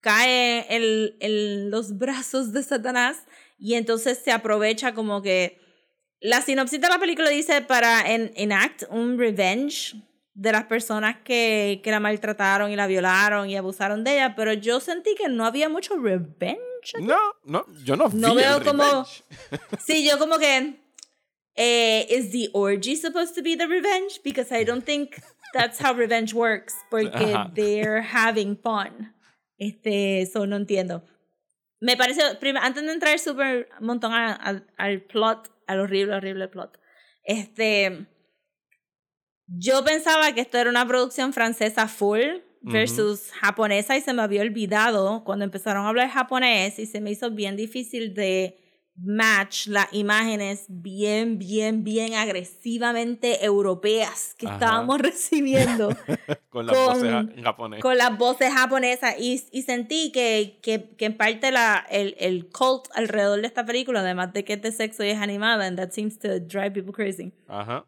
cae 0.00 0.66
en, 0.68 1.14
en 1.20 1.70
los 1.70 1.96
brazos 1.96 2.52
de 2.52 2.64
Satanás, 2.64 3.18
y 3.58 3.74
entonces 3.74 4.20
se 4.22 4.32
aprovecha 4.32 4.92
como 4.92 5.22
que 5.22 5.60
la 6.20 6.42
sinopsis 6.42 6.80
de 6.80 6.88
la 6.88 6.98
película 6.98 7.30
dice 7.30 7.62
para 7.62 8.12
en, 8.12 8.32
enact 8.34 8.82
un 8.90 9.16
revenge 9.16 9.94
de 10.34 10.50
las 10.50 10.64
personas 10.64 11.18
que, 11.22 11.80
que 11.84 11.92
la 11.92 12.00
maltrataron 12.00 12.72
y 12.72 12.76
la 12.76 12.88
violaron 12.88 13.48
y 13.48 13.56
abusaron 13.56 14.02
de 14.02 14.14
ella, 14.14 14.34
pero 14.34 14.52
yo 14.52 14.80
sentí 14.80 15.14
que 15.14 15.28
no 15.28 15.46
había 15.46 15.68
mucho 15.68 15.96
revenge. 15.96 16.58
No, 17.00 17.18
no, 17.44 17.64
yo 17.84 17.94
no, 17.96 18.08
No 18.12 18.34
veo 18.34 18.64
como-. 18.64 19.06
Sí, 19.86 20.04
yo 20.04 20.18
como 20.18 20.38
que 20.38 20.74
eh, 21.56 22.06
is 22.10 22.32
the 22.32 22.50
orgy 22.52 22.96
supposed 22.96 23.34
to 23.34 23.42
be 23.42 23.56
the 23.56 23.66
revenge? 23.66 24.20
Because 24.22 24.52
I 24.52 24.64
don't 24.64 24.84
think 24.84 25.16
that's 25.52 25.78
how 25.80 25.94
revenge 25.94 26.32
works. 26.34 26.74
Porque 26.90 27.32
Ajá. 27.34 27.50
they're 27.54 28.02
having 28.02 28.56
fun. 28.56 29.14
Este, 29.58 30.22
eso 30.22 30.46
no 30.46 30.56
entiendo. 30.56 31.02
Me 31.80 31.96
parece, 31.96 32.22
antes 32.60 32.82
de 32.84 32.92
entrar 32.92 33.18
súper 33.18 33.68
montón 33.80 34.12
a- 34.12 34.62
al 34.78 35.02
plot, 35.02 35.50
al 35.66 35.80
horrible, 35.80 36.14
horrible 36.14 36.48
plot. 36.48 36.78
Este, 37.24 38.06
yo 39.46 39.84
pensaba 39.84 40.32
que 40.32 40.40
esto 40.40 40.58
era 40.58 40.70
una 40.70 40.86
producción 40.86 41.32
francesa 41.32 41.86
full 41.88 42.20
versus 42.62 43.30
japonesa 43.32 43.96
y 43.96 44.00
se 44.00 44.12
me 44.12 44.22
había 44.22 44.42
olvidado 44.42 45.22
cuando 45.24 45.44
empezaron 45.44 45.84
a 45.86 45.88
hablar 45.88 46.08
japonés 46.10 46.78
y 46.80 46.86
se 46.86 47.00
me 47.00 47.12
hizo 47.12 47.30
bien 47.30 47.54
difícil 47.56 48.12
de 48.14 48.65
match 48.98 49.66
las 49.66 49.92
imágenes 49.92 50.64
bien, 50.68 51.38
bien, 51.38 51.84
bien 51.84 52.14
agresivamente 52.14 53.44
europeas 53.44 54.34
que 54.38 54.46
Ajá. 54.46 54.54
estábamos 54.56 54.98
recibiendo 55.00 55.88
con 56.48 56.66
las 56.66 56.76
con- 56.76 56.86
voces 56.86 57.10
ja- 57.10 57.20
en 57.20 57.42
japonés. 57.42 57.80
con 57.82 57.96
las 57.98 58.16
voces 58.18 58.52
japonesas 58.52 59.14
y, 59.18 59.42
y 59.52 59.62
sentí 59.62 60.10
que, 60.12 60.58
que, 60.62 60.90
que 60.96 61.04
en 61.06 61.16
parte 61.16 61.50
la, 61.52 61.86
el, 61.90 62.14
el 62.18 62.48
cult 62.48 62.86
alrededor 62.94 63.40
de 63.40 63.46
esta 63.46 63.64
película, 63.66 64.00
además 64.00 64.32
de 64.32 64.44
que 64.44 64.54
es 64.54 64.62
de 64.62 64.72
sexo 64.72 65.04
y 65.04 65.08
es 65.10 65.18
animada, 65.18 65.66
and 65.66 65.78
that 65.78 65.90
seems 65.90 66.18
to 66.18 66.40
drive 66.40 66.70
people 66.72 66.92
crazy, 66.92 67.32
Ajá. 67.48 67.86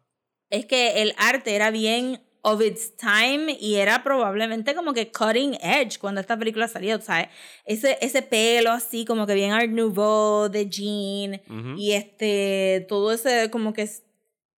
es 0.49 0.65
que 0.65 1.01
el 1.01 1.13
arte 1.17 1.55
era 1.55 1.71
bien 1.71 2.21
of 2.41 2.61
its 2.61 2.95
time 2.95 3.57
y 3.59 3.75
era 3.75 4.03
probablemente 4.03 4.73
como 4.73 4.93
que 4.93 5.11
cutting 5.11 5.55
edge 5.61 5.99
cuando 5.99 6.21
esta 6.21 6.37
película 6.37 6.67
salió, 6.67 6.99
¿sabes? 7.01 7.27
Ese, 7.65 7.97
ese 8.01 8.21
pelo 8.21 8.71
así 8.71 9.05
como 9.05 9.27
que 9.27 9.33
bien 9.33 9.51
Art 9.51 9.69
Nouveau 9.69 10.49
de 10.49 10.69
Jean 10.69 11.41
y 11.77 11.93
este, 11.93 12.85
todo 12.87 13.11
ese 13.11 13.49
como 13.49 13.73
que... 13.73 13.89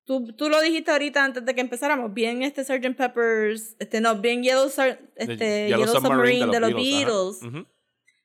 Tú, 0.04 0.34
tú 0.34 0.50
lo 0.50 0.60
dijiste 0.62 0.92
ahorita 0.92 1.24
antes 1.24 1.46
de 1.46 1.56
que 1.56 1.62
empezáramos, 1.62 2.14
bien 2.14 2.42
este 2.42 2.64
Sgt. 2.64 2.98
Peppers, 2.98 3.76
este 3.80 4.02
no, 4.02 4.16
bien 4.16 4.44
Yellow, 4.44 4.68
este, 5.16 5.68
Yellow, 5.68 5.88
Submarine, 5.88 6.48
de 6.48 6.60
los 6.60 6.74
Beatles. 6.74 7.40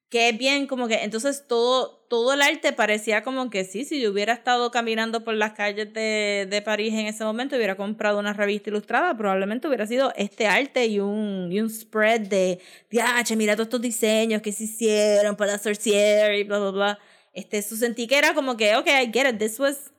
Que 0.09 0.29
es 0.29 0.39
bien 0.39 0.67
como 0.67 0.87
que 0.87 1.03
entonces 1.03 1.47
todo 1.49 2.05
todo 2.09 2.35
el 2.35 2.43
arte 2.43 2.73
parecía 2.73 3.23
como 3.23 3.51
que 3.51 3.65
sí 3.65 3.85
si 3.85 4.01
yo 4.01 4.13
hubiera 4.13 4.33
estado 4.33 4.71
caminando 4.71 5.25
por 5.25 5.35
las 5.35 5.53
calles 5.55 5.93
de, 5.93 6.47
de 6.49 6.63
París 6.63 6.95
en 6.95 7.07
ese 7.07 7.25
momento 7.25 7.57
hubiera 7.57 7.77
comprado 7.77 8.19
una 8.21 8.33
revista 8.33 8.71
ilustrada 8.71 9.17
probablemente 9.17 9.67
hubiera 9.67 9.87
sido 9.87 10.13
este 10.17 10.47
arte 10.47 10.87
y 10.87 11.01
un 11.01 11.49
y 11.51 11.61
un 11.61 11.69
spread 11.69 12.21
de 12.23 12.61
diache 12.91 13.35
mira 13.35 13.55
todos 13.55 13.67
estos 13.67 13.81
diseños 13.83 14.43
que 14.43 14.53
se 14.53 14.65
hicieron 14.65 15.35
para 15.37 15.53
la 15.53 15.59
sorcière 15.59 16.39
y 16.39 16.45
bla 16.45 16.59
bla 16.61 16.71
bla 16.71 16.99
este 17.33 17.59
eso 17.59 17.77
sentí 17.77 18.07
que 18.07 18.19
era 18.19 18.33
como 18.35 18.57
que 18.57 18.77
okay 18.77 19.05
I 19.05 19.11
get 19.13 19.29
it 19.29 19.39
this 19.39 19.59
was 19.59 19.93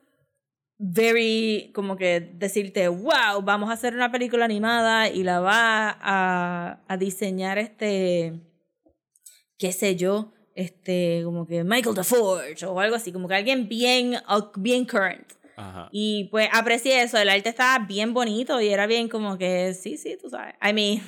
very 0.79 1.71
como 1.75 1.97
que 1.97 2.21
decirte 2.21 2.87
wow 2.87 3.41
vamos 3.43 3.69
a 3.69 3.73
hacer 3.73 3.93
una 3.93 4.09
película 4.11 4.45
animada 4.45 5.09
y 5.09 5.23
la 5.23 5.41
va 5.41 5.97
a, 5.99 6.83
a 6.87 6.97
diseñar 6.97 7.57
este 7.57 8.46
qué 9.57 9.71
sé 9.71 9.95
yo, 9.95 10.33
este, 10.55 11.21
como 11.23 11.45
que 11.45 11.63
Michael 11.63 11.95
DeForge 11.95 12.65
o 12.65 12.79
algo 12.79 12.95
así, 12.95 13.11
como 13.11 13.27
que 13.27 13.35
alguien 13.35 13.67
bien, 13.67 14.15
bien 14.55 14.85
current. 14.85 15.33
Ajá. 15.55 15.89
Y 15.91 16.25
pues 16.25 16.49
aprecié 16.51 17.01
eso, 17.01 17.17
el 17.17 17.29
arte 17.29 17.49
estaba 17.49 17.85
bien 17.85 18.13
bonito 18.13 18.61
y 18.61 18.69
era 18.69 18.87
bien 18.87 19.09
como 19.09 19.37
que, 19.37 19.73
sí, 19.73 19.97
sí, 19.97 20.17
tú 20.21 20.29
sabes. 20.29 20.55
I 20.61 20.73
mean, 20.73 21.01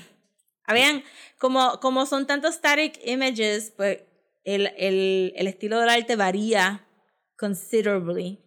habían, 0.65 1.03
como, 1.37 1.79
como 1.79 2.05
son 2.05 2.27
tantos 2.27 2.55
static 2.55 2.99
images, 3.05 3.73
pues 3.75 3.99
el, 4.43 4.71
el, 4.77 5.33
el 5.35 5.47
estilo 5.47 5.79
del 5.79 5.89
arte 5.89 6.15
varía 6.15 6.85
considerably. 7.37 8.39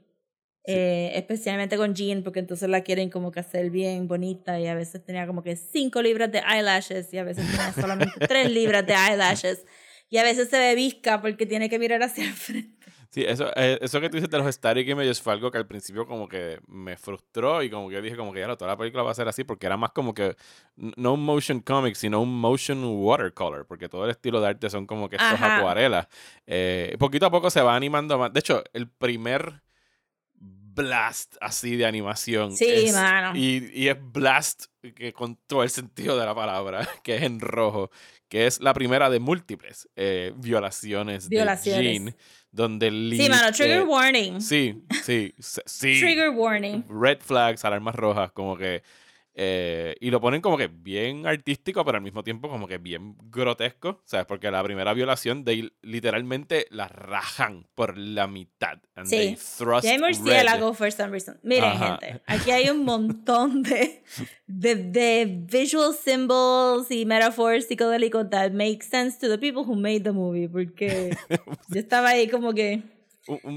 Eh, 0.64 1.10
especialmente 1.16 1.76
con 1.76 1.92
Jean, 1.92 2.22
porque 2.22 2.38
entonces 2.38 2.68
la 2.68 2.82
quieren 2.82 3.10
como 3.10 3.32
que 3.32 3.40
hacer 3.40 3.70
bien 3.70 4.06
bonita 4.06 4.60
y 4.60 4.68
a 4.68 4.76
veces 4.76 5.04
tenía 5.04 5.26
como 5.26 5.42
que 5.42 5.56
cinco 5.56 6.00
libras 6.00 6.30
de 6.30 6.38
eyelashes 6.38 7.12
y 7.12 7.18
a 7.18 7.24
veces 7.24 7.44
tenía 7.50 7.72
solamente 7.72 8.12
tres 8.28 8.48
libras 8.48 8.86
de 8.86 8.94
eyelashes 8.94 9.64
y 10.12 10.18
a 10.18 10.24
veces 10.24 10.50
se 10.50 10.58
ve 10.58 10.74
visca 10.74 11.22
porque 11.22 11.46
tiene 11.46 11.70
que 11.70 11.78
mirar 11.78 12.02
hacia 12.02 12.24
el 12.24 12.34
frente. 12.34 12.86
Sí, 13.08 13.24
eso, 13.26 13.50
eh, 13.56 13.78
eso 13.80 13.98
que 13.98 14.10
tú 14.10 14.18
dices 14.18 14.28
de 14.28 14.36
los 14.36 14.54
static 14.54 14.86
images 14.86 15.22
fue 15.22 15.32
algo 15.32 15.50
que 15.50 15.56
al 15.56 15.66
principio 15.66 16.06
como 16.06 16.28
que 16.28 16.60
me 16.66 16.98
frustró 16.98 17.62
y 17.62 17.70
como 17.70 17.88
que 17.88 18.02
dije 18.02 18.14
como 18.14 18.30
que 18.30 18.40
ya 18.40 18.46
lo, 18.46 18.58
toda 18.58 18.72
la 18.72 18.76
película 18.76 19.02
va 19.02 19.10
a 19.10 19.14
ser 19.14 19.26
así 19.26 19.42
porque 19.42 19.64
era 19.64 19.78
más 19.78 19.92
como 19.92 20.12
que 20.12 20.36
no 20.76 21.14
un 21.14 21.24
motion 21.24 21.60
comic 21.60 21.94
sino 21.94 22.20
un 22.20 22.38
motion 22.40 22.84
watercolor 22.84 23.66
porque 23.66 23.88
todo 23.88 24.04
el 24.04 24.10
estilo 24.10 24.42
de 24.42 24.48
arte 24.48 24.68
son 24.68 24.86
como 24.86 25.08
que 25.08 25.16
estos 25.16 25.32
Ajá. 25.32 25.56
acuarelas. 25.56 26.08
Eh, 26.46 26.94
poquito 26.98 27.24
a 27.24 27.30
poco 27.30 27.48
se 27.48 27.62
va 27.62 27.74
animando 27.74 28.18
más. 28.18 28.34
De 28.34 28.40
hecho, 28.40 28.62
el 28.74 28.90
primer 28.90 29.62
blast 30.74 31.36
así 31.40 31.76
de 31.76 31.84
animación 31.86 32.56
Sí, 32.56 32.66
es- 32.68 32.94
mano. 32.94 33.36
y, 33.36 33.70
y 33.74 33.88
es 33.88 33.96
blast 34.00 34.64
que 34.94 35.12
con 35.12 35.36
todo 35.46 35.62
el 35.62 35.70
sentido 35.70 36.18
de 36.18 36.24
la 36.26 36.34
palabra 36.34 36.88
que 37.04 37.16
es 37.16 37.22
en 37.22 37.40
rojo 37.40 37.90
que 38.28 38.46
es 38.46 38.60
la 38.60 38.72
primera 38.72 39.10
de 39.10 39.20
múltiples 39.20 39.88
eh, 39.96 40.32
violaciones, 40.36 41.28
Violaciones. 41.28 41.82
de 41.84 41.92
Jean 42.10 42.16
donde 42.50 42.90
Lee, 42.90 43.16
Sí, 43.18 43.28
mano, 43.28 43.50
trigger 43.52 43.78
eh, 43.80 43.82
warning. 43.82 44.40
Sí, 44.40 44.82
sí, 45.04 45.34
sí. 45.38 46.00
Trigger 46.00 46.30
warning. 46.30 46.84
Red 46.88 47.20
flags, 47.20 47.64
alarmas 47.64 47.94
rojas, 47.94 48.30
como 48.32 48.56
que. 48.56 48.82
Eh, 49.34 49.94
y 50.00 50.10
lo 50.10 50.20
ponen 50.20 50.40
como 50.42 50.58
que 50.58 50.68
bien 50.68 51.26
artístico, 51.26 51.84
pero 51.84 51.96
al 51.98 52.04
mismo 52.04 52.22
tiempo 52.22 52.48
como 52.50 52.66
que 52.68 52.78
bien 52.78 53.16
grotesco, 53.30 54.02
¿sabes? 54.04 54.26
Porque 54.26 54.50
la 54.50 54.62
primera 54.62 54.92
violación, 54.92 55.44
de 55.44 55.72
literalmente 55.82 56.66
la 56.70 56.88
rajan 56.88 57.66
por 57.74 57.96
la 57.96 58.26
mitad. 58.26 58.78
And 58.94 59.06
Sí. 59.06 59.16
they 59.16 59.36
thrust 59.36 59.84
Y 59.84 59.88
hay 59.88 59.98
murciélago 59.98 60.74
for 60.74 60.92
some 60.92 61.10
reason. 61.10 61.38
Miren, 61.42 61.64
Ajá. 61.64 61.98
gente, 62.00 62.22
aquí 62.26 62.50
hay 62.50 62.68
un 62.68 62.84
montón 62.84 63.62
de, 63.62 64.02
de, 64.46 64.74
de 64.76 65.26
visual 65.50 65.94
symbols 65.94 66.90
y 66.90 67.06
metaphors 67.06 67.66
psicodélicos 67.66 68.28
that 68.30 68.52
make 68.52 68.82
sense 68.82 69.18
to 69.18 69.28
the 69.28 69.38
people 69.38 69.62
who 69.64 69.74
made 69.76 70.00
the 70.02 70.12
movie, 70.12 70.48
porque 70.48 71.16
yo 71.68 71.80
estaba 71.80 72.10
ahí 72.10 72.28
como 72.28 72.52
que... 72.52 72.82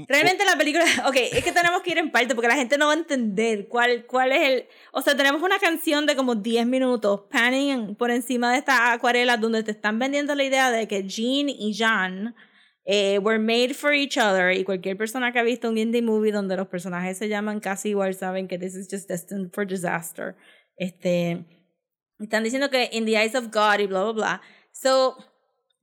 Realmente 0.08 0.44
la 0.44 0.56
película, 0.56 0.84
ok, 1.08 1.16
es 1.32 1.42
que 1.44 1.52
tenemos 1.52 1.82
que 1.82 1.90
ir 1.90 1.98
en 1.98 2.12
parte 2.12 2.34
porque 2.34 2.48
la 2.48 2.54
gente 2.54 2.78
no 2.78 2.86
va 2.86 2.92
a 2.92 2.96
entender 2.96 3.66
cuál, 3.68 4.06
cuál 4.06 4.32
es 4.32 4.48
el... 4.48 4.68
O 4.92 5.02
sea, 5.02 5.16
tenemos 5.16 5.42
una 5.42 5.58
canción 5.58 6.06
de 6.06 6.14
como 6.14 6.36
10 6.36 6.66
minutos, 6.66 7.22
panning 7.30 7.96
por 7.96 8.10
encima 8.10 8.52
de 8.52 8.58
esta 8.58 8.92
acuarela 8.92 9.36
donde 9.36 9.62
te 9.64 9.72
están 9.72 9.98
vendiendo 9.98 10.34
la 10.34 10.44
idea 10.44 10.70
de 10.70 10.86
que 10.86 11.02
Jean 11.02 11.48
y 11.48 11.72
Jean 11.72 12.34
eh, 12.84 13.18
were 13.18 13.40
made 13.40 13.74
for 13.74 13.92
each 13.92 14.16
other 14.16 14.52
y 14.52 14.62
cualquier 14.62 14.96
persona 14.96 15.32
que 15.32 15.40
ha 15.40 15.42
visto 15.42 15.68
un 15.68 15.76
indie 15.76 16.02
movie 16.02 16.30
donde 16.30 16.56
los 16.56 16.68
personajes 16.68 17.18
se 17.18 17.28
llaman 17.28 17.58
casi 17.58 17.88
igual 17.88 18.14
saben 18.14 18.46
que 18.46 18.58
this 18.58 18.76
is 18.76 18.86
just 18.88 19.08
destined 19.08 19.50
for 19.52 19.66
disaster. 19.66 20.36
Este, 20.76 21.44
están 22.20 22.44
diciendo 22.44 22.70
que 22.70 22.88
in 22.92 23.04
the 23.04 23.16
eyes 23.16 23.34
of 23.34 23.50
God 23.50 23.80
y 23.80 23.86
bla, 23.86 24.04
bla, 24.04 24.12
bla. 24.12 24.42
So, 24.70 25.16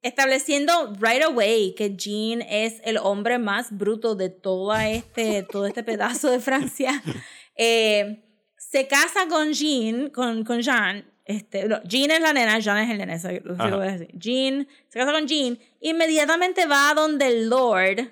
estableciendo 0.04 0.94
right 1.00 1.24
away 1.24 1.74
que 1.76 1.96
Jean 1.96 2.42
es 2.44 2.82
el 2.84 2.98
hombre 2.98 3.40
más 3.40 3.76
bruto 3.76 4.16
de 4.16 4.30
toda 4.30 4.88
este, 4.90 5.44
todo 5.44 5.66
este 5.66 5.84
pedazo 5.84 6.30
de 6.30 6.40
Francia. 6.40 7.02
Eh, 7.56 8.24
se 8.58 8.88
casa 8.88 9.28
con 9.30 9.54
Jean, 9.54 10.10
con, 10.10 10.44
con 10.44 10.60
Jean. 10.64 11.06
Este, 11.24 11.68
no, 11.68 11.84
Jean 11.84 12.10
es 12.10 12.20
la 12.20 12.34
nena, 12.34 12.58
Jean 12.58 12.80
es 12.80 12.90
el 12.90 12.98
nene, 12.98 13.14
eso 13.14 13.30
lo 13.44 13.78
voy 13.78 13.88
a 13.88 13.92
decir. 13.92 14.10
Jean 14.18 14.68
se 14.90 14.98
casa 14.98 15.12
con 15.12 15.28
Jean, 15.28 15.60
inmediatamente 15.80 16.66
va 16.66 16.90
a 16.90 16.94
donde 16.96 17.28
el 17.28 17.50
Lord 17.50 18.12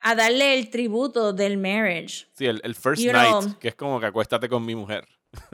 a 0.00 0.14
darle 0.14 0.54
el 0.58 0.70
tributo 0.70 1.34
del 1.34 1.58
marriage. 1.58 2.28
Sí, 2.32 2.46
el, 2.46 2.62
el 2.64 2.74
first 2.74 3.02
You 3.02 3.12
night, 3.12 3.28
know. 3.28 3.58
que 3.58 3.68
es 3.68 3.74
como 3.74 4.00
que 4.00 4.06
acuéstate 4.06 4.48
con 4.48 4.64
mi 4.64 4.74
mujer. 4.74 5.06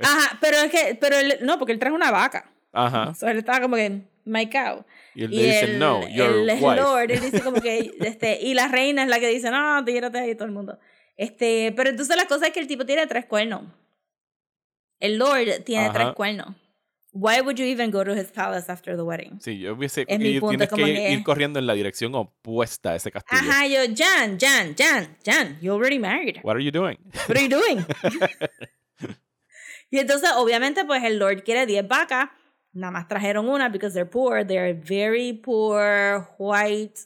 Ajá, 0.00 0.38
pero 0.40 0.56
es 0.58 0.70
que, 0.72 0.98
pero 1.00 1.16
él- 1.16 1.38
no, 1.42 1.58
porque 1.60 1.72
él 1.72 1.78
trajo 1.78 1.94
una 1.94 2.10
vaca. 2.10 2.50
Ajá. 2.72 3.14
So, 3.14 3.28
él 3.28 3.38
estaba 3.38 3.60
como 3.60 3.76
que, 3.76 4.02
my 4.24 4.50
cow. 4.50 4.84
Y 5.14 5.24
él 5.24 5.30
le 5.30 5.42
dice, 5.44 5.78
no, 5.78 6.06
your 6.08 6.30
el 6.30 6.62
wife. 6.62 6.76
Lord, 6.76 7.10
él 7.10 7.20
dice 7.20 7.40
como 7.40 7.60
que, 7.60 7.92
este, 8.00 8.40
y 8.42 8.54
la 8.54 8.68
reina 8.68 9.02
es 9.02 9.08
la 9.08 9.20
que 9.20 9.28
dice, 9.28 9.50
no, 9.50 9.84
tírate 9.84 10.18
ahí 10.18 10.34
todo 10.34 10.46
el 10.46 10.52
mundo. 10.52 10.78
Este, 11.16 11.72
pero 11.76 11.90
entonces 11.90 12.16
la 12.16 12.26
cosa 12.26 12.46
es 12.48 12.52
que 12.52 12.60
el 12.60 12.66
tipo 12.66 12.84
tiene 12.84 13.06
tres 13.06 13.26
cuernos. 13.26 13.62
El 14.98 15.18
Lord 15.18 15.62
tiene 15.64 15.86
Ajá. 15.86 15.92
tres 15.92 16.12
cuernos. 16.14 16.56
Why 17.12 17.40
would 17.42 17.56
you 17.56 17.64
even 17.64 17.92
go 17.92 18.02
to 18.04 18.12
his 18.12 18.32
palace 18.32 18.68
after 18.68 18.96
the 18.96 19.02
wedding? 19.02 19.38
Sí, 19.40 19.60
yo 19.60 19.74
hubiese... 19.74 20.04
Es 20.08 20.18
mi 20.18 20.30
y 20.30 20.40
punto, 20.40 20.66
tienes 20.66 20.68
que 20.68 20.94
que- 20.94 21.12
ir 21.12 21.22
corriendo 21.22 21.60
en 21.60 21.66
la 21.68 21.74
dirección 21.74 22.12
opuesta 22.16 22.90
a 22.90 22.96
ese 22.96 23.12
castillo. 23.12 23.40
Ajá, 23.40 23.68
yo, 23.68 23.78
Jan, 23.96 24.36
Jan, 24.36 24.74
Jan, 24.76 25.16
Jan, 25.24 25.56
you 25.60 25.72
already 25.72 26.00
married. 26.00 26.38
What 26.42 26.56
are 26.56 26.64
you 26.64 26.72
doing? 26.72 26.98
What 27.28 27.36
are 27.36 27.40
you 27.40 27.48
doing? 27.48 27.86
y 29.90 29.98
entonces, 30.00 30.30
obviamente, 30.34 30.84
pues 30.84 31.04
el 31.04 31.20
Lord 31.20 31.44
quiere 31.44 31.66
10 31.66 31.86
vacas. 31.86 32.30
Nada 32.74 32.90
más 32.90 33.08
trajeron 33.08 33.48
una 33.48 33.68
because 33.68 33.94
they're 33.94 34.10
poor. 34.10 34.44
They're 34.44 34.74
very 34.74 35.32
poor, 35.32 36.28
white, 36.38 36.98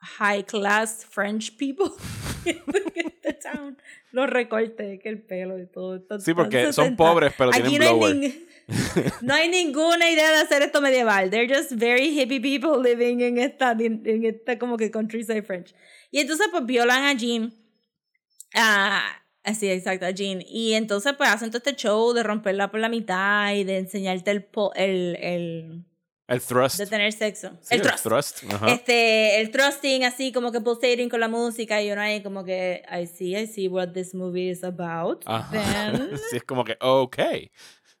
high 0.00 0.42
class 0.42 1.04
French 1.04 1.56
people. 1.58 1.90
in 2.46 3.12
the 3.22 3.32
town. 3.32 3.76
Los 4.12 4.28
recortes, 4.28 5.00
que 5.00 5.08
el 5.08 5.22
pelo 5.22 5.58
y 5.58 5.66
todo. 5.66 6.00
Sí, 6.20 6.34
porque 6.34 6.72
son 6.72 6.96
60. 6.96 6.96
pobres, 6.96 7.32
pero 7.36 7.50
Aquí 7.50 7.62
tienen 7.62 7.88
no 7.88 7.98
blower. 7.98 8.32
no 9.22 9.34
hay 9.34 9.48
ninguna 9.48 10.10
idea 10.10 10.30
de 10.30 10.38
hacer 10.38 10.62
esto 10.62 10.80
medieval. 10.80 11.30
They're 11.30 11.48
just 11.48 11.72
very 11.72 12.08
hippie 12.10 12.40
people 12.40 12.80
living 12.80 13.20
en 13.20 13.38
esta, 13.38 13.72
en, 13.72 14.24
esta 14.24 14.58
como 14.58 14.76
que 14.76 14.90
countryside 14.90 15.42
French. 15.42 15.74
Y 16.10 16.20
entonces 16.20 16.48
pues 16.50 16.64
violan 16.66 17.04
a 17.04 17.12
Jean. 17.14 17.52
Ah, 18.54 19.21
así, 19.44 19.70
exacto, 19.70 20.06
a 20.06 20.10
Jean. 20.10 20.42
Y 20.46 20.74
entonces 20.74 21.14
pues 21.16 21.30
hacen 21.30 21.50
todo 21.50 21.58
este 21.58 21.74
show 21.74 22.12
de 22.12 22.22
romperla 22.22 22.70
por 22.70 22.80
la 22.80 22.88
mitad 22.88 23.52
y 23.54 23.64
de 23.64 23.78
enseñarte 23.78 24.30
el, 24.30 24.42
po- 24.44 24.72
el, 24.74 25.16
el 25.20 25.84
El 26.28 26.40
thrust. 26.40 26.78
de 26.78 26.86
tener 26.86 27.12
sexo. 27.12 27.50
Sí, 27.60 27.74
el 27.74 27.82
thrust. 27.82 28.02
thrust. 28.04 28.44
Ajá. 28.52 28.72
Este, 28.72 29.40
el 29.40 29.50
thrusting 29.50 30.04
así 30.04 30.32
como 30.32 30.52
que 30.52 30.60
pulsating 30.60 31.08
con 31.08 31.20
la 31.20 31.28
música 31.28 31.82
y 31.82 31.90
uno 31.90 32.00
ahí 32.00 32.22
como 32.22 32.44
que 32.44 32.82
I 32.90 33.06
see, 33.06 33.36
I 33.36 33.46
see 33.46 33.68
what 33.68 33.88
this 33.92 34.14
movie 34.14 34.48
is 34.50 34.62
about. 34.64 35.24
Then 35.50 36.10
sí, 36.30 36.36
es 36.36 36.44
como 36.44 36.64
que, 36.64 36.76
ok. 36.80 37.16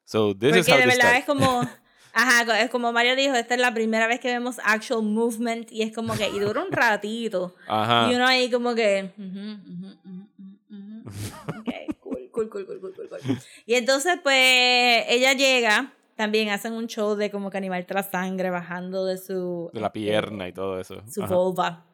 So, 0.04 0.34
this 0.36 0.50
is 0.56 0.66
Porque 0.66 0.72
how 0.72 0.78
de 0.78 0.86
verdad 0.86 1.16
es 1.16 1.24
como, 1.24 1.62
ajá, 2.12 2.60
es 2.62 2.70
como 2.70 2.92
Mario 2.92 3.16
dijo, 3.16 3.34
esta 3.34 3.54
es 3.54 3.60
la 3.60 3.72
primera 3.72 4.06
vez 4.06 4.20
que 4.20 4.28
vemos 4.28 4.56
actual 4.64 5.02
movement 5.02 5.70
y 5.72 5.82
es 5.82 5.92
como 5.94 6.14
que, 6.16 6.28
y 6.28 6.38
dura 6.38 6.62
un 6.62 6.70
ratito. 6.72 7.54
Ajá. 7.66 8.10
Y 8.10 8.14
uno 8.14 8.26
ahí 8.26 8.50
como 8.50 8.74
que, 8.74 9.12
ujú, 9.16 9.24
ujú, 9.26 9.52
ujú, 9.72 9.86
ujú, 10.04 10.08
ujú. 10.10 10.22
ok, 10.22 10.31
cool, 12.00 12.30
cool, 12.30 12.48
cool, 12.48 12.66
cool, 12.66 12.80
cool, 12.80 12.94
cool, 12.94 13.08
cool. 13.08 13.38
Y 13.66 13.74
entonces 13.74 14.18
pues 14.22 15.04
ella 15.08 15.32
llega, 15.34 15.92
también 16.16 16.50
hacen 16.50 16.72
un 16.72 16.86
show 16.86 17.14
de 17.14 17.30
como 17.30 17.50
que 17.50 17.58
animarte 17.58 17.94
la 17.94 18.02
sangre 18.02 18.50
bajando 18.50 19.04
de 19.06 19.18
su... 19.18 19.70
De 19.72 19.80
la 19.80 19.92
pierna 19.92 20.48
y 20.48 20.52
todo 20.52 20.78
eso. 20.80 21.02
su 21.10 21.22
Ajá. 21.22 21.34
vulva. 21.34 21.86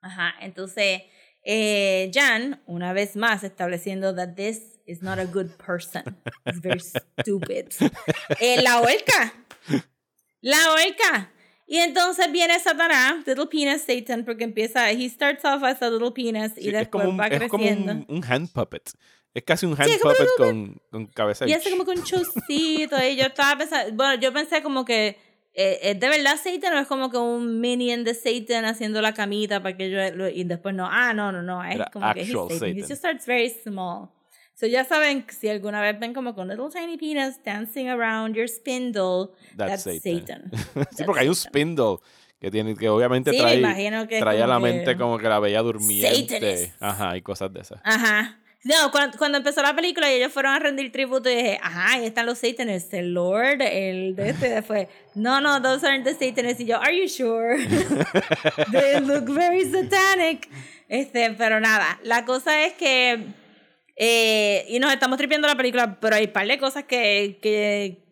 Ajá, 0.00 0.34
entonces 0.40 1.02
eh, 1.44 2.10
Jan, 2.12 2.62
una 2.66 2.92
vez 2.92 3.16
más 3.16 3.44
estableciendo 3.44 4.14
that 4.14 4.34
this 4.34 4.80
is 4.86 5.02
not 5.02 5.18
a 5.18 5.26
good 5.26 5.50
person. 5.56 6.02
It's 6.46 6.60
very 6.60 6.80
stupid. 7.20 7.68
Eh, 8.40 8.62
la 8.62 8.80
horca. 8.80 9.32
La 10.40 10.58
horca. 10.72 11.30
Y 11.66 11.78
entonces 11.78 12.30
viene 12.30 12.58
Satanás, 12.60 13.26
Little 13.26 13.46
Penis 13.46 13.82
Satan, 13.86 14.24
porque 14.24 14.44
empieza, 14.44 14.90
he 14.90 15.08
starts 15.08 15.44
off 15.44 15.62
as 15.62 15.80
a 15.82 15.88
little 15.90 16.10
penis 16.12 16.52
y 16.56 16.62
Sí, 16.62 16.68
es 16.68 16.74
después 16.74 17.06
un, 17.06 17.18
va 17.18 17.26
es 17.28 17.48
como 17.50 17.64
creciendo. 17.64 17.92
un, 17.92 18.06
un 18.08 18.24
hand 18.24 18.50
puppet. 18.52 18.90
Es 19.32 19.42
casi 19.44 19.66
un 19.66 19.72
hand 19.72 19.90
un 19.92 19.98
puppet 19.98 20.28
con, 20.36 20.82
con 20.90 21.06
cabeza 21.06 21.48
Y 21.48 21.52
hace 21.54 21.70
como 21.70 21.84
que 21.84 21.92
un 21.92 22.02
chuscito. 22.04 22.96
y 23.02 23.16
yo 23.16 23.24
estaba 23.26 23.56
pensando, 23.58 23.94
bueno, 23.96 24.20
yo 24.20 24.32
pensé 24.32 24.62
como 24.62 24.84
que 24.84 25.16
eh, 25.54 25.78
¿es 25.82 26.00
de 26.00 26.08
verdad 26.08 26.36
Satan 26.36 26.74
o 26.76 26.80
es 26.80 26.86
como 26.86 27.10
que 27.10 27.16
un 27.16 27.60
minion 27.60 28.04
de 28.04 28.12
Satan 28.14 28.64
haciendo 28.64 29.00
la 29.00 29.14
camita 29.14 29.62
para 29.62 29.76
que 29.76 29.88
yo 29.90 29.98
lo- 30.14 30.28
y 30.28 30.44
después 30.44 30.74
no, 30.74 30.86
ah, 30.90 31.14
no, 31.14 31.32
no, 31.32 31.42
no, 31.42 31.64
es 31.64 31.76
Era 31.76 31.86
como 31.92 32.12
que 32.12 32.20
he's 32.22 32.28
actual 32.30 32.50
Satan. 32.50 32.68
He 32.68 32.80
Satan. 32.82 32.88
just 32.88 32.98
starts 32.98 33.26
very 33.26 33.48
small. 33.50 34.08
So 34.54 34.66
ya 34.66 34.84
saben, 34.84 35.26
si 35.28 35.48
alguna 35.48 35.80
vez 35.80 35.98
ven 35.98 36.14
como 36.14 36.34
con 36.34 36.48
little 36.48 36.68
tiny 36.70 36.96
penis 36.96 37.42
dancing 37.44 37.88
around 37.88 38.36
your 38.36 38.48
spindle, 38.48 39.30
That's 39.56 39.82
that's, 39.84 40.02
Satan. 40.02 40.50
Satan. 40.52 40.86
sí, 40.96 41.04
porque 41.04 41.20
hay 41.22 41.28
un 41.28 41.34
spindle 41.34 41.96
que 42.40 42.50
tiene 42.50 42.76
que 42.76 42.88
obviamente 42.88 43.32
Sí, 43.32 43.38
trae, 43.38 44.06
que 44.08 44.18
trae 44.20 44.42
a 44.42 44.46
la 44.46 44.56
que- 44.56 44.62
mente 44.62 44.96
como 44.96 45.18
que 45.18 45.28
la 45.28 45.40
bella 45.40 45.60
durmiente. 45.60 46.38
Satanists. 46.38 46.76
Ajá, 46.80 47.16
y 47.16 47.22
cosas 47.22 47.52
de 47.52 47.60
esas. 47.60 47.80
Ajá. 47.82 48.38
No, 48.62 48.90
cuando, 48.92 49.18
cuando 49.18 49.36
empezó 49.38 49.60
la 49.60 49.74
película 49.76 50.10
y 50.10 50.14
ellos 50.16 50.32
fueron 50.32 50.54
a 50.54 50.58
rendir 50.58 50.90
tributo 50.90 51.28
y 51.28 51.34
dije, 51.34 51.58
ajá, 51.62 51.92
ahí 51.94 52.06
están 52.06 52.24
los 52.24 52.38
Satanists, 52.38 52.94
el 52.94 53.12
Lord, 53.12 53.60
el 53.60 54.16
de 54.16 54.30
este, 54.30 54.62
fue, 54.62 54.88
no, 55.14 55.38
no, 55.42 55.60
those 55.60 55.86
aren't 55.86 56.04
the 56.04 56.12
Satanists. 56.14 56.60
Y 56.60 56.66
yo, 56.66 56.80
are 56.80 56.96
you 56.96 57.06
sure? 57.06 57.58
They 58.72 59.00
look 59.00 59.28
very 59.28 59.70
satanic. 59.70 60.48
Este, 60.88 61.30
pero 61.36 61.60
nada, 61.60 61.98
la 62.04 62.24
cosa 62.24 62.64
es 62.64 62.72
que, 62.74 63.26
eh, 63.96 64.66
y 64.68 64.78
nos 64.78 64.92
estamos 64.92 65.18
tripiendo 65.18 65.46
la 65.46 65.56
película, 65.56 65.98
pero 66.00 66.16
hay 66.16 66.24
un 66.24 66.32
par 66.32 66.46
de 66.46 66.58
cosas 66.58 66.84
que, 66.84 67.38
que, 67.40 68.04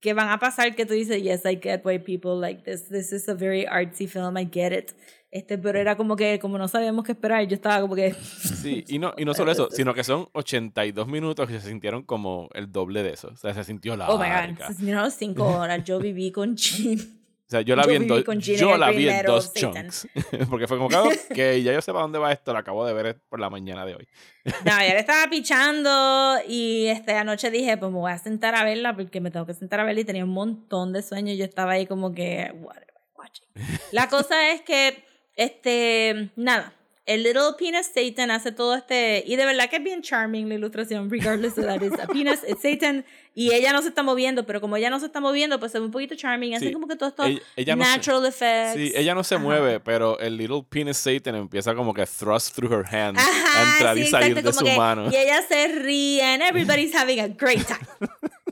que 0.00 0.14
van 0.14 0.28
a 0.28 0.38
pasar 0.38 0.74
que 0.74 0.84
tú 0.84 0.94
dices, 0.94 1.22
yes, 1.22 1.44
I 1.44 1.58
get 1.62 1.82
why 1.84 1.98
people 1.98 2.38
like 2.38 2.62
this. 2.64 2.88
This 2.88 3.12
is 3.12 3.28
a 3.28 3.34
very 3.34 3.64
artsy 3.64 4.06
film, 4.06 4.36
I 4.36 4.48
get 4.50 4.72
it. 4.72 4.92
Este, 5.30 5.56
pero 5.56 5.78
era 5.78 5.96
como 5.96 6.14
que, 6.14 6.38
como 6.38 6.58
no 6.58 6.68
sabíamos 6.68 7.04
qué 7.06 7.12
esperar, 7.12 7.46
yo 7.48 7.54
estaba 7.54 7.80
como 7.80 7.94
que... 7.94 8.14
Sí, 8.62 8.84
y 8.86 8.98
no, 8.98 9.14
y 9.16 9.24
no 9.24 9.32
solo 9.32 9.50
eso, 9.50 9.68
sino 9.70 9.94
que 9.94 10.04
son 10.04 10.28
82 10.32 11.08
minutos 11.08 11.50
y 11.50 11.54
se 11.54 11.68
sintieron 11.68 12.02
como 12.02 12.50
el 12.52 12.70
doble 12.70 13.02
de 13.02 13.14
eso. 13.14 13.28
O 13.28 13.36
sea, 13.36 13.54
se 13.54 13.64
sintió 13.64 13.96
larga. 13.96 14.14
Oh 14.14 14.18
my 14.18 14.28
god, 14.28 14.66
se 14.66 14.74
sintieron 14.74 15.10
cinco 15.10 15.46
horas. 15.46 15.82
Yo 15.84 15.98
viví 15.98 16.30
con 16.30 16.54
Jean. 16.56 17.21
Sea, 17.52 17.60
yo 17.60 17.76
la 17.76 17.82
Yo 17.84 17.90
vi 17.90 17.94
en, 17.96 18.02
viví 18.02 18.14
do- 18.18 18.24
con 18.24 18.40
Gina 18.40 18.58
yo 18.58 18.76
la 18.76 18.90
vi 18.90 19.08
en 19.08 19.24
dos 19.26 19.52
chunks. 19.54 20.08
Porque 20.50 20.66
fue 20.66 20.78
como 20.78 20.88
que, 21.34 21.62
ya 21.62 21.72
yo 21.72 21.80
sé 21.80 21.92
para 21.92 22.02
dónde 22.02 22.18
va 22.18 22.32
esto, 22.32 22.52
lo 22.52 22.58
acabo 22.58 22.84
de 22.86 22.92
ver 22.94 23.20
por 23.28 23.38
la 23.40 23.48
mañana 23.50 23.84
de 23.86 23.94
hoy. 23.94 24.08
No, 24.64 24.72
yo 24.72 24.88
le 24.88 24.98
estaba 24.98 25.28
pichando 25.30 26.36
y 26.48 26.86
este, 26.86 27.12
anoche 27.12 27.50
dije, 27.50 27.76
pues 27.76 27.92
me 27.92 27.98
voy 27.98 28.10
a 28.12 28.18
sentar 28.18 28.54
a 28.54 28.64
verla 28.64 28.94
porque 28.96 29.20
me 29.20 29.30
tengo 29.30 29.46
que 29.46 29.54
sentar 29.54 29.80
a 29.80 29.84
verla 29.84 30.00
y 30.00 30.04
tenía 30.04 30.24
un 30.24 30.30
montón 30.32 30.92
de 30.92 31.02
sueños. 31.02 31.36
Yo 31.38 31.44
estaba 31.44 31.72
ahí 31.72 31.86
como 31.86 32.12
que, 32.12 32.50
what 32.60 32.76
am 32.76 32.82
I 32.82 33.18
watching? 33.18 33.48
La 33.92 34.08
cosa 34.08 34.50
es 34.52 34.62
que, 34.62 35.04
este, 35.36 36.30
nada, 36.36 36.72
el 37.04 37.24
Little 37.24 37.54
Penis 37.58 37.90
Satan 37.92 38.30
hace 38.30 38.52
todo 38.52 38.76
este, 38.76 39.24
y 39.26 39.34
de 39.36 39.44
verdad 39.44 39.68
que 39.68 39.76
es 39.76 39.82
bien 39.82 40.02
charming 40.02 40.48
la 40.48 40.54
ilustración, 40.54 41.10
regardless 41.10 41.58
of 41.58 41.64
that 41.66 41.82
is 41.82 41.92
a 41.98 42.06
penis, 42.06 42.40
it's 42.46 42.62
Satan, 42.62 43.04
y 43.34 43.52
ella 43.52 43.72
no 43.72 43.82
se 43.82 43.88
está 43.88 44.02
moviendo, 44.04 44.46
pero 44.46 44.60
como 44.60 44.76
ella 44.76 44.88
no 44.88 45.00
se 45.00 45.06
está 45.06 45.18
moviendo, 45.20 45.58
pues 45.58 45.74
es 45.74 45.80
un 45.80 45.90
poquito 45.90 46.14
charming, 46.14 46.54
así 46.54 46.68
Sí, 46.68 46.72
como 46.72 46.86
que 46.86 46.94
todo 46.94 47.08
esto 47.08 47.24
ella- 47.24 47.40
ella 47.56 47.76
no 47.76 47.84
se- 47.84 47.90
natural 47.90 48.26
effects. 48.26 48.74
Sí, 48.74 48.92
ella 48.94 49.14
no 49.16 49.24
se 49.24 49.34
Ajá. 49.34 49.42
mueve, 49.44 49.80
pero 49.80 50.18
el 50.20 50.36
Little 50.36 50.62
Penis 50.68 50.96
Satan 50.98 51.34
empieza 51.34 51.74
como 51.74 51.92
que 51.92 52.06
thrust 52.06 52.54
through 52.54 52.72
her 52.72 52.86
hands 52.86 53.18
Ajá, 53.18 53.30
a 53.58 53.72
entrar 53.72 53.96
sí, 53.96 54.02
y 54.02 54.06
salir 54.06 54.28
exacto, 54.38 54.48
de 54.50 54.52
su 54.58 54.64
que- 54.64 54.76
mano. 54.76 55.10
Y 55.10 55.16
ella 55.16 55.42
se 55.42 55.68
ríe, 55.68 56.22
and 56.22 56.42
everybody's 56.42 56.94
having 56.94 57.18
a 57.20 57.28
great 57.28 57.66
time. 57.66 57.80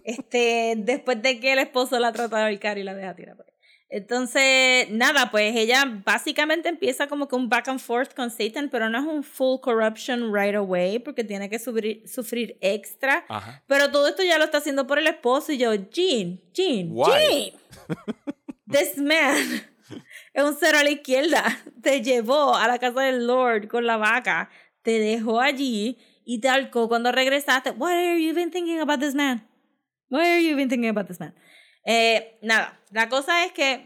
este, 0.05 0.75
después 0.79 1.23
de 1.23 1.39
que 1.39 1.53
el 1.53 1.59
esposo 1.61 1.99
la 2.01 2.13
trata 2.13 2.39
de 2.39 2.43
ahorcar 2.45 2.79
y 2.79 2.83
la 2.83 2.95
deja 2.95 3.15
tirar 3.15 3.37
por. 3.37 3.47
Entonces, 3.93 4.89
nada, 4.91 5.33
pues 5.33 5.57
ella 5.57 5.85
básicamente 6.05 6.69
empieza 6.69 7.09
como 7.09 7.27
que 7.27 7.35
un 7.35 7.49
back 7.49 7.67
and 7.67 7.81
forth 7.81 8.15
con 8.15 8.31
Satan, 8.31 8.69
pero 8.71 8.89
no 8.89 8.99
es 9.01 9.05
un 9.05 9.25
full 9.25 9.59
corruption 9.61 10.33
right 10.33 10.55
away, 10.55 11.01
porque 11.01 11.25
tiene 11.25 11.51
que 11.51 11.59
sufrir, 11.59 12.09
sufrir 12.09 12.57
extra. 12.61 13.25
Ajá. 13.29 13.65
Pero 13.67 13.91
todo 13.91 14.07
esto 14.07 14.23
ya 14.23 14.39
lo 14.39 14.45
está 14.45 14.59
haciendo 14.59 14.87
por 14.87 15.01
el 15.01 15.09
esposo 15.09 15.51
y 15.51 15.59
yo, 15.59 15.75
Jean, 15.75 16.41
Jean, 16.55 16.91
Why? 16.93 17.53
Jean. 17.89 18.17
This 18.71 18.97
man 18.99 19.37
es 20.33 20.45
un 20.45 20.57
cero 20.59 20.79
a 20.79 20.85
la 20.85 20.91
izquierda. 20.91 21.45
Te 21.83 22.01
llevó 22.01 22.55
a 22.55 22.69
la 22.69 22.79
casa 22.79 23.01
del 23.01 23.27
Lord 23.27 23.67
con 23.67 23.87
la 23.87 23.97
vaca, 23.97 24.51
te 24.83 25.01
dejó 25.01 25.41
allí 25.41 25.99
y 26.25 26.41
te 26.41 26.49
alcó 26.49 26.89
cuando 26.89 27.11
regresaste. 27.11 27.73
What 27.73 27.91
are 27.91 28.23
you 28.23 28.31
even 28.31 28.53
thinking 28.53 28.79
about 28.79 29.01
this 29.01 29.17
man? 29.17 29.45
What 30.11 30.23
are 30.23 30.41
you 30.41 30.51
even 30.51 30.69
thinking 30.69 30.91
about 30.91 31.09
this 31.09 31.19
man? 31.19 31.35
Eh, 31.85 32.39
nada, 32.43 32.79
la 32.91 33.09
cosa 33.09 33.45
es 33.45 33.53
que 33.53 33.85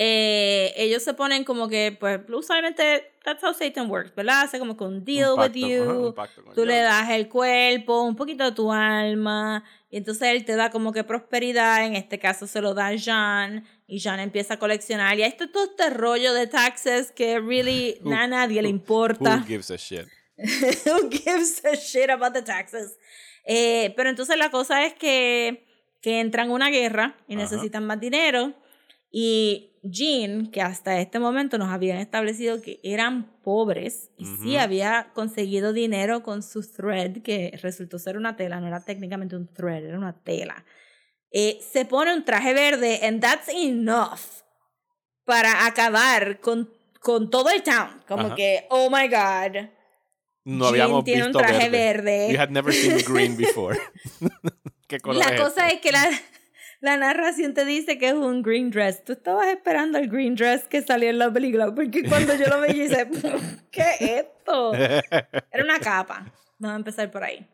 eh, 0.00 0.72
ellos 0.76 1.02
se 1.02 1.12
ponen 1.14 1.42
como 1.44 1.68
que, 1.68 1.96
pues, 1.98 2.20
usualmente, 2.32 3.12
that's 3.24 3.42
how 3.42 3.52
Satan 3.52 3.90
works, 3.90 4.14
¿verdad? 4.14 4.42
Hace 4.42 4.60
como 4.60 4.76
que 4.76 4.84
un 4.84 5.04
deal 5.04 5.32
Un 5.32 5.40
with 5.40 5.46
pacto, 5.46 5.58
you. 5.58 6.06
ajá, 6.08 6.14
pacto 6.14 6.44
con 6.44 6.54
Tú 6.54 6.64
le 6.64 6.76
das 6.78 7.10
el 7.10 7.28
cuerpo, 7.28 8.02
un 8.02 8.14
poquito 8.14 8.44
de 8.44 8.52
tu 8.52 8.72
alma, 8.72 9.64
y 9.90 9.96
entonces 9.96 10.28
él 10.28 10.44
te 10.44 10.54
da 10.54 10.70
como 10.70 10.92
que 10.92 11.02
prosperidad, 11.02 11.84
en 11.84 11.96
este 11.96 12.20
caso 12.20 12.46
se 12.46 12.60
lo 12.60 12.74
da 12.74 12.88
a 12.88 12.94
Jean, 12.94 13.66
y 13.88 13.98
Jean 13.98 14.20
empieza 14.20 14.54
a 14.54 14.58
coleccionar, 14.60 15.18
y 15.18 15.22
esto 15.24 15.44
es 15.44 15.52
todo 15.52 15.64
este 15.64 15.90
rollo 15.90 16.32
de 16.32 16.46
taxes 16.46 17.10
que 17.10 17.40
really 17.40 17.98
Who- 18.04 18.14
a 18.14 18.28
nadie 18.28 18.62
le 18.62 18.68
importa. 18.68 19.38
Who 19.38 19.46
gives 19.46 19.70
a 19.72 19.76
shit? 19.76 20.06
Who 20.86 21.10
gives 21.10 21.64
a 21.64 21.74
shit 21.74 22.08
about 22.10 22.34
the 22.34 22.42
taxes? 22.42 22.96
Eh, 23.44 23.92
pero 23.96 24.10
entonces 24.10 24.36
la 24.36 24.50
cosa 24.52 24.84
es 24.84 24.94
que, 24.94 25.66
que 26.08 26.20
entran 26.20 26.46
en 26.46 26.52
una 26.52 26.70
guerra 26.70 27.16
y 27.28 27.34
Ajá. 27.34 27.42
necesitan 27.42 27.84
más 27.86 28.00
dinero, 28.00 28.54
y 29.10 29.72
Jean, 29.82 30.50
que 30.50 30.62
hasta 30.62 30.98
este 31.00 31.18
momento 31.18 31.58
nos 31.58 31.68
habían 31.68 31.98
establecido 31.98 32.60
que 32.62 32.80
eran 32.82 33.30
pobres 33.42 34.10
y 34.16 34.24
sí 34.24 34.50
Ujú. 34.54 34.58
había 34.60 35.10
conseguido 35.14 35.72
dinero 35.74 36.22
con 36.22 36.42
su 36.42 36.62
thread, 36.62 37.22
que 37.22 37.58
resultó 37.62 37.98
ser 37.98 38.16
una 38.16 38.36
tela, 38.36 38.58
no 38.60 38.66
era 38.68 38.82
técnicamente 38.84 39.36
un 39.36 39.48
thread, 39.52 39.84
era 39.84 39.98
una 39.98 40.14
tela. 40.22 40.64
eh, 41.30 41.58
se 41.60 41.84
pone 41.84 42.14
un 42.14 42.24
traje 42.24 42.54
verde 42.54 43.00
and 43.06 43.20
that's 43.20 43.48
enough 43.50 44.42
para 45.26 45.66
acabar 45.66 46.40
con, 46.40 46.70
con 47.00 47.28
todo 47.28 47.50
el 47.50 47.62
town. 47.62 48.00
Como 48.08 48.28
Ajá. 48.28 48.34
que, 48.34 48.66
oh 48.70 48.88
my 48.88 49.08
god. 49.08 49.68
No 50.44 50.64
Jean 50.64 50.68
habíamos 50.68 51.04
tiene 51.04 51.24
visto 51.24 51.38
un 51.38 51.44
traje 51.44 51.68
verde. 51.68 51.78
verde. 51.78 52.26
We 52.30 52.38
had 52.38 52.48
never 52.50 52.72
seen 52.72 52.96
green 53.04 53.36
before. 53.44 53.78
¿Qué 54.88 55.00
color 55.00 55.24
La 55.24 55.34
es 55.34 55.40
cosa 55.40 55.68
este? 55.68 55.74
es 55.76 55.80
que 55.82 55.92
la, 55.92 56.10
la 56.80 56.96
narración 56.96 57.54
te 57.54 57.64
dice 57.64 57.98
que 57.98 58.08
es 58.08 58.14
un 58.14 58.42
green 58.42 58.70
dress. 58.70 59.04
Tú 59.04 59.12
estabas 59.12 59.46
esperando 59.48 59.98
el 59.98 60.08
green 60.08 60.34
dress 60.34 60.62
que 60.64 60.82
salió 60.82 61.10
en 61.10 61.18
la 61.18 61.30
película, 61.30 61.72
porque 61.74 62.02
cuando 62.04 62.34
yo 62.34 62.46
lo 62.46 62.60
veía, 62.60 62.84
dice, 62.84 63.08
¿qué 63.70 63.82
es 64.00 64.00
esto? 64.00 64.74
Era 65.52 65.62
una 65.62 65.78
capa. 65.78 66.32
Vamos 66.58 66.74
a 66.74 66.78
empezar 66.78 67.10
por 67.10 67.22
ahí. 67.22 67.46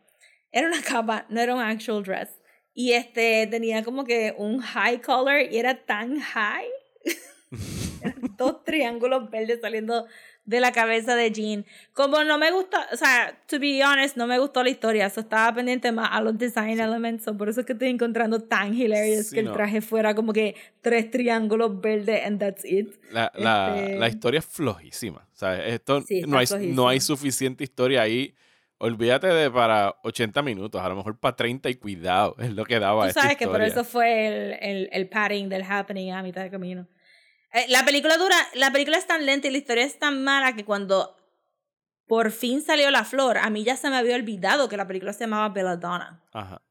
Era 0.51 0.67
una 0.67 0.81
capa, 0.81 1.25
no 1.27 1.41
era 1.41 1.53
un 1.53 1.61
actual 1.61 2.01
dress. 2.01 2.29
Y 2.73 2.93
este 2.93 3.45
tenía 3.47 3.83
como 3.83 4.05
que 4.05 4.33
un 4.37 4.59
high 4.59 5.01
color 5.01 5.41
y 5.51 5.57
era 5.57 5.85
tan 5.85 6.19
high. 6.19 6.67
Eran 8.01 8.35
dos 8.37 8.63
triángulos 8.63 9.29
verdes 9.29 9.59
saliendo 9.61 10.07
de 10.45 10.59
la 10.59 10.71
cabeza 10.71 11.15
de 11.15 11.31
Jean. 11.31 11.65
Como 11.93 12.23
no 12.23 12.37
me 12.37 12.51
gustó, 12.51 12.77
o 12.93 12.95
sea, 12.97 13.35
to 13.47 13.59
be 13.59 13.83
honest, 13.83 14.15
no 14.15 14.27
me 14.27 14.37
gustó 14.39 14.63
la 14.63 14.69
historia. 14.69 15.09
So 15.09 15.21
estaba 15.21 15.53
pendiente 15.55 15.91
más 15.91 16.09
a 16.11 16.21
los 16.21 16.37
design 16.37 16.79
elements. 16.79 17.23
So 17.23 17.35
por 17.35 17.49
eso 17.49 17.61
es 17.61 17.65
que 17.65 17.73
estoy 17.73 17.89
encontrando 17.89 18.39
tan 18.41 18.73
hilarious 18.73 19.27
Sí, 19.27 19.33
que 19.35 19.39
el 19.41 19.47
no. 19.47 19.53
traje 19.53 19.81
fuera 19.81 20.13
como 20.13 20.33
que 20.33 20.55
tres 20.81 21.09
triángulos 21.09 21.81
verdes 21.81 22.21
and 22.25 22.39
that's 22.39 22.63
it. 22.63 22.93
La, 23.11 23.31
la, 23.35 23.75
Este- 23.79 23.99
la 23.99 24.07
historia 24.07 24.39
es 24.39 24.45
flojísima. 24.45 25.27
¿sabes? 25.33 25.61
Esto, 25.73 26.01
Sí, 26.01 26.21
no, 26.27 26.37
hay, 26.37 26.45
no 26.73 26.87
hay 26.87 26.99
suficiente 26.99 27.63
historia 27.63 28.01
ahí. 28.03 28.35
Olvídate 28.77 29.27
de 29.27 29.49
para 29.49 29.95
80 30.03 30.41
minutos, 30.41 30.81
a 30.81 30.89
lo 30.89 30.97
mejor 30.97 31.17
para 31.17 31.35
30 31.35 31.69
y 31.69 31.75
cuidado, 31.75 32.35
es 32.39 32.53
lo 32.53 32.65
que 32.65 32.77
daba 32.77 33.03
Tú 33.03 33.07
esta 33.09 33.21
sabes 33.21 33.37
que 33.37 33.45
por 33.47 33.61
historia. 33.61 33.67
eso 33.81 33.83
fue 33.85 34.27
el, 34.27 34.57
el, 34.61 34.89
el 34.91 35.07
padding 35.07 35.47
del 35.47 35.63
happening 35.63 36.11
a 36.11 36.21
mitad 36.21 36.43
de 36.43 36.49
camino. 36.51 36.85
Eh, 37.55 37.65
la 37.69 37.85
película 37.85 38.17
dura, 38.17 38.35
la 38.53 38.71
película 38.71 38.97
es 38.97 39.07
tan 39.07 39.25
lenta 39.25 39.47
y 39.47 39.51
la 39.51 39.57
historia 39.57 39.83
es 39.85 39.97
tan 39.97 40.23
mala 40.23 40.55
que 40.55 40.65
cuando 40.65 41.15
por 42.07 42.31
fin 42.31 42.61
salió 42.61 42.91
la 42.91 43.03
flor, 43.05 43.37
a 43.37 43.49
mí 43.49 43.63
ya 43.63 43.77
se 43.77 43.89
me 43.89 43.95
había 43.97 44.15
olvidado 44.15 44.69
que 44.69 44.77
la 44.77 44.85
película 44.87 45.13
se 45.13 45.21
llamaba 45.21 45.49
Belladonna. 45.49 46.21
Ajá. 46.33 46.61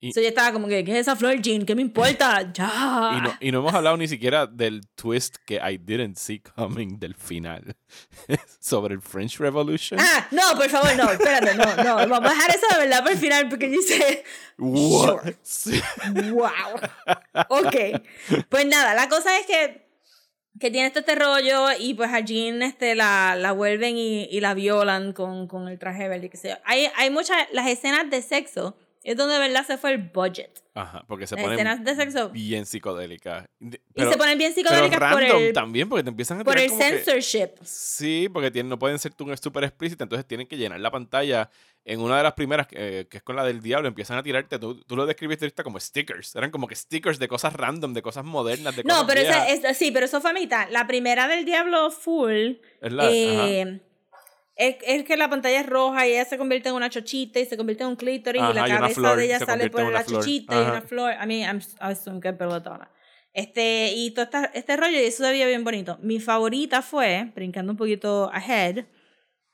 Y- 0.00 0.12
So 0.12 0.20
yo 0.20 0.28
estaba 0.28 0.52
como 0.52 0.68
que, 0.68 0.84
¿qué 0.84 0.92
es 0.92 0.98
esa 0.98 1.16
flor, 1.16 1.40
Jean? 1.40 1.64
¿Qué 1.64 1.74
me 1.74 1.82
importa? 1.82 2.40
Ya. 2.54 3.12
Y 3.16 3.20
no, 3.20 3.36
y 3.40 3.52
no 3.52 3.58
hemos 3.60 3.74
hablado 3.74 3.96
ni 3.96 4.08
siquiera 4.08 4.46
del 4.46 4.80
twist 4.94 5.36
que 5.46 5.56
I 5.56 5.78
didn't 5.78 6.16
see 6.16 6.40
coming 6.40 6.98
del 6.98 7.14
final. 7.14 7.76
Sobre 8.60 8.94
el 8.94 9.00
French 9.02 9.38
Revolution. 9.38 9.98
Ah, 10.00 10.26
no, 10.30 10.42
por 10.56 10.68
favor, 10.68 10.94
no, 10.96 11.10
espérate, 11.10 11.54
no, 11.54 11.64
no, 11.76 11.96
vamos 12.08 12.30
a 12.30 12.34
dejar 12.34 12.50
eso 12.50 12.66
de 12.72 12.78
verdad 12.86 12.98
para 13.00 13.12
el 13.12 13.18
final 13.18 13.48
porque 13.48 13.70
yo 13.70 13.80
hice, 13.80 14.24
What? 14.58 15.34
sure. 15.44 15.82
Wow, 16.32 16.80
ok, 17.48 17.76
pues 18.48 18.66
nada, 18.66 18.94
la 18.94 19.08
cosa 19.08 19.38
es 19.38 19.46
que, 19.46 19.85
que 20.60 20.70
tiene 20.70 20.90
todo 20.90 21.00
este 21.00 21.14
rollo 21.14 21.66
y 21.78 21.94
pues 21.94 22.12
a 22.12 22.20
Jean 22.20 22.62
este, 22.62 22.94
la, 22.94 23.36
la 23.36 23.52
vuelven 23.52 23.96
y, 23.96 24.24
y 24.24 24.40
la 24.40 24.54
violan 24.54 25.12
con, 25.12 25.48
con 25.48 25.68
el 25.68 25.78
traje 25.78 26.08
verde, 26.08 26.30
que 26.30 26.36
yo. 26.36 26.54
Hay, 26.64 26.88
hay 26.96 27.10
muchas, 27.10 27.36
las 27.52 27.66
escenas 27.68 28.08
de 28.10 28.22
sexo 28.22 28.76
es 29.10 29.16
donde 29.16 29.34
de 29.34 29.40
verdad 29.40 29.66
se 29.66 29.78
fue 29.78 29.92
el 29.92 29.98
budget, 29.98 30.62
Ajá, 30.74 31.04
porque 31.06 31.26
se 31.26 31.34
las 31.36 31.44
ponen 31.44 31.58
escenas 31.58 31.84
de 31.84 31.94
sexo, 31.94 32.28
bien 32.30 32.66
psicodélicas. 32.66 33.46
Y 33.60 33.70
se 34.02 34.16
ponen 34.16 34.36
bien 34.38 34.52
pero 34.54 34.68
psicodélicas 34.68 35.12
por 35.12 35.22
el, 35.22 35.52
también, 35.52 35.88
porque 35.88 36.02
te 36.02 36.10
empiezan 36.10 36.40
a 36.40 36.44
por 36.44 36.58
el 36.58 36.68
como 36.68 36.80
que- 36.80 36.98
censorship. 36.98 37.50
Sí, 37.62 38.28
porque 38.32 38.50
tienen, 38.50 38.68
no 38.70 38.78
pueden 38.78 38.98
ser 38.98 39.14
tú 39.14 39.26
súper 39.40 39.64
explícitas, 39.64 40.04
entonces 40.04 40.26
tienen 40.26 40.46
que 40.46 40.56
llenar 40.56 40.80
la 40.80 40.90
pantalla. 40.90 41.50
En 41.88 42.00
una 42.00 42.16
de 42.16 42.24
las 42.24 42.32
primeras, 42.32 42.66
eh, 42.72 43.06
que 43.08 43.18
es 43.18 43.22
con 43.22 43.36
la 43.36 43.44
del 43.44 43.62
diablo, 43.62 43.86
empiezan 43.86 44.18
a 44.18 44.22
tirarte, 44.24 44.58
tú, 44.58 44.82
tú 44.82 44.96
lo 44.96 45.06
describiste 45.06 45.44
ahorita 45.44 45.62
como 45.62 45.78
stickers. 45.78 46.34
Eran 46.34 46.50
como 46.50 46.66
que 46.66 46.74
stickers 46.74 47.20
de 47.20 47.28
cosas 47.28 47.52
random, 47.52 47.94
de 47.94 48.02
cosas 48.02 48.24
modernas, 48.24 48.74
de 48.74 48.82
cosas 48.82 48.98
No, 49.02 49.06
pero 49.06 49.20
viejas. 49.20 49.48
esa, 49.50 49.70
es, 49.70 49.76
sí, 49.78 49.92
pero 49.92 50.06
eso 50.06 50.20
fue 50.20 50.30
a 50.30 50.32
mitad. 50.34 50.68
La 50.70 50.88
primera 50.88 51.28
del 51.28 51.44
Diablo 51.44 51.92
Full 51.92 52.54
Es 52.80 52.92
la- 52.92 53.04
ajá. 53.04 53.80
Es, 54.56 54.76
es 54.86 55.04
que 55.04 55.16
la 55.16 55.28
pantalla 55.30 55.60
es 55.60 55.66
roja 55.66 56.06
y 56.06 56.12
ella 56.12 56.24
se 56.24 56.38
convierte 56.38 56.68
en 56.70 56.74
una 56.74 56.90
chochita 56.90 57.38
y 57.40 57.44
se 57.46 57.56
convierte 57.56 57.84
en 57.84 57.90
un 57.90 57.96
clítoris 57.96 58.40
y 58.40 58.44
Ajá, 58.44 58.54
la 58.54 58.68
y 58.68 58.70
una 58.70 58.80
cabeza 58.80 59.00
flor, 59.00 59.16
de 59.18 59.24
ella 59.26 59.38
sale 59.38 59.70
por 59.70 59.92
la 59.92 60.02
flor. 60.02 60.20
chochita 60.22 60.54
y 60.54 60.58
Ajá. 60.58 60.70
una 60.72 60.82
flor. 60.82 61.12
I 61.22 61.26
mean, 61.26 61.42
I'm, 61.48 61.58
I 61.80 61.92
assume 61.92 62.20
que 62.20 62.28
es 62.28 62.34
pelotona. 62.34 62.90
Este, 63.32 63.92
y 63.94 64.12
todo 64.12 64.24
esta- 64.24 64.50
este 64.54 64.76
rollo, 64.78 64.98
y 64.98 65.04
eso 65.04 65.22
se 65.24 65.30
veía 65.30 65.46
bien 65.46 65.62
bonito. 65.62 65.98
Mi 66.00 66.20
favorita 66.20 66.80
fue, 66.80 67.32
brincando 67.34 67.70
un 67.72 67.76
poquito 67.76 68.30
ahead, 68.32 68.86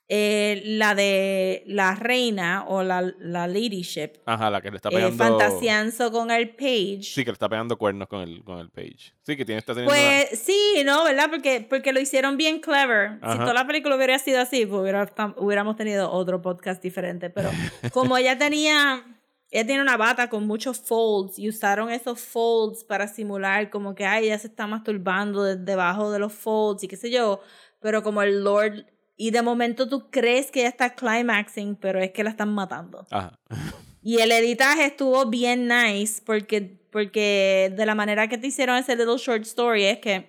eh, 0.09 0.61
la 0.65 0.95
de 0.95 1.63
la 1.67 1.95
reina 1.95 2.65
o 2.69 2.83
la, 2.83 3.01
la 3.19 3.47
ladyship, 3.47 4.19
Ajá, 4.27 4.51
la 4.51 4.61
que 4.61 4.71
le 4.71 4.77
está 4.77 4.91
eh, 4.91 4.93
pegando. 4.97 5.17
fantaseando 5.17 6.13
con 6.13 6.31
el 6.31 6.51
page. 6.51 7.03
Sí, 7.03 7.25
que 7.25 7.31
le 7.31 7.35
está 7.35 7.49
pegando 7.49 7.79
cuernos 7.79 8.09
con 8.09 8.21
el, 8.21 8.45
con 8.45 8.59
el 8.59 8.69
page. 8.69 9.15
Sí, 9.23 9.37
que 9.37 9.45
tiene 9.45 9.63
una- 9.67 9.85
Pues 9.87 10.39
sí, 10.39 10.83
¿no? 10.85 11.05
¿Verdad? 11.05 11.29
Porque, 11.31 11.67
porque 11.69 11.93
lo 11.93 12.01
hicieron 12.01 12.37
bien 12.37 12.61
clever. 12.61 13.13
Si 13.23 13.39
toda 13.39 13.55
la 13.55 13.67
película 13.67 13.97
hubiera 13.97 14.19
sido 14.19 14.41
así, 14.41 14.67
pues 14.67 14.83
hubiera 14.83 15.11
hubiéramos 15.39 15.77
tenido 15.77 16.11
otro 16.11 16.43
podcast 16.43 16.83
diferente. 16.83 17.31
Pero 17.31 17.51
como 17.95 18.19
ella 18.19 18.37
tenía, 18.37 19.03
ella 19.51 19.67
tiene 19.67 19.81
una 19.81 19.97
bata 19.97 20.29
con 20.29 20.47
muchos 20.47 20.79
folds 20.81 21.39
y 21.39 21.49
usaron 21.49 21.91
esos 21.91 22.21
folds 22.21 22.85
para 22.85 23.09
simular 23.09 23.71
como 23.71 23.95
que, 23.95 24.05
ay, 24.05 24.27
ella 24.27 24.39
se 24.39 24.49
está 24.49 24.67
masturbando 24.67 25.43
de- 25.45 25.57
debajo 25.57 26.11
de 26.13 26.19
los 26.19 26.35
folds 26.35 26.83
y 26.85 26.89
qué 26.89 26.97
sé 26.97 27.11
yo. 27.11 27.41
Pero 27.81 28.03
como 28.03 28.21
el 28.21 28.45
Lord... 28.45 28.87
Y 29.17 29.31
de 29.31 29.43
momento 29.43 29.89
tú 29.89 30.11
crees 30.11 30.51
que 30.51 30.61
ella 30.61 30.69
está 30.71 30.95
climaxing, 30.95 31.77
pero 31.77 32.01
es 32.01 32.11
que 32.13 32.25
la 32.25 32.31
están 32.31 32.53
matando. 32.55 33.07
Ajá. 33.11 33.39
Y 34.05 34.19
el 34.19 34.33
editaje 34.33 34.85
estuvo 34.87 35.27
bien 35.27 35.69
nice 35.69 36.21
porque, 36.27 36.61
porque 36.91 37.73
de 37.77 37.87
la 37.87 37.95
manera 37.95 38.27
que 38.27 38.37
te 38.37 38.49
hicieron 38.49 38.77
ese 38.77 38.97
little 38.97 39.17
short 39.17 39.43
story 39.43 39.85
es 39.85 39.99
que 39.99 40.29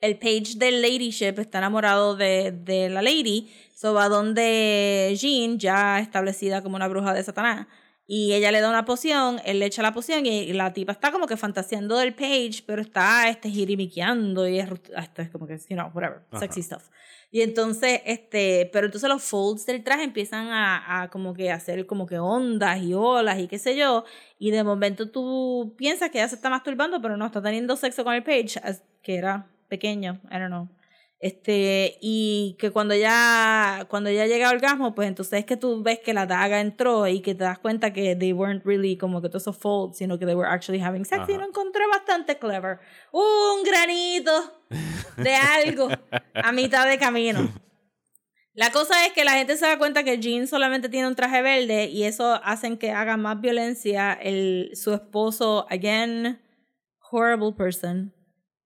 el 0.00 0.16
page 0.18 0.54
del 0.56 0.80
ladyship 0.80 1.38
está 1.38 1.58
enamorado 1.58 2.16
de, 2.16 2.50
de 2.50 2.88
la 2.88 3.02
lady, 3.02 3.52
so 3.74 3.92
va 3.92 4.08
donde 4.08 5.14
Jean, 5.20 5.58
ya 5.58 5.98
establecida 6.00 6.62
como 6.62 6.76
una 6.76 6.88
bruja 6.88 7.12
de 7.12 7.22
Satanás, 7.22 7.66
y 8.06 8.32
ella 8.32 8.50
le 8.52 8.62
da 8.62 8.70
una 8.70 8.86
poción, 8.86 9.38
él 9.44 9.58
le 9.58 9.66
echa 9.66 9.82
la 9.82 9.92
poción 9.92 10.24
y 10.24 10.50
la 10.54 10.72
tipa 10.72 10.92
está 10.92 11.12
como 11.12 11.26
que 11.26 11.36
fantaseando 11.36 11.98
del 11.98 12.14
page, 12.14 12.62
pero 12.66 12.80
está 12.80 13.28
este 13.28 13.50
jirimiqueando 13.50 14.48
y 14.48 14.60
es, 14.60 14.70
rut- 14.70 14.90
ah, 14.96 15.02
esto 15.02 15.20
es 15.20 15.28
como 15.28 15.46
que, 15.46 15.58
you 15.68 15.76
know, 15.76 15.90
whatever, 15.92 16.22
Ajá. 16.30 16.40
sexy 16.40 16.62
stuff. 16.62 16.84
Y 17.30 17.42
entonces, 17.42 18.00
este, 18.06 18.70
pero 18.72 18.86
entonces 18.86 19.08
los 19.08 19.22
folds 19.22 19.66
del 19.66 19.84
traje 19.84 20.02
empiezan 20.04 20.48
a, 20.48 21.02
a 21.02 21.10
como 21.10 21.34
que 21.34 21.50
hacer 21.50 21.86
como 21.86 22.06
que 22.06 22.18
ondas 22.18 22.80
y 22.82 22.94
olas 22.94 23.38
y 23.38 23.48
qué 23.48 23.58
sé 23.58 23.76
yo, 23.76 24.04
y 24.38 24.50
de 24.50 24.64
momento 24.64 25.10
tú 25.10 25.74
piensas 25.76 26.10
que 26.10 26.18
ella 26.18 26.28
se 26.28 26.36
está 26.36 26.48
masturbando, 26.48 27.02
pero 27.02 27.16
no, 27.16 27.26
está 27.26 27.42
teniendo 27.42 27.76
sexo 27.76 28.02
con 28.04 28.14
el 28.14 28.22
page, 28.22 28.60
que 29.02 29.16
era 29.16 29.46
pequeño, 29.68 30.20
I 30.30 30.38
don't 30.38 30.48
know. 30.48 30.68
Este, 31.20 31.98
y 32.00 32.56
que 32.60 32.70
cuando 32.70 32.94
ya, 32.94 33.86
cuando 33.90 34.08
ya 34.08 34.26
llega 34.26 34.48
al 34.48 34.56
orgasmo, 34.56 34.94
pues 34.94 35.08
entonces 35.08 35.40
es 35.40 35.44
que 35.44 35.56
tú 35.56 35.82
ves 35.82 35.98
que 35.98 36.14
la 36.14 36.26
daga 36.26 36.60
entró 36.60 37.08
y 37.08 37.20
que 37.20 37.34
te 37.34 37.42
das 37.42 37.58
cuenta 37.58 37.92
que 37.92 38.14
they 38.14 38.32
weren't 38.32 38.64
really 38.64 38.96
como 38.96 39.20
que 39.20 39.28
todos 39.28 39.42
esos 39.42 39.56
folds, 39.56 39.98
sino 39.98 40.16
que 40.18 40.26
they 40.26 40.36
were 40.36 40.48
actually 40.48 40.80
having 40.80 41.04
sex 41.04 41.28
y 41.28 41.32
Ajá. 41.32 41.40
lo 41.40 41.48
encontré 41.48 41.84
bastante 41.88 42.38
clever. 42.38 42.78
Un 43.10 43.64
granito 43.64 44.62
de 45.16 45.34
algo 45.34 45.88
a 46.34 46.52
mitad 46.52 46.88
de 46.88 46.98
camino. 46.98 47.52
La 48.54 48.70
cosa 48.70 49.06
es 49.06 49.12
que 49.12 49.24
la 49.24 49.32
gente 49.32 49.56
se 49.56 49.66
da 49.66 49.78
cuenta 49.78 50.04
que 50.04 50.18
Jean 50.18 50.46
solamente 50.46 50.88
tiene 50.88 51.08
un 51.08 51.16
traje 51.16 51.42
verde 51.42 51.86
y 51.86 52.04
eso 52.04 52.40
hacen 52.44 52.76
que 52.78 52.92
haga 52.92 53.16
más 53.16 53.40
violencia 53.40 54.12
el, 54.12 54.70
su 54.74 54.94
esposo, 54.94 55.66
again, 55.68 56.40
horrible 57.10 57.52
person, 57.52 58.12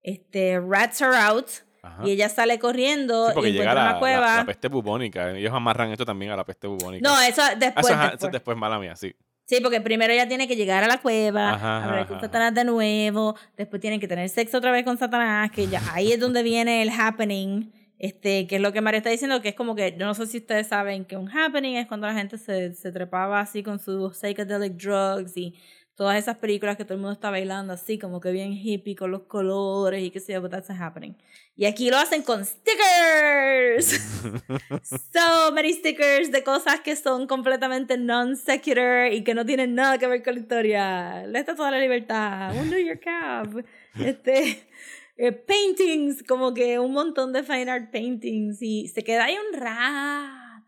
este, 0.01 0.59
rats 0.59 1.01
her 1.01 1.13
out 1.13 1.47
Ajá. 1.83 2.03
y 2.07 2.11
ella 2.11 2.29
sale 2.29 2.59
corriendo 2.59 3.27
Sí, 3.27 3.31
porque 3.33 3.49
y 3.49 3.53
llega 3.53 3.63
encuentra 3.71 3.83
la, 3.85 3.89
una 3.91 3.99
cueva. 3.99 4.25
la, 4.27 4.35
la 4.37 4.45
peste 4.45 4.67
bubónica. 4.67 5.31
Ellos 5.35 5.53
amarran 5.53 5.91
esto 5.91 6.05
también 6.05 6.31
a 6.31 6.35
la 6.35 6.45
peste 6.45 6.67
bubónica. 6.67 7.07
no, 7.09 7.19
eso 7.21 7.41
Ah, 7.43 7.55
después. 7.55 7.85
eso, 7.87 7.93
ajá, 7.95 8.03
eso 8.05 8.11
después. 8.11 8.27
es 8.27 8.31
después, 8.33 8.57
mala 8.57 8.79
mía, 8.79 8.95
sí. 8.95 9.15
Sí, 9.45 9.59
porque 9.61 9.81
primero 9.81 10.13
ella 10.13 10.27
tiene 10.27 10.47
que 10.47 10.55
llegar 10.55 10.83
a 10.83 10.87
la 10.87 10.99
cueva, 10.99 11.51
Ajá, 11.53 11.83
hablar 11.83 12.07
con 12.07 12.17
ajá. 12.17 12.25
Satanás 12.27 12.53
de 12.53 12.63
nuevo, 12.63 13.35
después 13.57 13.81
tienen 13.81 13.99
que 13.99 14.07
tener 14.07 14.29
sexo 14.29 14.59
otra 14.59 14.71
vez 14.71 14.85
con 14.85 14.97
Satanás, 14.97 15.51
que 15.51 15.67
ya 15.67 15.81
ahí 15.93 16.13
es 16.13 16.19
donde 16.19 16.41
viene 16.43 16.81
el 16.83 16.89
happening, 16.89 17.71
este, 17.99 18.47
que 18.47 18.55
es 18.55 18.61
lo 18.61 18.71
que 18.71 18.79
María 18.81 18.99
está 18.99 19.09
diciendo, 19.09 19.41
que 19.41 19.49
es 19.49 19.55
como 19.55 19.75
que, 19.75 19.95
yo 19.97 20.05
no 20.05 20.13
sé 20.13 20.25
si 20.27 20.37
ustedes 20.37 20.67
saben 20.67 21.03
que 21.03 21.17
un 21.17 21.27
happening 21.29 21.75
es 21.75 21.85
cuando 21.87 22.07
la 22.07 22.13
gente 22.13 22.37
se, 22.37 22.73
se 22.75 22.91
trepaba 22.93 23.41
así 23.41 23.61
con 23.61 23.77
sus 23.79 24.15
psychedelic 24.17 24.73
drugs 24.73 25.35
y 25.35 25.53
todas 25.95 26.17
esas 26.17 26.37
películas 26.37 26.77
que 26.77 26.83
todo 26.83 26.95
el 26.95 27.01
mundo 27.01 27.13
está 27.13 27.29
bailando 27.29 27.73
así, 27.73 27.99
como 27.99 28.19
que 28.19 28.31
bien 28.31 28.53
hippie 28.53 28.95
con 28.95 29.11
los 29.11 29.23
colores 29.23 30.01
y 30.03 30.09
qué 30.09 30.19
sé 30.19 30.33
yo, 30.33 30.41
but 30.41 30.51
that's 30.51 30.69
a 30.69 30.73
happening. 30.73 31.15
Y 31.55 31.65
aquí 31.65 31.89
lo 31.89 31.97
hacen 31.97 32.23
con 32.23 32.45
stickers. 32.45 33.85
so 35.13 35.51
many 35.53 35.73
stickers 35.73 36.31
de 36.31 36.43
cosas 36.43 36.79
que 36.79 36.95
son 36.95 37.27
completamente 37.27 37.97
non 37.97 38.35
secular 38.35 39.11
y 39.11 39.23
que 39.23 39.33
no 39.33 39.45
tienen 39.45 39.75
nada 39.75 39.97
que 39.97 40.07
ver 40.07 40.23
con 40.23 40.35
la 40.35 40.39
historia. 40.39 41.27
Le 41.27 41.39
está 41.39 41.55
toda 41.55 41.71
la 41.71 41.79
libertad. 41.79 42.53
Wonder 42.55 42.83
your 42.83 42.99
cab. 42.99 43.63
Este, 43.99 44.69
eh, 45.17 45.33
paintings, 45.33 46.23
como 46.23 46.53
que 46.53 46.79
un 46.79 46.93
montón 46.93 47.33
de 47.33 47.43
fine 47.43 47.69
art 47.69 47.91
paintings 47.91 48.61
y 48.61 48.87
se 48.87 49.03
queda 49.03 49.25
ahí 49.25 49.35
un 49.35 49.59
rato. 49.59 50.65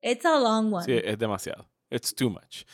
It's 0.00 0.24
a 0.24 0.38
long 0.38 0.72
one. 0.72 0.86
Sí, 0.86 0.98
es 1.04 1.18
demasiado. 1.18 1.70
it's 1.90 2.12
too 2.12 2.30
much. 2.30 2.64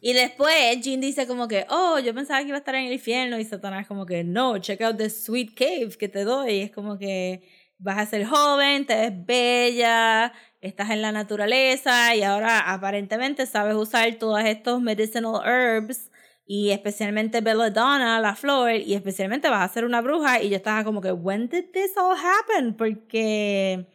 Y 0.00 0.12
después 0.12 0.80
Jean 0.80 1.00
dice 1.00 1.26
como 1.26 1.48
que, 1.48 1.66
oh, 1.70 1.98
yo 1.98 2.14
pensaba 2.14 2.40
que 2.40 2.48
iba 2.48 2.56
a 2.56 2.58
estar 2.58 2.74
en 2.74 2.86
el 2.86 2.92
infierno 2.92 3.38
y 3.38 3.44
Satanás 3.44 3.86
como 3.86 4.06
que, 4.06 4.24
no, 4.24 4.58
check 4.58 4.80
out 4.82 4.96
the 4.96 5.08
sweet 5.08 5.54
cave 5.54 5.96
que 5.98 6.08
te 6.08 6.24
doy. 6.24 6.60
Es 6.60 6.70
como 6.70 6.98
que 6.98 7.42
vas 7.78 7.98
a 7.98 8.06
ser 8.06 8.26
joven, 8.26 8.86
te 8.86 8.94
ves 8.94 9.26
bella, 9.26 10.32
estás 10.60 10.90
en 10.90 11.02
la 11.02 11.12
naturaleza 11.12 12.14
y 12.14 12.22
ahora 12.22 12.60
aparentemente 12.72 13.46
sabes 13.46 13.74
usar 13.74 14.14
todos 14.16 14.44
estos 14.44 14.80
medicinal 14.80 15.40
herbs 15.44 16.10
y 16.46 16.70
especialmente 16.70 17.40
belladonna, 17.40 18.20
la 18.20 18.34
flor, 18.34 18.72
y 18.74 18.94
especialmente 18.94 19.48
vas 19.48 19.70
a 19.70 19.72
ser 19.72 19.84
una 19.84 20.02
bruja 20.02 20.42
y 20.42 20.50
yo 20.50 20.56
estaba 20.56 20.84
como 20.84 21.00
que, 21.00 21.12
when 21.12 21.48
did 21.48 21.70
this 21.72 21.96
all 21.96 22.16
happen? 22.16 22.76
Porque 22.76 23.86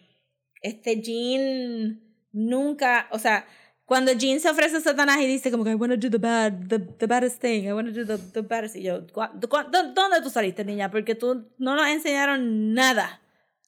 este 0.62 1.02
Jean 1.02 2.02
nunca, 2.32 3.08
o 3.12 3.20
sea, 3.20 3.46
cuando 3.90 4.14
Jean 4.14 4.40
se 4.40 4.48
ofrece 4.50 4.78
a 4.78 4.82
Satanás 4.82 5.20
y 5.20 5.26
dice 5.28 5.52
como 5.52 5.64
que 5.66 5.72
I 5.72 5.74
want 5.74 5.92
to 5.94 5.98
do 6.00 6.10
the 6.10 6.18
bad, 6.20 6.54
the, 6.70 6.80
the 6.80 7.08
baddest 7.08 7.42
thing, 7.42 7.64
I 7.68 7.74
want 7.74 7.94
to 7.94 7.94
do 7.94 8.06
the, 8.06 8.18
the 8.32 8.42
baddest, 8.42 8.76
y 8.78 8.84
yo, 8.84 9.06
"¿Cuá- 9.08 9.32
du- 9.34 9.50
cuá- 9.50 9.66
dó- 9.70 9.92
¿dónde 9.94 10.22
tú 10.22 10.30
saliste, 10.30 10.64
niña? 10.64 10.90
Porque 10.92 11.16
tú 11.16 11.48
no 11.58 11.76
nos 11.76 11.88
enseñaron 11.88 12.74
nada 12.74 13.20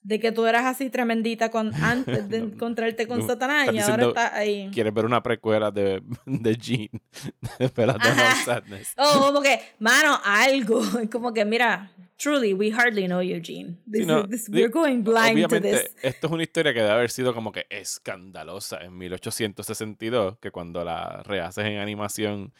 de 0.04 0.18
que 0.18 0.32
tú 0.32 0.46
eras 0.46 0.64
así 0.64 0.90
tremendita 0.90 1.50
con, 1.50 1.72
antes 1.82 2.28
de 2.28 2.38
encontrarte 2.38 3.06
con 3.06 3.26
Satanás 3.26 3.68
y 3.72 3.78
ahora 3.80 4.06
estás 4.08 4.32
ahí. 4.32 4.70
¿Quieres 4.72 4.94
ver 4.94 5.04
una 5.04 5.22
precuela 5.22 5.70
de, 5.70 6.02
de 6.24 6.56
Jean? 6.56 6.88
De 7.58 7.66
of 7.66 8.44
Sadness. 8.44 8.94
Oh, 8.96 9.26
como 9.26 9.42
que, 9.42 9.60
mano, 9.80 10.18
algo. 10.24 10.80
Como 11.12 11.32
que, 11.32 11.44
mira, 11.44 11.90
truly, 12.22 12.52
we 12.54 12.70
hardly 12.70 13.06
know 13.06 13.20
Jean. 13.40 13.78
This 13.90 14.02
Sí, 14.02 14.06
no, 14.06 14.20
is- 14.20 14.28
this- 14.30 14.48
we're 14.48 14.68
going 14.70 15.02
blind 15.02 15.36
to 15.38 15.46
Obviamente, 15.46 15.70
this. 15.72 15.96
esto 16.02 16.26
es 16.28 16.32
una 16.32 16.42
historia 16.42 16.72
que 16.72 16.80
debe 16.80 16.92
haber 16.92 17.10
sido 17.10 17.34
como 17.34 17.50
que 17.52 17.66
escandalosa 17.70 18.78
en 18.84 18.96
1862, 18.96 20.38
que 20.38 20.50
cuando 20.50 20.84
la 20.84 21.22
rehaces 21.24 21.64
en 21.64 21.78
animación 21.78 22.52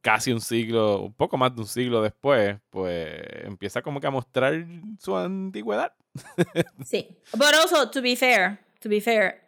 casi 0.00 0.32
un 0.32 0.40
siglo, 0.40 1.02
un 1.02 1.12
poco 1.14 1.36
más 1.36 1.54
de 1.54 1.60
un 1.62 1.66
siglo 1.68 2.02
después, 2.02 2.56
pues 2.70 3.20
empieza 3.44 3.82
como 3.82 4.00
que 4.00 4.06
a 4.06 4.10
mostrar 4.10 4.64
su 4.98 5.16
antigüedad. 5.16 5.92
Sí. 6.84 7.08
But 7.32 7.54
also, 7.54 7.88
to 7.90 8.02
be 8.02 8.16
fair, 8.16 8.58
to 8.80 8.88
be 8.88 9.00
fair, 9.00 9.42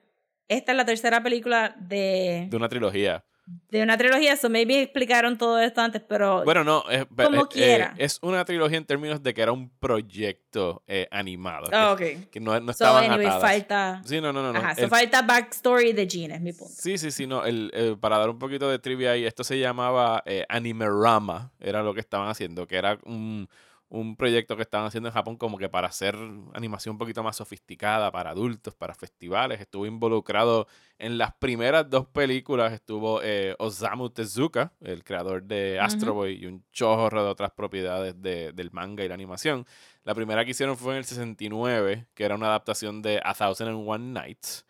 esta 0.49 0.73
es 0.73 0.77
la 0.77 0.85
tercera 0.85 1.23
película 1.23 1.75
de, 1.79 2.47
De 2.51 2.57
una 2.57 2.69
trilogía. 2.69 3.25
De 3.71 3.83
una 3.83 3.97
trilogía, 3.99 4.37
so 4.37 4.49
maybe 4.49 4.83
explicaron 4.83 5.37
todo 5.37 5.59
esto 5.59 5.81
antes, 5.81 6.01
pero 6.09 6.45
Bueno, 6.45 6.63
no, 6.63 6.85
es, 6.89 7.05
Como 7.07 7.43
eh, 7.43 7.49
quiera. 7.51 7.95
es 7.99 8.19
una 8.23 8.45
trilogía 8.45 8.79
en 8.79 8.85
términos 8.85 9.23
de 9.23 9.35
que 9.35 9.43
era 9.43 9.51
un 9.53 9.69
proyecto 9.81 10.83
eh, 10.87 11.09
animado. 11.11 11.69
que- 11.69 11.77
Ah, 11.77 11.93
ok. 11.93 12.01
Que 12.31 12.41
no, 12.41 12.53
no 12.61 12.67
So, 12.67 12.85
estaban 12.85 13.05
anyway, 13.11 13.27
atadas. 13.27 13.43
falta. 13.43 14.03
Sí, 14.05 14.21
no, 14.21 14.33
no, 14.33 14.43
no. 14.43 14.53
no. 14.53 14.59
Ajá, 14.59 14.75
so 14.75 14.89
falta 14.89 15.23
backstory 15.23 15.93
de 15.93 16.07
Jean, 16.07 16.31
es 16.31 16.41
mi 16.41 16.53
punto. 16.53 16.73
Sí, 16.77 16.99
sí, 16.99 17.11
sí, 17.11 17.27
no. 17.27 17.45
El, 17.45 17.71
el- 17.75 17.99
para 17.99 18.19
dar 18.19 18.31
un 18.31 18.39
poquito 18.39 18.71
de 18.71 18.79
trivia 18.79 19.13
ahí, 19.13 19.25
esto 19.25 19.43
se 19.45 19.59
llamaba 19.59 20.23
eh, 20.27 20.45
Animerama, 20.49 21.51
era 21.59 21.83
lo 21.83 21.95
que 21.95 22.01
estaban 22.01 22.29
haciendo, 22.29 22.67
que 22.67 22.77
era 22.77 22.99
un, 23.05 23.49
un 23.95 24.17
proyecto 24.17 24.57
que 24.57 24.63
estaban 24.63 24.87
haciendo 24.87 25.11
en 25.11 25.13
Japón 25.13 25.37
como 25.37 25.59
que 25.59 25.69
para 25.69 25.89
hacer 25.89 26.17
animación 26.55 26.95
un 26.95 26.99
poquito 26.99 27.23
más 27.23 27.37
sofisticada 27.37 28.11
para 28.11 28.31
adultos, 28.31 28.75
para 28.75 28.95
festivales. 28.95 29.61
Estuvo 29.61 29.85
involucrado 29.85 30.67
en 30.99 31.19
las 31.19 31.35
primeras 31.35 31.91
dos 31.91 32.07
películas, 32.07 32.73
estuvo 32.73 33.21
eh, 33.23 33.55
Osamu 33.59 34.09
Tezuka, 34.09 34.73
el 34.81 35.05
creador 35.05 35.43
de 35.43 35.79
Astro 35.79 36.15
Boy, 36.15 36.43
y 36.43 36.47
un 36.47 36.65
chorro 36.73 37.23
de 37.23 37.29
otras 37.29 37.51
propiedades 37.51 38.21
de- 38.23 38.53
del 38.55 38.71
manga 38.71 39.05
y 39.05 39.09
la 39.09 39.15
animación. 39.15 39.67
La 40.05 40.15
primera 40.15 40.43
que 40.47 40.53
hicieron 40.53 40.79
fue 40.79 40.93
en 40.95 40.99
el 40.99 41.05
69, 41.05 42.07
que 42.15 42.25
era 42.25 42.35
una 42.35 42.47
adaptación 42.47 43.03
de 43.03 43.21
A 43.23 43.35
Thousand 43.35 43.69
and 43.69 43.85
One 43.87 44.13
Nights 44.19 44.65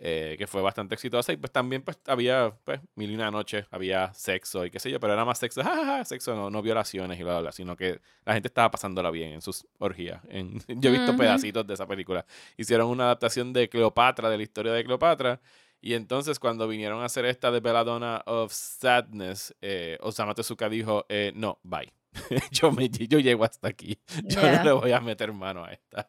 eh, 0.00 0.36
que 0.38 0.46
fue 0.46 0.62
bastante 0.62 0.94
exitosa 0.94 1.32
y 1.32 1.36
pues 1.36 1.50
también 1.50 1.82
pues 1.82 1.98
había 2.06 2.54
pues 2.64 2.80
mil 2.94 3.10
y 3.10 3.14
una 3.16 3.32
noches, 3.32 3.66
había 3.72 4.14
sexo 4.14 4.64
y 4.64 4.70
qué 4.70 4.78
sé 4.78 4.92
yo, 4.92 5.00
pero 5.00 5.12
era 5.12 5.24
más 5.24 5.38
sexo, 5.38 5.60
sexo, 6.04 6.36
no, 6.36 6.50
no 6.50 6.62
violaciones 6.62 7.18
y 7.18 7.22
bla, 7.24 7.32
bla, 7.32 7.40
bla, 7.40 7.52
sino 7.52 7.76
que 7.76 8.00
la 8.24 8.34
gente 8.34 8.46
estaba 8.46 8.70
pasándola 8.70 9.10
bien 9.10 9.32
en 9.32 9.42
sus 9.42 9.66
orgías. 9.78 10.22
En, 10.28 10.60
yo 10.68 10.90
he 10.90 10.92
visto 10.92 11.16
pedacitos 11.16 11.66
de 11.66 11.74
esa 11.74 11.86
película. 11.86 12.24
Hicieron 12.56 12.88
una 12.88 13.04
adaptación 13.04 13.52
de 13.52 13.68
Cleopatra, 13.68 14.30
de 14.30 14.36
la 14.36 14.42
historia 14.42 14.72
de 14.72 14.84
Cleopatra. 14.84 15.40
Y 15.80 15.94
entonces 15.94 16.38
cuando 16.38 16.66
vinieron 16.68 17.02
a 17.02 17.06
hacer 17.06 17.24
esta 17.24 17.50
de 17.50 17.60
Belladonna 17.60 18.22
of 18.26 18.52
Sadness, 18.52 19.54
eh, 19.60 19.98
Osama 20.00 20.34
Tezuka 20.34 20.68
dijo, 20.68 21.06
eh, 21.08 21.32
no, 21.34 21.58
bye. 21.62 21.92
yo, 22.50 22.72
me, 22.72 22.88
yo 22.88 23.18
llego 23.18 23.44
hasta 23.44 23.68
aquí. 23.68 23.98
Yo 24.24 24.40
Yeah. 24.40 24.58
no 24.58 24.64
le 24.64 24.72
voy 24.72 24.92
a 24.92 25.00
meter 25.00 25.32
mano 25.32 25.64
a 25.64 25.72
esta. 25.72 26.08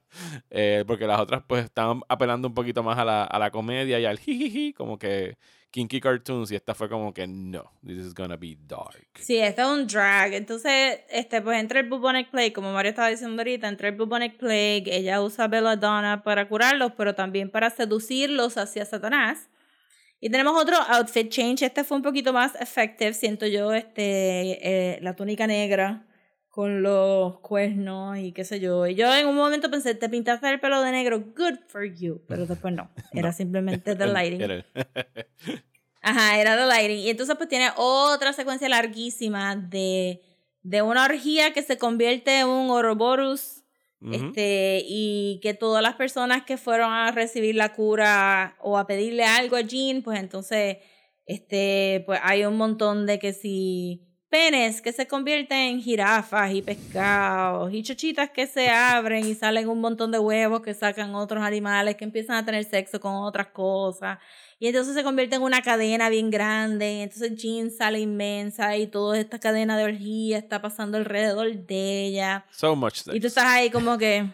Eh, 0.50 0.84
porque 0.88 1.06
las 1.06 1.20
otras 1.20 1.44
pues 1.48 1.66
estaban 1.66 2.02
apelando 2.08 2.48
un 2.48 2.54
poquito 2.54 2.84
más 2.84 2.98
a 2.98 3.06
la, 3.06 3.24
a 3.24 3.40
la 3.40 3.52
comedia 3.52 4.00
y 4.00 4.06
al 4.06 4.18
jijiji, 4.20 4.74
como 4.74 4.98
que 4.98 5.38
kinky 5.72 6.00
cartoons. 6.00 6.52
Y 6.52 6.56
esta 6.56 6.74
fue 6.74 6.90
como 6.90 7.14
que 7.14 7.28
no, 7.28 7.72
this 7.86 7.98
is 7.98 8.14
gonna 8.14 8.38
be 8.38 8.56
dark. 8.60 9.08
Sí, 9.20 9.38
esto 9.38 9.62
es 9.62 9.68
un 9.68 9.88
drag. 9.88 10.34
Entonces, 10.34 11.02
este, 11.10 11.42
pues 11.42 11.60
entra 11.60 11.80
el 11.82 11.90
bubonic 11.90 12.30
plague, 12.32 12.54
como 12.54 12.72
Mario 12.74 12.90
estaba 12.92 13.10
diciendo 13.10 13.42
ahorita, 13.42 13.68
entra 13.68 13.90
el 13.90 13.96
bubonic 13.96 14.38
plague, 14.38 14.84
ella 14.88 15.22
usa 15.22 15.48
belladonna 15.48 16.24
para 16.24 16.48
curarlos, 16.48 16.94
pero 16.98 17.14
también 17.14 17.50
para 17.52 17.70
seducirlos 17.70 18.58
hacia 18.58 18.86
Satanás. 18.86 19.50
Y 20.20 20.30
tenemos 20.30 20.62
otro 20.62 20.76
outfit 20.78 21.30
change. 21.30 21.64
Este 21.64 21.84
fue 21.84 21.98
un 21.98 22.04
poquito 22.04 22.34
más 22.34 22.54
effective, 22.60 23.14
siento 23.14 23.46
yo, 23.48 23.74
este, 23.74 24.96
eh, 24.96 25.00
la 25.02 25.16
túnica 25.16 25.48
negra 25.48 26.06
con 26.50 26.82
los 26.82 27.40
cuernos 27.40 28.18
y 28.18 28.32
qué 28.34 28.44
sé 28.44 28.60
yo. 28.60 28.86
Y 28.88 28.96
yo 28.96 29.14
en 29.16 29.28
un 29.28 29.36
momento 29.36 29.70
pensé, 29.72 29.96
te 29.96 30.10
pintaste 30.10 30.50
el 30.50 30.60
pelo 30.60 30.82
de 30.82 30.92
negro, 30.92 31.20
good 31.22 31.60
for 31.68 31.86
you. 31.86 32.22
Pero 32.28 32.46
después 32.48 32.74
no, 32.74 32.90
era 33.14 33.32
simplemente 33.32 33.96
the 33.96 34.08
lighting. 34.08 34.42
Era- 34.42 34.66
Ajá, 36.02 36.40
era 36.40 36.56
The 36.56 36.66
Lighting. 36.66 37.00
Y 37.00 37.10
entonces 37.10 37.36
pues 37.36 37.50
tiene 37.50 37.70
otra 37.76 38.32
secuencia 38.34 38.70
larguísima 38.70 39.56
de, 39.58 40.22
de 40.64 40.82
una 40.82 41.04
orgía 41.04 41.52
que 41.54 41.62
se 41.62 41.78
convierte 41.78 42.40
en 42.40 42.48
un 42.48 42.70
Ouroboros. 42.70 43.59
Este, 44.02 44.82
y 44.88 45.42
que 45.44 45.54
todas 45.54 45.84
las 45.84 45.96
personas 45.96 46.44
que 46.44 46.56
fueron 46.56 46.92
a 46.92 47.12
recibir 47.12 47.56
la 47.56 47.74
cura 47.74 48.56
o 48.62 48.78
a 48.78 48.88
pedirle 48.88 49.26
algo 49.26 49.58
a 49.58 49.62
Jean, 49.62 50.02
pues 50.04 50.20
entonces, 50.20 50.78
este, 51.26 52.04
pues 52.06 52.20
hay 52.24 52.46
un 52.46 52.56
montón 52.56 53.06
de 53.06 53.20
que 53.20 53.34
si 53.34 54.10
penes 54.30 54.82
que 54.82 54.94
se 54.94 55.08
convierten 55.08 55.58
en 55.58 55.82
jirafas 55.82 56.54
y 56.54 56.62
pescados 56.62 57.74
y 57.74 57.82
chochitas 57.82 58.30
que 58.30 58.46
se 58.46 58.70
abren 58.70 59.26
y 59.26 59.34
salen 59.34 59.68
un 59.68 59.82
montón 59.82 60.12
de 60.12 60.20
huevos 60.20 60.62
que 60.62 60.74
sacan 60.74 61.16
otros 61.16 61.44
animales 61.44 61.96
que 61.96 62.06
empiezan 62.06 62.38
a 62.38 62.46
tener 62.46 62.64
sexo 62.64 63.00
con 63.00 63.16
otras 63.16 63.48
cosas 63.48 64.20
y 64.62 64.68
entonces 64.68 64.94
se 64.94 65.04
convierte 65.04 65.36
en 65.38 65.42
una 65.42 65.62
cadena 65.62 66.10
bien 66.10 66.30
grande 66.30 66.94
y 66.96 67.02
entonces 67.02 67.36
Jean 67.36 67.72
sale 67.72 68.00
inmensa 68.00 68.76
y 68.78 68.88
toda 68.88 69.18
esta 69.20 69.40
cadena 69.40 69.78
de 69.78 69.86
orgía 69.86 70.38
está 70.38 70.62
pasando 70.62 70.98
alrededor 70.98 71.54
de 71.66 72.06
ella 72.08 72.46
So 72.52 72.76
much 72.76 72.96
sex. 72.96 73.16
y 73.16 73.20
tú 73.20 73.28
estás 73.28 73.46
ahí 73.46 73.70
como 73.70 73.98
que 73.98 74.26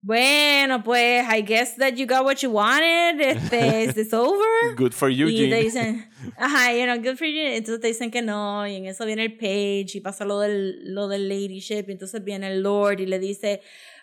bueno 0.00 0.82
pues 0.84 1.24
I 1.28 1.42
guess 1.42 1.76
that 1.76 1.94
you 1.94 2.06
got 2.06 2.24
what 2.24 2.36
you 2.36 2.50
wanted 2.50 3.20
este 3.20 3.84
is 3.84 3.94
this 3.94 4.12
over 4.12 4.74
Good 4.76 4.92
for 4.92 5.10
you, 5.10 5.28
y 5.28 5.36
Jean. 5.36 5.50
te 5.50 5.56
dicen, 5.62 6.10
ajá, 6.36 6.72
you 6.72 6.84
know, 6.84 6.96
good 6.96 7.16
for 7.16 7.26
you. 7.26 7.40
Entonces 7.42 7.80
te 7.80 7.88
dicen 7.88 8.10
que 8.10 8.22
no, 8.22 8.66
y 8.66 8.76
en 8.76 8.86
eso 8.86 9.04
viene 9.06 9.24
el 9.24 9.36
page 9.36 9.88
y 9.94 10.00
pasa 10.00 10.24
lo 10.24 10.38
del, 10.40 10.92
lo 10.94 11.08
del 11.08 11.28
ladyship, 11.28 11.84
y 11.88 11.92
entonces 11.92 12.22
viene 12.22 12.48
el 12.48 12.62
lord 12.62 13.00
y 13.00 13.06
le 13.06 13.18
dice, 13.18 13.60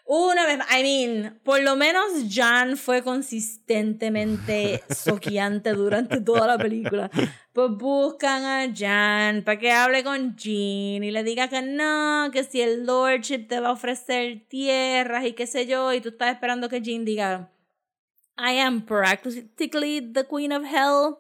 una 0.08 0.46
vez, 0.46 0.60
I 0.70 0.84
mean, 0.84 1.40
por 1.44 1.62
lo 1.62 1.76
menos 1.76 2.06
Jan 2.30 2.78
fue 2.78 3.02
consistentemente 3.02 4.84
soqueante 4.96 5.72
durante 5.72 6.22
toda 6.22 6.46
la 6.46 6.58
película. 6.60 7.10
Pues 7.54 7.72
buscan 7.72 8.44
a 8.44 8.72
Jan 8.76 9.44
para 9.44 9.58
que 9.58 9.72
hable 9.72 10.04
con 10.04 10.36
Jean 10.36 11.04
y 11.04 11.10
le 11.10 11.24
diga 11.24 11.48
que 11.48 11.64
no, 11.64 12.30
que 12.32 12.44
si 12.44 12.62
el 12.62 12.86
lordship 12.86 13.48
te 13.48 13.60
va 13.60 13.70
a 13.70 13.72
ofrecer 13.72 14.46
tierras 14.48 15.26
y 15.26 15.34
qué 15.34 15.48
sé 15.48 15.66
yo, 15.66 15.92
y 15.92 16.02
tú 16.02 16.10
estás 16.10 16.34
esperando 16.34 16.70
que 16.70 16.82
Jean 16.82 17.04
diga, 17.04 17.52
I 18.38 18.60
am 18.60 18.86
practically 18.86 20.02
the 20.02 20.26
queen 20.28 20.52
of 20.52 20.64
hell. 20.66 21.18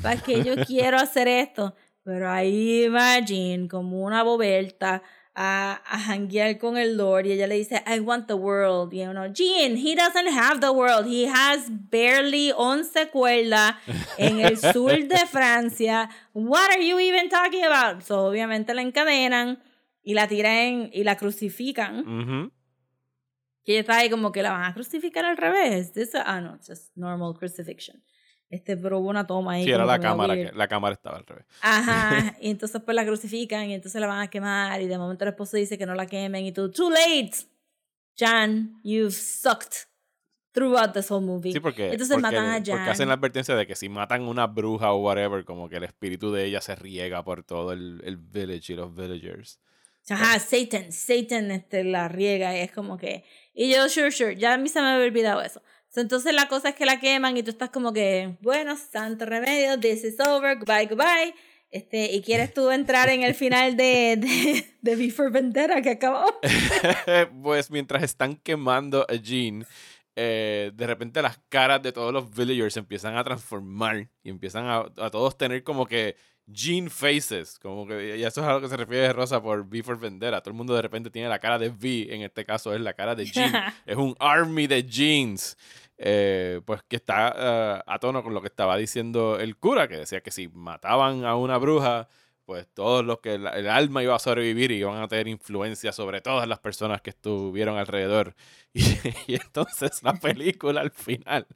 ¿Para 0.00 0.20
que 0.22 0.42
yo 0.42 0.54
quiero 0.66 0.96
hacer 0.96 1.28
esto? 1.28 1.74
Pero 2.02 2.30
ahí 2.30 2.88
va 2.88 3.18
Jean 3.20 3.68
como 3.68 4.02
una 4.04 4.22
boberta 4.22 5.02
a, 5.34 5.80
a 5.86 5.98
janguear 5.98 6.58
con 6.58 6.76
el 6.76 6.96
Lord 6.96 7.26
y 7.26 7.32
ella 7.32 7.46
le 7.46 7.54
dice, 7.56 7.82
I 7.86 8.00
want 8.00 8.26
the 8.26 8.34
world. 8.34 8.92
Y 8.92 9.02
uno, 9.02 9.26
Jean, 9.32 9.76
he 9.76 9.94
doesn't 9.94 10.28
have 10.28 10.60
the 10.60 10.70
world. 10.70 11.06
He 11.06 11.26
has 11.26 11.70
barely 11.70 12.50
11 12.52 13.08
cuerdas 13.10 13.74
en 14.18 14.40
el 14.40 14.56
sur 14.72 14.90
de 15.08 15.26
Francia. 15.26 16.10
What 16.34 16.70
are 16.70 16.82
you 16.86 16.98
even 16.98 17.28
talking 17.30 17.64
about? 17.64 18.02
So, 18.02 18.26
obviamente 18.26 18.74
la 18.74 18.82
encadenan 18.82 19.62
y 20.02 20.14
la 20.14 20.26
tiran 20.28 20.90
y 20.92 21.02
la 21.04 21.16
crucifican. 21.16 22.00
Ujú. 22.06 22.52
Que 23.64 23.72
ella 23.72 23.80
está 23.80 23.96
ahí 23.98 24.10
como 24.10 24.32
que 24.32 24.42
la 24.42 24.50
van 24.50 24.64
a 24.64 24.74
crucificar 24.74 25.24
al 25.24 25.36
revés. 25.36 25.92
This- 25.92 26.14
ah, 26.14 26.40
no, 26.40 26.58
just 26.58 26.94
normal 26.96 27.34
crucifixion. 27.38 28.02
Este, 28.52 28.76
pero 28.76 28.98
hubo 28.98 29.08
una 29.08 29.26
toma 29.26 29.54
ahí. 29.54 29.64
Sí, 29.64 29.70
era 29.70 29.86
la 29.86 29.98
cámara, 29.98 30.34
que, 30.34 30.52
la 30.52 30.68
cámara 30.68 30.92
estaba 30.92 31.16
al 31.16 31.26
revés. 31.26 31.46
Ajá, 31.62 32.36
y 32.40 32.50
entonces 32.50 32.82
pues 32.84 32.94
la 32.94 33.06
crucifican 33.06 33.70
y 33.70 33.74
entonces 33.74 33.98
la 33.98 34.06
van 34.06 34.20
a 34.20 34.28
quemar 34.28 34.78
y 34.82 34.86
de 34.86 34.98
momento 34.98 35.24
el 35.24 35.30
esposo 35.30 35.56
dice 35.56 35.78
que 35.78 35.86
no 35.86 35.94
la 35.94 36.04
quemen 36.04 36.44
y 36.44 36.52
tú, 36.52 36.70
too 36.70 36.90
late, 36.90 37.32
Jan, 38.14 38.78
you've 38.84 39.14
sucked. 39.14 39.88
throughout 40.52 40.92
this 40.92 41.10
whole 41.10 41.24
movie. 41.24 41.50
Sí, 41.50 41.60
porque, 41.60 41.92
Entonces 41.92 42.14
porque, 42.14 42.36
matan 42.36 42.50
a 42.50 42.58
porque 42.58 42.72
Jan. 42.72 42.88
hacen 42.90 43.08
la 43.08 43.14
advertencia 43.14 43.56
de 43.56 43.66
que 43.66 43.74
si 43.74 43.88
matan 43.88 44.20
una 44.20 44.46
bruja 44.46 44.92
o 44.92 44.98
whatever, 44.98 45.46
como 45.46 45.70
que 45.70 45.76
el 45.76 45.84
espíritu 45.84 46.30
de 46.30 46.44
ella 46.44 46.60
se 46.60 46.74
riega 46.74 47.24
por 47.24 47.44
todo 47.44 47.72
el, 47.72 48.02
el 48.04 48.18
village 48.18 48.74
y 48.74 48.76
los 48.76 48.94
villagers. 48.94 49.60
Ajá, 50.10 50.38
Satan, 50.38 50.92
Satan 50.92 51.50
este, 51.52 51.84
la 51.84 52.08
riega 52.08 52.54
y 52.54 52.60
es 52.60 52.72
como 52.72 52.98
que... 52.98 53.24
Y 53.54 53.72
yo, 53.72 53.88
sure, 53.88 54.10
sure, 54.10 54.36
ya 54.36 54.52
a 54.52 54.58
mí 54.58 54.68
se 54.68 54.82
me 54.82 54.88
había 54.88 55.06
olvidado 55.06 55.40
eso. 55.40 55.62
Entonces 56.00 56.34
la 56.34 56.48
cosa 56.48 56.70
es 56.70 56.74
que 56.74 56.86
la 56.86 57.00
queman 57.00 57.36
y 57.36 57.42
tú 57.42 57.50
estás 57.50 57.70
como 57.70 57.92
que, 57.92 58.36
bueno, 58.40 58.76
santo 58.76 59.26
remedio, 59.26 59.78
this 59.78 60.04
is 60.04 60.18
over, 60.20 60.56
goodbye, 60.58 60.86
goodbye. 60.86 61.34
Este, 61.70 62.12
y 62.12 62.20
quieres 62.20 62.52
tú 62.52 62.70
entrar 62.70 63.08
en 63.08 63.22
el 63.22 63.34
final 63.34 63.76
de, 63.76 64.16
de, 64.18 64.76
de 64.82 64.96
V 64.96 65.10
for 65.10 65.32
Vendetta 65.32 65.80
que 65.80 65.90
acabó. 65.90 66.26
pues 67.42 67.70
mientras 67.70 68.02
están 68.02 68.36
quemando 68.36 69.06
a 69.08 69.14
Jean, 69.14 69.66
eh, 70.14 70.70
de 70.74 70.86
repente 70.86 71.22
las 71.22 71.40
caras 71.48 71.82
de 71.82 71.92
todos 71.92 72.12
los 72.12 72.30
villagers 72.30 72.76
empiezan 72.76 73.16
a 73.16 73.24
transformar 73.24 74.10
y 74.22 74.28
empiezan 74.28 74.66
a, 74.66 74.84
a 74.98 75.10
todos 75.10 75.38
tener 75.38 75.62
como 75.62 75.86
que 75.86 76.16
Jean 76.46 76.90
faces, 76.90 77.58
como 77.60 77.86
que 77.86 78.18
y 78.18 78.24
eso 78.24 78.40
es 78.40 78.46
a 78.46 78.52
lo 78.54 78.60
que 78.60 78.68
se 78.68 78.76
refiere 78.76 79.12
Rosa 79.12 79.40
por 79.42 79.60
V 79.60 79.82
for 79.82 79.98
Vendetta. 79.98 80.40
Todo 80.40 80.50
el 80.50 80.56
mundo 80.56 80.74
de 80.74 80.82
repente 80.82 81.10
tiene 81.10 81.28
la 81.28 81.38
cara 81.38 81.58
de 81.58 81.68
V, 81.70 82.14
en 82.14 82.22
este 82.22 82.44
caso 82.44 82.74
es 82.74 82.80
la 82.80 82.94
cara 82.94 83.14
de 83.14 83.24
Jean. 83.26 83.52
es 83.86 83.96
un 83.96 84.14
army 84.18 84.66
de 84.66 84.82
jeans. 84.84 85.56
eh, 85.98 86.60
pues 86.64 86.82
que 86.88 86.96
está 86.96 87.34
eh, 87.36 87.82
a 87.86 87.98
tono 88.00 88.22
con 88.24 88.34
lo 88.34 88.40
que 88.40 88.48
estaba 88.48 88.76
diciendo 88.76 89.38
el 89.38 89.56
cura, 89.56 89.86
que 89.88 89.96
decía 89.98 90.20
que 90.20 90.30
si 90.32 90.48
mataban 90.48 91.24
a 91.24 91.36
una 91.36 91.58
bruja, 91.58 92.08
pues 92.52 92.66
todos 92.74 93.02
los 93.02 93.20
que 93.20 93.32
el, 93.36 93.46
alma 93.46 94.02
iba 94.02 94.14
a 94.14 94.18
sobrevivir 94.18 94.72
y 94.72 94.74
iban 94.80 95.00
a 95.02 95.08
tener 95.08 95.26
influencia 95.26 95.90
sobre 95.90 96.20
todas 96.20 96.46
las 96.46 96.58
personas 96.58 97.00
que 97.00 97.08
estuvieron 97.08 97.78
alrededor. 97.78 98.34
Y, 98.74 98.82
y 99.26 99.34
entonces 99.36 100.02
la 100.02 100.14
película 100.14 100.80
al 100.82 100.90
final 100.90 101.46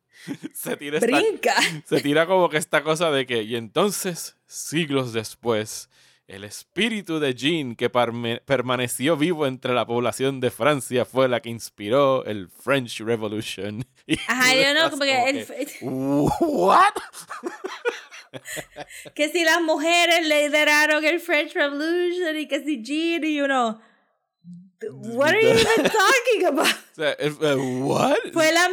se 0.55 0.77
tira, 0.79 0.99
esta- 0.99 1.61
se 1.87 2.01
tira 2.01 2.27
como 2.27 2.49
que 2.51 2.57
esta 2.57 2.83
cosa 2.83 3.11
de 3.11 3.27
que, 3.27 3.43
y 3.43 3.57
entonces, 3.57 4.37
siglos 4.47 5.13
después, 5.15 5.89
el 6.27 6.45
espíritu 6.45 7.19
de 7.21 7.35
Jean 7.35 7.75
que 7.77 7.89
permaneció 7.89 9.17
vivo 9.17 9.47
entre 9.47 9.73
la 9.75 9.87
población 9.87 10.41
de 10.41 10.51
Francia 10.51 11.05
fue 11.05 11.29
la 11.29 11.41
que 11.41 11.51
inspiró 11.51 12.25
el 12.25 12.49
French 12.49 13.01
Revolution. 13.01 13.85
Y 14.09 14.19
Ajá, 14.29 14.55
yo 14.55 14.73
no, 14.73 14.91
como 14.91 15.03
que 15.03 15.31
el, 15.31 15.47
¿What? 15.83 16.95
que 19.15 19.29
si 19.29 19.45
las 19.45 19.61
mujeres 19.63 20.27
lideraron 20.27 21.05
el 21.05 21.21
French 21.21 21.55
Revolution 21.55 22.37
y 22.37 22.47
que 22.47 22.61
si 22.61 22.83
Jean 22.83 23.25
y 23.25 23.41
uno, 23.41 23.81
what 24.91 25.35
are 25.35 25.41
you 25.41 25.51
even 25.51 25.91
talking 25.91 26.47
about? 26.47 26.75
Eh, 26.99 27.31
¿What? 27.83 28.33
Fue 28.33 28.51
la, 28.53 28.71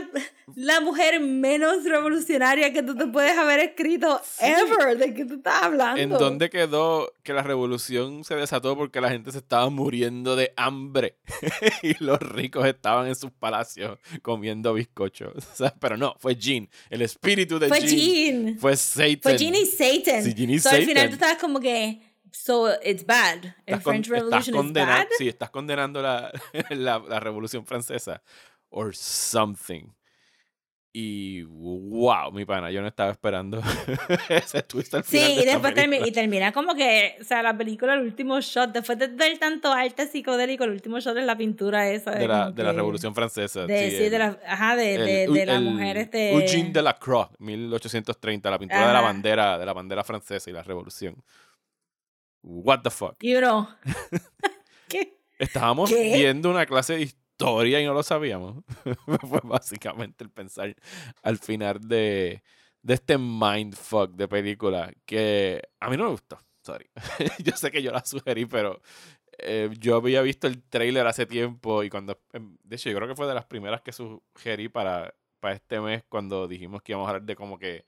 la 0.56 0.80
mujer 0.80 1.20
menos 1.20 1.84
revolucionaria 1.84 2.72
que 2.72 2.82
tú 2.82 2.96
te 2.96 3.06
puedes 3.08 3.38
haber 3.38 3.60
escrito 3.60 4.22
ever. 4.40 4.98
¿De 4.98 5.14
qué 5.14 5.26
tú 5.26 5.36
estás 5.36 5.64
hablando? 5.64 6.02
¿En 6.02 6.10
dónde 6.10 6.50
quedó 6.50 7.12
que 7.24 7.34
la 7.34 7.44
revolución 7.44 8.24
se 8.24 8.36
desató 8.36 8.78
porque 8.78 9.02
la 9.02 9.10
gente 9.10 9.34
se 9.34 9.40
estaba 9.40 9.70
muriendo 9.70 10.38
de 10.38 10.54
hambre 10.56 11.18
y 11.84 12.02
los 12.02 12.18
ricos 12.20 12.66
estaban 12.66 13.08
en 13.08 13.16
sus 13.16 13.32
palacios 13.32 14.00
comiendo 14.22 14.74
bizcochos? 14.74 15.34
O 15.54 15.56
sea, 15.56 15.76
pero 15.78 15.98
no, 15.98 16.16
fue 16.18 16.36
Jean, 16.38 16.70
el 16.90 17.02
espíritu 17.02 17.60
de 17.60 17.68
Fue 17.68 17.82
Jean. 17.82 18.46
Jean. 18.46 18.58
Fue 18.58 18.78
Satan. 18.78 19.20
Fue 19.22 19.38
Jean 19.38 19.56
y 19.56 19.66
Satan. 19.66 20.24
Sí, 20.24 20.34
Jean 20.34 20.50
y 20.50 20.60
so, 20.60 20.70
al 20.70 20.78
final 20.78 20.96
Satan. 20.96 21.10
tú 21.10 21.14
estabas 21.16 21.38
como 21.40 21.60
que, 21.60 22.00
so 22.34 22.70
it's 22.84 23.06
bad. 23.06 23.44
El 23.66 23.76
Estás 23.78 23.84
con- 23.84 23.92
French 23.94 24.06
estás 24.08 24.20
Revolution 24.48 24.66
is 24.68 24.74
bad. 24.74 25.08
Sí, 25.18 25.28
estás 25.30 25.50
condenando 25.52 26.02
la, 26.02 26.32
la, 26.72 27.00
la 27.00 27.20
revolución 27.22 27.66
francesa. 27.66 28.22
Or 28.70 28.94
something. 28.96 29.84
Y 30.96 31.42
wow, 31.44 32.32
mi 32.32 32.46
pana, 32.46 32.70
yo 32.70 32.80
no 32.82 32.88
estaba 32.88 33.10
esperando 33.12 33.60
ese 34.30 34.62
twist 34.62 34.94
al 34.94 35.04
Sí, 35.04 35.18
final. 35.18 35.36
de 35.38 35.42
y 35.42 35.46
después 35.46 35.74
termi- 35.74 35.90
película. 35.90 36.08
y 36.08 36.12
termina 36.12 36.52
como 36.52 36.76
que, 36.76 37.16
o 37.20 37.24
sea, 37.24 37.42
la 37.42 37.58
película, 37.58 37.96
el 37.96 38.02
último 38.02 38.40
shot, 38.42 38.72
después 38.72 39.00
de 39.00 39.08
ver 39.08 39.40
tanto 39.40 39.72
arte 39.74 40.06
psicodélico, 40.06 40.66
el 40.66 40.70
último 40.70 41.00
shot 41.00 41.18
es 41.18 41.26
la 41.26 41.36
pintura 41.36 41.90
esa. 41.90 42.12
de 42.12 42.28
la, 42.28 42.52
de 42.52 42.64
la 42.64 42.70
que- 42.70 42.76
revolución 42.76 43.16
francesa. 43.16 43.66
De, 43.66 43.90
sí, 43.90 43.96
de 43.98 44.06
el- 44.08 44.20
la, 44.20 44.40
ajá, 44.48 44.76
de, 44.76 44.98
de, 45.00 45.24
el- 45.24 45.34
de 45.34 45.46
la 45.48 45.56
el 45.56 45.64
mujer 45.64 45.98
este... 45.98 46.70
Delacroix, 46.72 47.28
1830, 47.40 48.52
la 48.52 48.60
pintura 48.60 48.82
de 48.82 48.94
la 48.94 49.00
Ajá. 49.00 49.08
bandera, 49.08 49.58
de 49.58 49.66
la 49.66 49.74
bandera 49.74 50.04
francesa 50.04 50.48
y 50.52 50.54
la 50.54 50.62
revolución. 50.62 51.16
What 52.44 52.82
the 52.84 52.90
fuck. 52.90 53.16
Y 53.22 53.36
uno, 53.36 53.70
¿qué? 54.90 55.18
Estábamos 55.40 55.90
¿Qué? 55.90 56.14
viendo 56.14 56.50
una 56.52 56.66
clase 56.66 56.96
de 56.96 57.02
historia 57.02 57.82
y 57.82 57.86
no 57.86 57.94
lo 57.94 58.04
sabíamos. 58.04 58.64
Fue 59.06 59.40
básicamente 59.44 60.24
el 60.24 60.30
pensar 60.30 60.76
al 61.24 61.38
final 61.38 61.80
de, 61.88 62.44
de 62.82 62.94
este 62.94 63.18
mindfuck 63.18 64.12
de 64.12 64.28
película 64.28 64.94
que 65.06 65.62
a 65.80 65.90
mí 65.90 65.98
no 65.98 66.04
me 66.04 66.12
gustó. 66.12 66.38
Sorry. 66.62 66.90
yo 67.44 67.56
sé 67.56 67.72
que 67.72 67.82
yo 67.82 67.92
la 67.92 68.06
sugerí, 68.06 68.46
pero 68.46 68.82
eh, 69.38 69.70
yo 69.80 69.96
había 69.96 70.22
visto 70.22 70.48
el 70.48 70.64
trailer 70.64 71.08
hace 71.08 71.26
tiempo 71.26 71.84
y 71.84 71.90
cuando, 71.90 72.22
em, 72.34 72.58
de 72.64 72.76
hecho, 72.76 72.90
yo 72.90 72.96
creo 72.98 73.08
que 73.08 73.16
fue 73.16 73.28
de 73.28 73.34
las 73.34 73.46
primeras 73.46 73.82
que 73.82 73.92
sugerí 73.94 74.70
para, 74.70 75.16
para 75.40 75.56
este 75.56 75.80
mes 75.82 76.04
cuando 76.08 76.48
dijimos 76.48 76.82
que 76.82 76.92
íbamos 76.92 77.08
a 77.08 77.12
hablar 77.12 77.24
de 77.24 77.36
como 77.36 77.58
que 77.58 77.86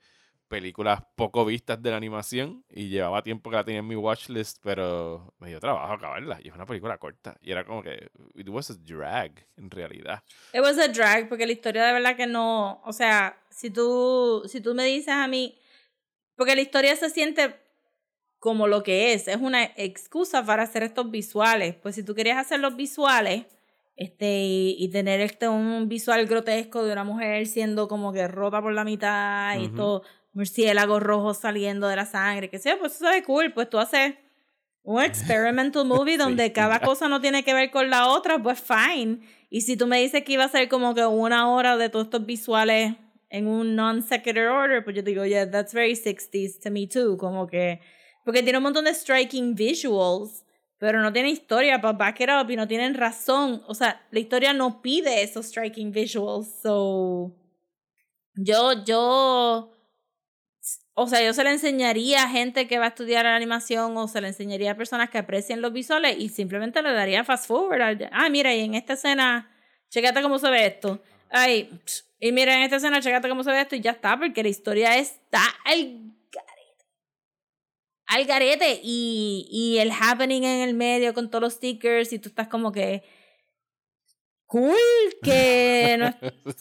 películas 0.48 1.00
poco 1.16 1.44
vistas 1.44 1.82
de 1.82 1.90
la 1.90 1.96
animación 1.96 2.64
y 2.70 2.88
llevaba 2.88 3.22
tiempo 3.22 3.50
que 3.50 3.56
la 3.56 3.64
tenía 3.64 3.80
en 3.80 3.86
mi 3.86 3.96
watchlist, 3.96 4.58
pero 4.62 5.34
me 5.38 5.48
dio 5.48 5.60
trabajo 5.60 5.92
acabarla. 5.92 6.38
Y 6.42 6.48
es 6.48 6.54
una 6.54 6.66
película 6.66 6.98
corta. 6.98 7.36
Y 7.40 7.52
era 7.52 7.64
como 7.64 7.82
que 7.82 8.10
it 8.34 8.48
was 8.48 8.70
a 8.70 8.74
drag 8.74 9.46
en 9.56 9.70
realidad. 9.70 10.22
It 10.52 10.60
was 10.60 10.78
a 10.78 10.88
drag, 10.88 11.28
porque 11.28 11.46
la 11.46 11.52
historia 11.52 11.84
de 11.84 11.92
verdad 11.92 12.16
que 12.16 12.26
no, 12.26 12.80
o 12.84 12.92
sea, 12.92 13.40
si 13.50 13.70
tú, 13.70 14.42
si 14.46 14.60
tú 14.60 14.74
me 14.74 14.84
dices 14.84 15.08
a 15.08 15.26
mí, 15.28 15.58
porque 16.36 16.54
la 16.54 16.62
historia 16.62 16.94
se 16.96 17.10
siente 17.10 17.56
como 18.38 18.68
lo 18.68 18.82
que 18.82 19.12
es, 19.12 19.28
es 19.28 19.38
una 19.38 19.64
excusa 19.76 20.44
para 20.44 20.62
hacer 20.62 20.82
estos 20.82 21.10
visuales. 21.10 21.74
Pues 21.74 21.94
si 21.94 22.04
tú 22.04 22.14
querías 22.14 22.38
hacer 22.38 22.60
los 22.60 22.76
visuales, 22.76 23.46
este, 23.96 24.44
y, 24.44 24.76
y 24.78 24.88
tener 24.90 25.20
este 25.22 25.48
un 25.48 25.88
visual 25.88 26.26
grotesco 26.26 26.84
de 26.84 26.92
una 26.92 27.02
mujer 27.02 27.46
siendo 27.46 27.88
como 27.88 28.12
que 28.12 28.28
rota 28.28 28.60
por 28.60 28.74
la 28.74 28.84
mitad 28.84 29.58
y 29.58 29.68
todo 29.68 30.02
murciélagos 30.36 31.02
rojos 31.02 31.38
saliendo 31.38 31.88
de 31.88 31.96
la 31.96 32.04
sangre, 32.04 32.50
que 32.50 32.58
sea, 32.58 32.78
pues 32.78 32.96
eso 32.96 33.08
es 33.08 33.22
cool, 33.24 33.54
pues 33.54 33.70
tú 33.70 33.78
haces 33.78 34.14
un 34.82 35.02
experimental 35.02 35.84
movie 35.86 36.18
Sí, 36.18 36.18
donde 36.18 36.52
cada 36.52 36.78
ya. 36.78 36.86
cosa 36.86 37.08
no 37.08 37.22
tiene 37.22 37.42
que 37.42 37.54
ver 37.54 37.70
con 37.70 37.88
la 37.88 38.08
otra, 38.08 38.38
pues 38.42 38.60
fine. 38.60 39.20
Y 39.48 39.62
si 39.62 39.78
tú 39.78 39.86
me 39.86 39.98
dices 39.98 40.24
que 40.24 40.34
iba 40.34 40.44
a 40.44 40.48
ser 40.48 40.68
como 40.68 40.94
que 40.94 41.06
una 41.06 41.48
hora 41.50 41.78
de 41.78 41.88
todos 41.88 42.06
estos 42.06 42.26
visuales 42.26 42.96
en 43.30 43.46
un 43.48 43.74
non 43.74 44.02
sequitur 44.02 44.48
order, 44.48 44.84
pues 44.84 44.94
yo 44.96 45.02
digo, 45.02 45.24
yeah, 45.24 45.50
that's 45.50 45.72
very 45.72 45.94
60s 45.94 46.60
to 46.62 46.70
me 46.70 46.86
too, 46.86 47.16
como 47.16 47.46
que 47.46 47.80
porque 48.24 48.42
tiene 48.42 48.58
un 48.58 48.64
montón 48.64 48.84
de 48.84 48.92
striking 48.92 49.54
visuals, 49.54 50.44
pero 50.78 51.00
no 51.00 51.12
tiene 51.12 51.30
historia 51.30 51.80
para 51.80 51.96
back 51.96 52.20
it 52.20 52.28
up 52.28 52.50
y 52.50 52.56
no 52.56 52.68
tienen 52.68 52.92
razón, 52.94 53.62
o 53.66 53.74
sea, 53.74 54.04
la 54.10 54.18
historia 54.18 54.52
no 54.52 54.82
pide 54.82 55.22
esos 55.22 55.46
striking 55.46 55.92
visuals, 55.92 56.60
so 56.60 57.32
yo 58.34 58.84
yo 58.84 59.75
o 60.98 61.06
sea, 61.06 61.22
yo 61.22 61.34
se 61.34 61.44
le 61.44 61.50
enseñaría 61.50 62.22
a 62.24 62.28
gente 62.30 62.66
que 62.66 62.78
va 62.78 62.86
a 62.86 62.88
estudiar 62.88 63.26
animación 63.26 63.96
o 63.98 64.08
se 64.08 64.20
le 64.22 64.28
enseñaría 64.28 64.72
a 64.72 64.76
personas 64.76 65.10
que 65.10 65.18
aprecien 65.18 65.60
los 65.60 65.72
visuales 65.72 66.16
y 66.18 66.30
simplemente 66.30 66.80
le 66.82 66.92
daría 66.92 67.22
fast 67.22 67.46
forward. 67.46 67.82
al- 67.82 68.08
Ah, 68.12 68.30
mira, 68.30 68.54
y 68.54 68.60
en 68.60 68.74
esta 68.74 68.94
escena, 68.94 69.54
checate 69.90 70.22
cómo 70.22 70.38
se 70.38 70.48
ve 70.50 70.66
esto. 70.66 71.02
Ay, 71.28 71.70
y 72.18 72.32
mira, 72.32 72.54
en 72.56 72.62
esta 72.62 72.76
escena, 72.76 73.00
checate 73.02 73.28
cómo 73.28 73.44
se 73.44 73.50
ve 73.50 73.60
esto 73.60 73.76
y 73.76 73.80
ya 73.82 73.90
está, 73.90 74.18
porque 74.18 74.42
la 74.42 74.48
historia 74.48 74.96
está 74.96 75.42
al 75.66 76.12
garete. 76.32 76.86
Al 78.06 78.24
garete 78.24 78.80
y, 78.82 79.46
y 79.50 79.78
el 79.80 79.90
happening 79.92 80.44
en 80.44 80.60
el 80.66 80.72
medio 80.74 81.12
con 81.12 81.28
todos 81.28 81.42
los 81.42 81.52
stickers 81.54 82.12
y 82.14 82.18
tú 82.18 82.30
estás 82.30 82.48
como 82.48 82.72
que... 82.72 83.02
Cool, 84.46 84.76
que 85.22 85.96
no, 85.98 86.14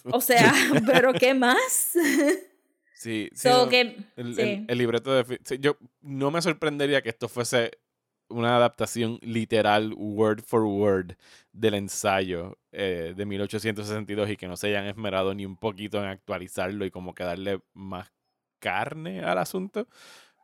o 0.17 0.19
sea, 0.19 0.51
pero 0.87 1.13
¿qué 1.13 1.33
más? 1.33 1.93
Sí, 2.95 3.29
sí, 3.33 3.49
So 3.49 3.65
no, 3.65 3.69
que, 3.69 3.81
el, 3.81 4.27
el- 4.27 4.35
sí. 4.35 4.65
el 4.67 4.77
libreto 4.77 5.13
de... 5.13 5.39
yo 5.59 5.77
no 6.01 6.31
me 6.31 6.41
sorprendería 6.41 7.01
que 7.01 7.09
esto 7.09 7.27
fuese 7.27 7.71
una 8.29 8.55
adaptación 8.55 9.19
literal, 9.21 9.93
word 9.95 10.41
for 10.41 10.63
word, 10.63 11.11
del 11.51 11.75
ensayo 11.75 12.57
eh, 12.71 13.13
de 13.15 13.25
1862 13.25 14.31
y 14.31 14.37
que 14.37 14.47
no 14.47 14.57
se 14.57 14.67
hayan 14.67 14.85
esmerado 14.87 15.35
ni 15.35 15.45
un 15.45 15.57
poquito 15.57 15.99
en 15.99 16.05
actualizarlo 16.05 16.85
y 16.85 16.91
como 16.91 17.13
que 17.13 17.23
darle 17.23 17.59
más 17.73 18.11
carne 18.59 19.21
al 19.21 19.37
asunto. 19.37 19.87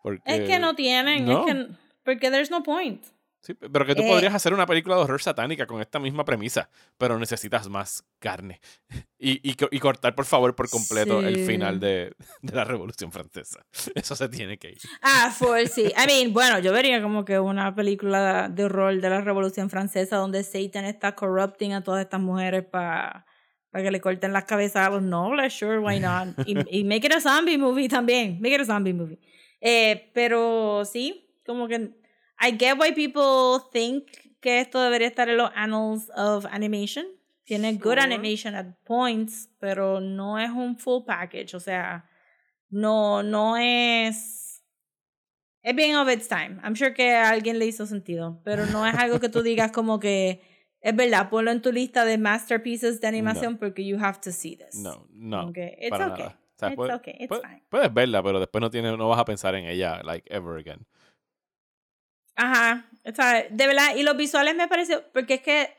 Porque, 0.03 0.21
Es 0.35 0.41
que 0.47 0.59
no 0.59 0.75
tienen, 0.75 1.25
no. 1.25 1.47
es 1.47 1.53
que 1.53 1.67
porque 2.03 2.29
there's 2.29 2.51
no 2.51 2.61
point. 2.63 3.03
Sí, 3.43 3.55
pero 3.55 3.85
que 3.87 3.95
tú 3.95 4.03
Eh, 4.03 4.07
podrías 4.07 4.35
hacer 4.35 4.53
una 4.53 4.67
película 4.67 4.95
de 4.95 5.01
horror 5.01 5.19
satánica 5.21 5.65
con 5.65 5.81
esta 5.81 5.97
misma 5.99 6.23
premisa, 6.23 6.69
pero 6.97 7.17
necesitas 7.17 7.67
más 7.69 8.03
carne. 8.19 8.59
Y, 9.23 9.33
y, 9.47 9.55
y 9.69 9.79
cortar, 9.79 10.15
por 10.15 10.25
favor, 10.25 10.55
por 10.55 10.67
completo 10.69 11.19
el 11.21 11.35
Sí. 11.35 11.45
final 11.45 11.79
de, 11.79 12.15
de 12.41 12.55
la 12.55 12.63
Revolución 12.63 13.11
Francesa. 13.11 13.63
Eso 13.95 14.15
se 14.15 14.29
tiene 14.29 14.57
que 14.57 14.69
ir. 14.71 14.79
Ah, 15.03 15.31
for 15.31 15.67
sí. 15.67 15.83
I 15.95 16.07
mean, 16.07 16.33
bueno, 16.33 16.57
yo 16.59 16.71
vería 16.73 17.01
como 17.03 17.23
que 17.23 17.39
una 17.39 17.75
película 17.75 18.49
de 18.49 18.63
horror 18.65 18.99
de 18.99 19.09
la 19.09 19.21
Revolución 19.21 19.69
Francesa 19.69 20.17
donde 20.17 20.43
Satan 20.43 20.85
está 20.85 21.13
corrupting 21.13 21.73
a 21.73 21.83
todas 21.83 22.03
estas 22.03 22.19
mujeres 22.21 22.63
para 22.65 23.25
para 23.69 23.85
que 23.85 23.91
le 23.91 24.01
corten 24.01 24.33
las 24.33 24.43
cabezas 24.45 24.87
a 24.87 24.89
los 24.89 25.01
nobles, 25.01 25.53
sure, 25.53 25.79
why 25.79 25.97
not? 25.99 26.27
y, 26.45 26.79
y 26.79 26.83
make 26.83 27.05
it 27.07 27.13
a 27.13 27.21
zombie 27.21 27.57
movie 27.57 27.87
también, 27.87 28.37
make 28.41 28.53
it 28.55 28.61
a 28.61 28.65
zombie 28.65 28.91
movie. 28.93 29.17
Eh, 29.61 30.11
pero 30.13 30.83
sí, 30.83 31.29
como 31.45 31.67
que 31.69 31.91
I 32.41 32.51
get 32.57 32.77
why 32.77 32.91
people 32.93 33.59
think 33.71 34.03
que 34.41 34.59
esto 34.59 34.79
debería 34.79 35.07
estar 35.07 35.29
en 35.29 35.37
los 35.37 35.51
annals 35.55 36.09
of 36.15 36.45
animation. 36.45 37.05
Tiene 37.45 37.73
good 37.73 37.97
animation 37.99 38.55
at 38.55 38.65
points, 38.85 39.49
pero 39.59 39.99
no 39.99 40.39
es 40.39 40.49
un 40.49 40.77
full 40.77 41.03
package, 41.05 41.53
o 41.55 41.59
sea, 41.59 42.05
no, 42.69 43.21
no 43.23 43.57
es... 43.57 44.63
Es 45.63 45.75
bien 45.75 45.95
of 45.95 46.07
its 46.09 46.27
time. 46.27 46.59
I'm 46.63 46.75
sure 46.75 46.93
que 46.93 47.11
a 47.13 47.29
alguien 47.29 47.59
le 47.59 47.65
hizo 47.67 47.85
sentido, 47.85 48.41
pero 48.43 48.65
no 48.67 48.85
es 48.87 48.95
algo 48.95 49.19
que 49.19 49.29
tú 49.29 49.43
digas 49.43 49.71
como 49.73 49.99
que 49.99 50.41
es 50.79 50.95
verdad, 50.95 51.29
ponlo 51.29 51.51
en 51.51 51.61
tu 51.61 51.71
lista 51.71 52.05
de 52.05 52.17
masterpieces 52.17 52.99
de 53.01 53.07
animación 53.07 53.57
porque 53.57 53.85
you 53.85 53.97
have 53.99 54.19
to 54.21 54.31
see 54.31 54.55
this. 54.55 54.75
No, 54.81 55.05
no. 55.11 55.53
Que, 55.53 55.77
it's 55.79 55.89
para 55.91 56.07
okay. 56.07 56.23
nada. 56.23 56.39
O 56.55 56.59
sea, 56.59 56.69
It's 56.69 56.75
puede- 56.77 56.93
okay, 56.93 57.15
it's 57.19 57.27
puede- 57.27 57.41
fine. 57.41 57.63
Puedes 57.69 57.93
verla, 57.93 58.23
pero 58.23 58.39
después 58.39 58.61
no, 58.61 58.69
tiene, 58.71 58.95
no 58.97 59.07
vas 59.09 59.19
a 59.19 59.25
pensar 59.25 59.53
en 59.55 59.65
ella, 59.65 60.01
like, 60.03 60.27
ever 60.33 60.57
again. 60.57 60.85
Ajá, 62.35 62.89
o 63.05 63.13
sea, 63.13 63.45
de 63.49 63.67
verdad, 63.67 63.95
y 63.95 64.03
los 64.03 64.17
visuales 64.17 64.55
me 64.55 64.67
pareció, 64.67 65.03
porque 65.13 65.35
es 65.35 65.41
que 65.41 65.69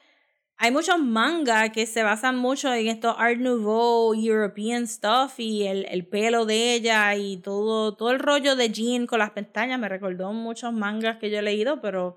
hay 0.57 0.71
muchos 0.71 0.99
mangas 0.99 1.71
que 1.71 1.87
se 1.87 2.03
basan 2.03 2.37
mucho 2.37 2.73
en 2.73 2.89
esto 2.89 3.19
Art 3.19 3.39
Nouveau, 3.39 4.15
European 4.15 4.87
stuff, 4.87 5.39
y 5.39 5.67
el, 5.67 5.87
el 5.91 6.07
pelo 6.07 6.47
de 6.47 6.75
ella, 6.75 7.15
y 7.17 7.39
todo, 7.39 7.97
todo 7.97 8.11
el 8.11 8.19
rollo 8.19 8.55
de 8.55 8.71
Jean 8.71 9.07
con 9.07 9.19
las 9.19 9.31
pestañas, 9.31 9.81
me 9.81 9.89
recordó 9.89 10.33
muchos 10.33 10.73
mangas 10.73 11.19
que 11.19 11.31
yo 11.31 11.39
he 11.39 11.43
leído, 11.43 11.81
pero, 11.81 12.17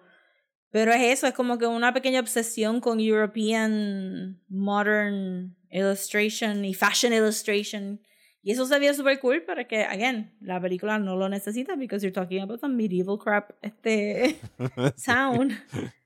pero 0.70 0.92
es 0.92 1.02
eso, 1.02 1.28
es 1.28 1.34
como 1.34 1.58
que 1.58 1.66
una 1.66 1.94
pequeña 1.94 2.20
obsesión 2.20 2.82
con 2.82 3.00
European 3.00 4.42
Modern 4.48 5.56
Illustration 5.72 6.66
y 6.66 6.74
Fashion 6.74 7.14
Illustration. 7.14 8.02
Y 8.46 8.52
eso 8.52 8.68
se 8.68 8.78
vio 8.78 8.94
súper 8.94 9.20
cool, 9.22 9.42
pero 9.42 9.68
que, 9.68 9.86
again, 9.86 10.32
la 10.40 10.62
película 10.62 11.00
no 11.00 11.16
lo 11.16 11.28
necesita 11.28 11.76
because 11.76 12.06
you're 12.06 12.14
talking 12.14 12.44
about 12.44 12.60
some 12.60 12.76
medieval 12.76 13.18
crap 13.18 13.50
este 13.64 14.40
sound 14.96 15.52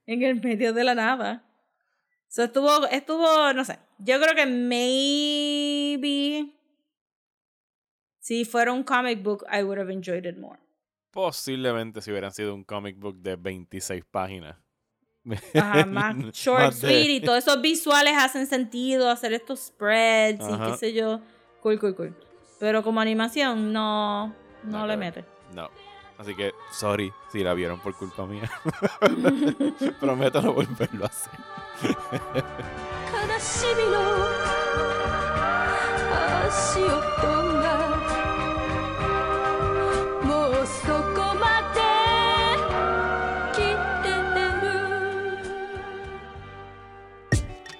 en 0.06 0.22
el 0.22 0.40
medio 0.40 0.72
de 0.72 0.82
la 0.82 0.94
nada. 0.94 1.44
So 2.28 2.42
estuvo, 2.42 2.86
estuvo, 2.86 3.52
no 3.52 3.62
sé, 3.62 3.78
yo 3.98 4.18
creo 4.18 4.34
que 4.34 4.46
maybe 4.46 6.50
si 8.20 8.46
fuera 8.46 8.72
un 8.72 8.84
comic 8.84 9.22
book, 9.22 9.44
I 9.52 9.62
would 9.62 9.78
have 9.78 9.92
enjoyed 9.92 10.24
it 10.24 10.38
more. 10.38 10.58
Posiblemente 11.10 12.00
si 12.00 12.10
hubieran 12.10 12.32
sido 12.32 12.54
un 12.54 12.64
comic 12.64 12.98
book 12.98 13.18
de 13.18 13.36
26 13.36 14.02
páginas. 14.10 14.56
Ajá, 15.54 15.84
más 15.84 16.16
short, 16.32 16.62
Más 16.62 16.80
de- 16.80 16.88
sweet 16.88 17.10
y 17.10 17.20
todos 17.20 17.36
esos 17.36 17.60
visuales 17.60 18.14
hacen 18.16 18.46
sentido, 18.46 19.10
hacer 19.10 19.34
estos 19.34 19.66
spreads 19.66 20.42
y 20.48 20.58
qué 20.58 20.76
sé 20.78 20.94
yo. 20.94 21.20
Cool, 21.60 21.78
cool, 21.78 21.94
cool. 21.94 22.29
Pero 22.60 22.82
como 22.82 23.00
animación, 23.00 23.72
no, 23.72 24.34
no, 24.64 24.86
le 24.86 24.96
mete. 24.98 25.24
No. 25.54 25.70
Así 26.18 26.36
que, 26.36 26.52
sorry 26.70 27.10
si 27.32 27.42
la 27.42 27.54
vieron 27.54 27.80
por 27.80 27.94
culpa 27.94 28.26
mía. 28.26 28.50
Prometo 30.00 30.42
no 30.42 30.52
volverlo 30.52 31.06
a 31.06 31.08
hacer. 31.08 31.32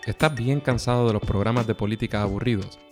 ¿Estás 0.07 0.35
bien 0.35 0.61
cansado 0.61 1.07
de 1.07 1.12
los 1.12 1.22
programas 1.22 1.66
de 1.66 1.74
políticas 1.74 2.22
aburridos? 2.22 2.78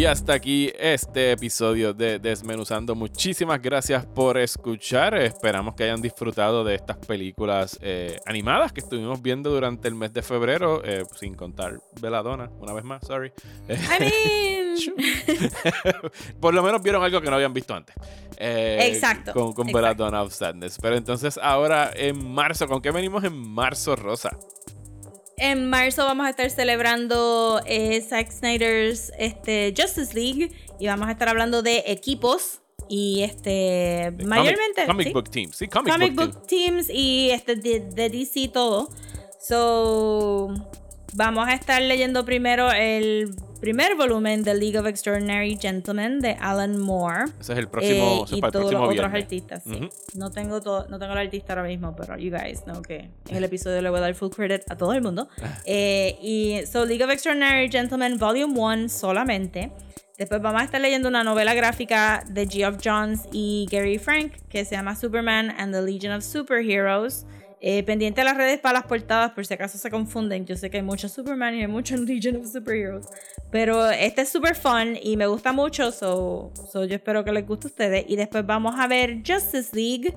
Y 0.00 0.06
hasta 0.06 0.32
aquí 0.32 0.72
este 0.78 1.32
episodio 1.32 1.92
de 1.92 2.18
Desmenuzando. 2.18 2.94
Muchísimas 2.94 3.60
gracias 3.60 4.06
por 4.06 4.38
escuchar. 4.38 5.14
Esperamos 5.14 5.74
que 5.74 5.84
hayan 5.84 6.00
disfrutado 6.00 6.64
de 6.64 6.74
estas 6.76 6.96
películas 6.96 7.78
eh, 7.82 8.18
animadas 8.24 8.72
que 8.72 8.80
estuvimos 8.80 9.20
viendo 9.20 9.50
durante 9.50 9.88
el 9.88 9.94
mes 9.94 10.10
de 10.14 10.22
febrero, 10.22 10.82
eh, 10.86 11.04
sin 11.18 11.34
contar 11.34 11.80
Veladona, 12.00 12.48
una 12.60 12.72
vez 12.72 12.82
más, 12.82 13.06
sorry. 13.06 13.30
I 13.68 14.00
mean, 14.00 15.50
por 16.40 16.54
lo 16.54 16.62
menos 16.62 16.82
vieron 16.82 17.02
algo 17.02 17.20
que 17.20 17.28
no 17.28 17.36
habían 17.36 17.52
visto 17.52 17.74
antes. 17.74 17.94
Eh, 18.38 18.78
Exacto, 18.94 19.34
Con, 19.34 19.52
con. 19.52 19.66
Belladonna 19.66 20.22
of 20.22 20.32
Sadness. 20.32 20.78
Pero 20.80 20.96
entonces 20.96 21.36
ahora 21.36 21.90
en 21.94 22.26
marzo, 22.32 22.66
¿con 22.66 22.80
qué 22.80 22.90
venimos 22.90 23.22
en 23.24 23.36
marzo, 23.36 23.96
Rosa? 23.96 24.30
En 25.42 25.70
marzo 25.70 26.04
vamos 26.04 26.26
a 26.26 26.30
estar 26.30 26.50
celebrando 26.50 27.62
eh, 27.64 28.02
Zack 28.02 28.30
Snyder's 28.30 29.10
este, 29.18 29.72
Justice 29.74 30.12
League 30.12 30.52
y 30.78 30.86
vamos 30.86 31.08
a 31.08 31.12
estar 31.12 31.30
hablando 31.30 31.62
de 31.62 31.82
equipos 31.86 32.60
y 32.90 33.22
este 33.22 34.12
De 34.12 34.24
mayormente 34.26 34.84
Comic, 34.84 34.86
comic 34.86 35.06
¿sí? 35.06 35.12
Book 35.14 35.30
Team. 35.30 35.50
Sí, 35.52 35.68
Comic, 35.68 35.92
comic 35.94 36.14
Book, 36.14 36.32
book 36.34 36.46
teams 36.46 36.90
y 36.90 37.30
este 37.30 37.56
de, 37.56 37.80
de 37.80 38.10
DC 38.10 38.48
todo. 38.48 38.90
So 39.40 40.52
vamos 41.14 41.48
a 41.48 41.54
estar 41.54 41.80
leyendo 41.80 42.26
primero 42.26 42.70
el 42.70 43.34
primer 43.60 43.94
volumen 43.94 44.42
de 44.42 44.54
League 44.54 44.78
of 44.78 44.86
Extraordinary 44.86 45.56
Gentlemen 45.60 46.20
de 46.20 46.32
Alan 46.40 46.78
Moore. 46.78 47.24
Ese 47.40 47.52
es 47.52 47.58
el 47.58 47.68
próximo, 47.68 48.20
Eh, 48.20 48.22
es 48.24 48.32
y 48.32 48.40
para 48.40 48.48
el 48.48 48.52
todos 48.52 48.72
los 48.72 48.88
otros 48.88 49.12
artistas, 49.14 49.62
sí. 49.64 49.88
No 50.14 50.30
tengo 50.30 50.60
todo, 50.60 50.86
no 50.88 50.98
tengo 50.98 51.12
el 51.12 51.18
artista 51.18 51.52
ahora 51.52 51.68
mismo, 51.68 51.94
pero 51.94 52.16
you 52.16 52.30
guys 52.30 52.62
know 52.64 52.80
que 52.82 53.10
en 53.28 53.36
el 53.36 53.44
episodio 53.44 53.80
le 53.82 53.90
voy 53.90 53.98
a 53.98 54.02
dar 54.02 54.14
full 54.14 54.30
credit 54.30 54.62
a 54.70 54.76
todo 54.76 54.92
el 54.94 55.02
mundo. 55.02 55.28
Eh, 55.66 56.16
y 56.22 56.60
so 56.66 56.84
League 56.86 57.04
of 57.04 57.10
Extraordinary 57.10 57.68
Gentlemen 57.70 58.18
Volume 58.18 58.58
1 58.58 58.88
solamente. 58.88 59.70
Después 60.18 60.40
vamos 60.42 60.60
a 60.60 60.64
estar 60.64 60.80
leyendo 60.80 61.08
una 61.08 61.22
novela 61.24 61.54
gráfica 61.54 62.24
de 62.28 62.46
Geoff 62.46 62.76
Johns 62.84 63.22
y 63.32 63.66
Gary 63.70 63.98
Frank 63.98 64.32
que 64.48 64.64
se 64.64 64.74
llama 64.74 64.96
Superman 64.96 65.50
and 65.58 65.72
the 65.72 65.80
Legion 65.82 66.12
of 66.12 66.24
Superheroes. 66.24 67.24
Eh, 67.62 67.82
pendiente 67.82 68.22
a 68.22 68.24
las 68.24 68.38
redes 68.38 68.58
para 68.58 68.78
las 68.78 68.86
portadas 68.86 69.32
por 69.32 69.44
si 69.44 69.52
acaso 69.52 69.76
se 69.76 69.90
confunden. 69.90 70.46
Yo 70.46 70.56
sé 70.56 70.70
que 70.70 70.78
hay 70.78 70.82
mucho 70.82 71.08
Superman 71.08 71.54
y 71.54 71.60
hay 71.60 71.66
mucho 71.66 71.96
Legion 71.98 72.36
of 72.36 72.50
Superheroes. 72.50 73.06
Pero 73.50 73.90
este 73.90 74.22
es 74.22 74.30
super 74.30 74.54
fun 74.54 74.96
y 75.00 75.16
me 75.16 75.26
gusta 75.26 75.52
mucho. 75.52 75.92
So, 75.92 76.52
so 76.72 76.84
yo 76.84 76.96
espero 76.96 77.22
que 77.22 77.32
les 77.32 77.46
guste 77.46 77.66
a 77.66 77.70
ustedes. 77.70 78.04
Y 78.08 78.16
después 78.16 78.46
vamos 78.46 78.74
a 78.78 78.86
ver 78.86 79.22
Justice 79.26 79.70
League 79.74 80.14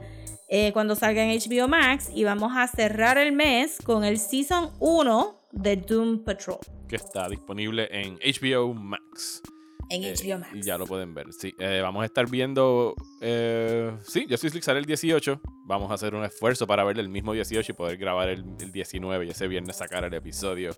eh, 0.47 0.71
cuando 0.71 0.95
salga 0.95 1.23
en 1.23 1.37
HBO 1.37 1.67
Max. 1.67 2.09
Y 2.13 2.23
vamos 2.23 2.53
a 2.55 2.65
cerrar 2.67 3.17
el 3.17 3.33
mes 3.33 3.77
con 3.83 4.05
el 4.05 4.19
Season 4.19 4.71
1 4.79 5.41
de 5.51 5.75
Doom 5.77 6.23
Patrol 6.23 6.57
Que 6.87 6.95
está 6.95 7.29
disponible 7.29 7.87
en 7.91 8.17
HBO 8.19 8.73
Max. 8.73 9.41
En 9.89 10.03
Eh, 10.03 10.13
HBO 10.13 10.39
Max. 10.39 10.51
Y 10.53 10.61
ya 10.61 10.77
lo 10.77 10.85
pueden 10.85 11.13
ver. 11.13 11.31
Sí, 11.33 11.53
eh, 11.59 11.79
vamos 11.81 12.03
a 12.03 12.05
estar 12.05 12.29
viendo. 12.29 12.95
Eh, 13.21 13.91
sí, 14.05 14.25
Justice 14.29 14.53
League 14.53 14.63
sale 14.63 14.79
el 14.79 14.85
18. 14.85 15.41
Vamos 15.65 15.91
a 15.91 15.95
hacer 15.95 16.15
un 16.15 16.23
esfuerzo 16.23 16.67
para 16.67 16.83
verlo 16.83 17.01
el 17.01 17.09
mismo 17.09 17.33
18 17.33 17.71
y 17.71 17.75
poder 17.75 17.97
grabar 17.97 18.29
el, 18.29 18.43
el 18.59 18.71
19 18.71 19.25
y 19.25 19.29
ese 19.29 19.47
viernes 19.47 19.77
sacar 19.77 20.03
el 20.03 20.13
episodio 20.13 20.75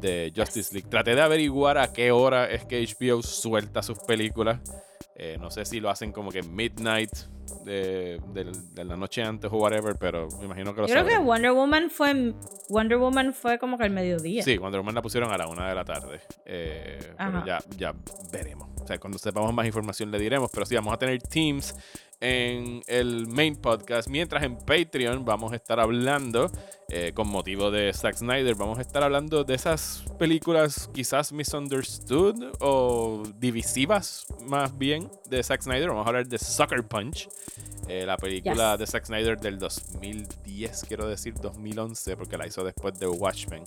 de 0.00 0.32
Justice 0.34 0.74
League. 0.74 0.88
Traté 0.88 1.14
de 1.14 1.22
averiguar 1.22 1.78
a 1.78 1.92
qué 1.92 2.10
hora 2.10 2.50
es 2.50 2.64
que 2.64 2.84
HBO 2.84 3.22
suelta 3.22 3.82
sus 3.82 3.98
películas. 4.00 4.60
Eh, 5.20 5.36
no 5.40 5.50
sé 5.50 5.64
si 5.64 5.80
lo 5.80 5.90
hacen 5.90 6.12
como 6.12 6.30
que 6.30 6.42
midnight 6.42 7.10
de, 7.64 8.20
de 8.32 8.84
la 8.84 8.96
noche 8.96 9.22
antes 9.22 9.50
o 9.52 9.56
whatever, 9.56 9.96
pero 9.98 10.28
me 10.38 10.44
imagino 10.44 10.72
que 10.74 10.82
lo 10.82 10.86
Yo 10.86 10.94
creo 10.94 11.06
que. 11.06 11.18
Wonder 11.18 11.52
Woman 11.52 11.90
fue 11.90 12.34
Wonder 12.68 12.98
Woman 12.98 13.34
fue 13.34 13.58
como 13.58 13.76
que 13.76 13.84
al 13.84 13.90
mediodía. 13.90 14.44
Sí, 14.44 14.58
Wonder 14.58 14.80
Woman 14.80 14.94
la 14.94 15.02
pusieron 15.02 15.32
a 15.32 15.36
la 15.36 15.48
una 15.48 15.68
de 15.68 15.74
la 15.74 15.84
tarde. 15.84 16.20
Eh, 16.44 17.14
pero 17.16 17.44
ya, 17.44 17.58
ya 17.76 17.92
veremos. 18.32 18.68
O 18.80 18.86
sea, 18.86 18.98
cuando 18.98 19.18
sepamos 19.18 19.52
más 19.52 19.66
información 19.66 20.10
le 20.10 20.20
diremos. 20.20 20.50
Pero 20.52 20.64
sí, 20.64 20.76
vamos 20.76 20.94
a 20.94 20.96
tener 20.98 21.20
teams 21.20 21.74
en 22.20 22.82
el 22.86 23.26
main 23.28 23.56
podcast. 23.56 24.08
Mientras 24.08 24.42
en 24.42 24.56
Patreon 24.58 25.24
vamos 25.24 25.52
a 25.52 25.56
estar 25.56 25.78
hablando, 25.80 26.50
eh, 26.88 27.12
con 27.14 27.28
motivo 27.28 27.70
de 27.70 27.92
Zack 27.92 28.16
Snyder, 28.16 28.54
vamos 28.54 28.78
a 28.78 28.82
estar 28.82 29.02
hablando 29.02 29.44
de 29.44 29.54
esas 29.54 30.04
películas 30.18 30.90
quizás 30.94 31.32
misunderstood 31.32 32.52
o 32.60 33.22
divisivas 33.38 34.26
más 34.46 34.76
bien 34.76 35.10
de 35.28 35.42
Zack 35.42 35.62
Snyder. 35.62 35.88
Vamos 35.90 36.06
a 36.06 36.08
hablar 36.08 36.26
de 36.26 36.38
Sucker 36.38 36.82
Punch. 36.86 37.28
eh, 37.90 38.04
la 38.04 38.18
película 38.18 38.72
Yes. 38.72 38.78
de 38.80 38.86
Zack 38.86 39.06
Snyder 39.06 39.38
del 39.40 39.58
2010, 39.58 40.84
quiero 40.86 41.06
decir 41.08 41.32
2011, 41.40 42.16
porque 42.18 42.36
la 42.36 42.46
hizo 42.46 42.62
después 42.62 42.98
de 42.98 43.06
Watchmen. 43.06 43.64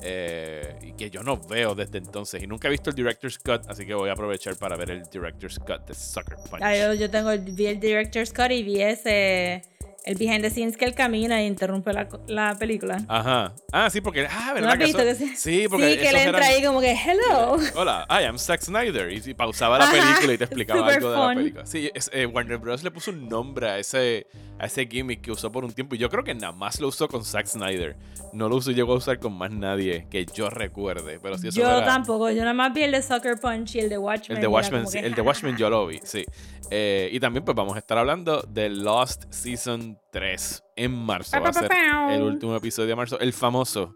Eh, 0.00 0.78
y 0.82 0.92
que 0.92 1.10
yo 1.10 1.22
no 1.22 1.36
veo 1.36 1.74
desde 1.74 1.98
entonces. 1.98 2.42
Y 2.42 2.46
nunca 2.46 2.68
he 2.68 2.70
visto 2.70 2.90
el 2.90 2.96
Director's 2.96 3.38
Cut, 3.38 3.62
así 3.68 3.84
que 3.86 3.94
voy 3.94 4.08
a 4.08 4.12
aprovechar 4.12 4.56
para 4.56 4.76
ver 4.76 4.90
el 4.90 5.02
Director's 5.04 5.58
Cut 5.58 5.86
de 5.86 5.94
Sucker 5.94 6.36
Punch. 6.48 6.62
Ah, 6.62 6.94
yo, 6.94 7.10
tengo 7.10 7.30
vi 7.38 7.66
el 7.66 7.80
director's 7.80 8.32
cut 8.32 8.50
y 8.50 8.62
vi 8.62 8.80
ese 8.80 9.62
el 10.04 10.16
behind 10.16 10.42
the 10.42 10.50
scenes 10.50 10.76
que 10.76 10.84
él 10.84 10.94
camina 10.94 11.40
e 11.40 11.46
interrumpe 11.46 11.92
la, 11.92 12.08
la 12.26 12.56
película. 12.56 12.98
Ajá. 13.08 13.52
Ah, 13.72 13.88
sí, 13.90 14.00
porque. 14.00 14.26
Ah, 14.28 14.46
¿No 14.48 14.54
¿verdad? 14.54 14.72
has 14.72 14.78
visto 14.78 14.98
eso- 15.02 15.18
que 15.20 15.26
sí? 15.26 15.36
sí, 15.36 15.66
porque. 15.68 15.92
Sí, 15.92 15.98
que 16.00 16.08
él 16.08 16.16
entra 16.16 16.38
eran- 16.38 16.42
ahí 16.42 16.64
como 16.64 16.80
que 16.80 16.92
hello. 16.92 17.56
Hola, 17.76 18.06
I 18.10 18.24
am 18.24 18.38
Zack 18.38 18.60
Snyder. 18.62 19.12
Y, 19.12 19.34
pausaba 19.34 19.78
la 19.78 19.84
Ajá, 19.84 19.92
película 19.92 20.32
y 20.32 20.38
te 20.38 20.44
explicaba 20.44 20.86
algo 20.88 21.10
de 21.10 21.16
la 21.18 21.34
película. 21.34 21.66
Sí, 21.66 21.90
es- 21.94 22.10
eh, 22.12 22.26
Warner 22.26 22.58
Bros. 22.58 22.82
le 22.82 22.90
puso 22.90 23.10
un 23.12 23.28
nombre 23.28 23.68
a 23.70 23.78
ese, 23.78 24.26
a 24.58 24.66
ese 24.66 24.86
gimmick 24.86 25.20
que 25.20 25.30
usó 25.30 25.50
por 25.52 25.64
un 25.64 25.72
tiempo. 25.72 25.94
Y 25.94 25.98
yo 25.98 26.08
creo 26.10 26.24
que 26.24 26.34
nada 26.34 26.52
más 26.52 26.80
lo 26.80 26.88
usó 26.88 27.06
con 27.08 27.24
Zack 27.24 27.46
Snyder. 27.46 27.96
No 28.32 28.48
lo 28.48 28.56
usó, 28.56 28.70
llegó 28.72 28.94
a 28.94 28.96
usar 28.96 29.18
con 29.20 29.32
más 29.34 29.50
nadie 29.52 30.06
que 30.10 30.26
yo 30.26 30.50
recuerde. 30.50 31.20
Pero 31.22 31.38
sí, 31.38 31.48
eso 31.48 31.60
yo 31.60 31.68
era- 31.68 31.84
tampoco, 31.86 32.30
yo 32.30 32.40
nada 32.40 32.54
más 32.54 32.72
vi 32.74 32.82
el 32.82 32.92
de 32.92 33.02
Sucker 33.02 33.38
Punch 33.40 33.76
y 33.76 33.80
el 33.80 33.88
de 33.88 33.98
Watchmen. 33.98 34.36
El 34.38 34.42
de 34.42 34.48
Watchmen, 34.48 34.86
sí, 34.88 35.00
que, 35.00 35.06
el 35.06 35.14
de 35.14 35.20
Watchmen 35.22 35.56
yo 35.56 35.70
lo 35.70 35.86
vi, 35.86 36.00
sí. 36.02 36.24
Eh, 36.70 37.10
y 37.12 37.20
también 37.20 37.44
pues 37.44 37.54
vamos 37.54 37.76
a 37.76 37.78
estar 37.80 37.98
hablando 37.98 38.40
de 38.48 38.70
Lost 38.70 39.24
Season 39.30 39.91
3 40.10 40.62
en 40.76 40.92
marzo. 40.92 41.40
Va 41.40 41.48
a 41.48 41.52
ser 41.52 41.70
el 42.10 42.22
último 42.22 42.56
episodio 42.56 42.88
de 42.88 42.96
marzo, 42.96 43.18
el 43.18 43.32
famoso 43.32 43.94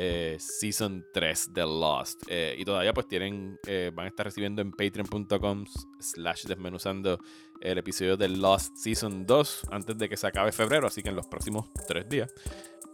eh, 0.00 0.36
Season 0.38 1.04
3 1.12 1.52
de 1.52 1.62
Lost. 1.62 2.22
Eh, 2.28 2.54
y 2.56 2.64
todavía 2.64 2.94
pues 2.94 3.08
tienen, 3.08 3.58
eh, 3.66 3.90
van 3.92 4.06
a 4.06 4.08
estar 4.08 4.26
recibiendo 4.26 4.62
en 4.62 4.70
patreon.com 4.70 5.64
slash 5.98 6.44
desmenuzando 6.44 7.18
el 7.60 7.78
episodio 7.78 8.16
de 8.16 8.28
Lost 8.28 8.76
Season 8.76 9.26
2 9.26 9.66
antes 9.72 9.98
de 9.98 10.08
que 10.08 10.16
se 10.16 10.28
acabe 10.28 10.52
febrero, 10.52 10.86
así 10.86 11.02
que 11.02 11.08
en 11.08 11.16
los 11.16 11.26
próximos 11.26 11.68
tres 11.88 12.08
días. 12.08 12.32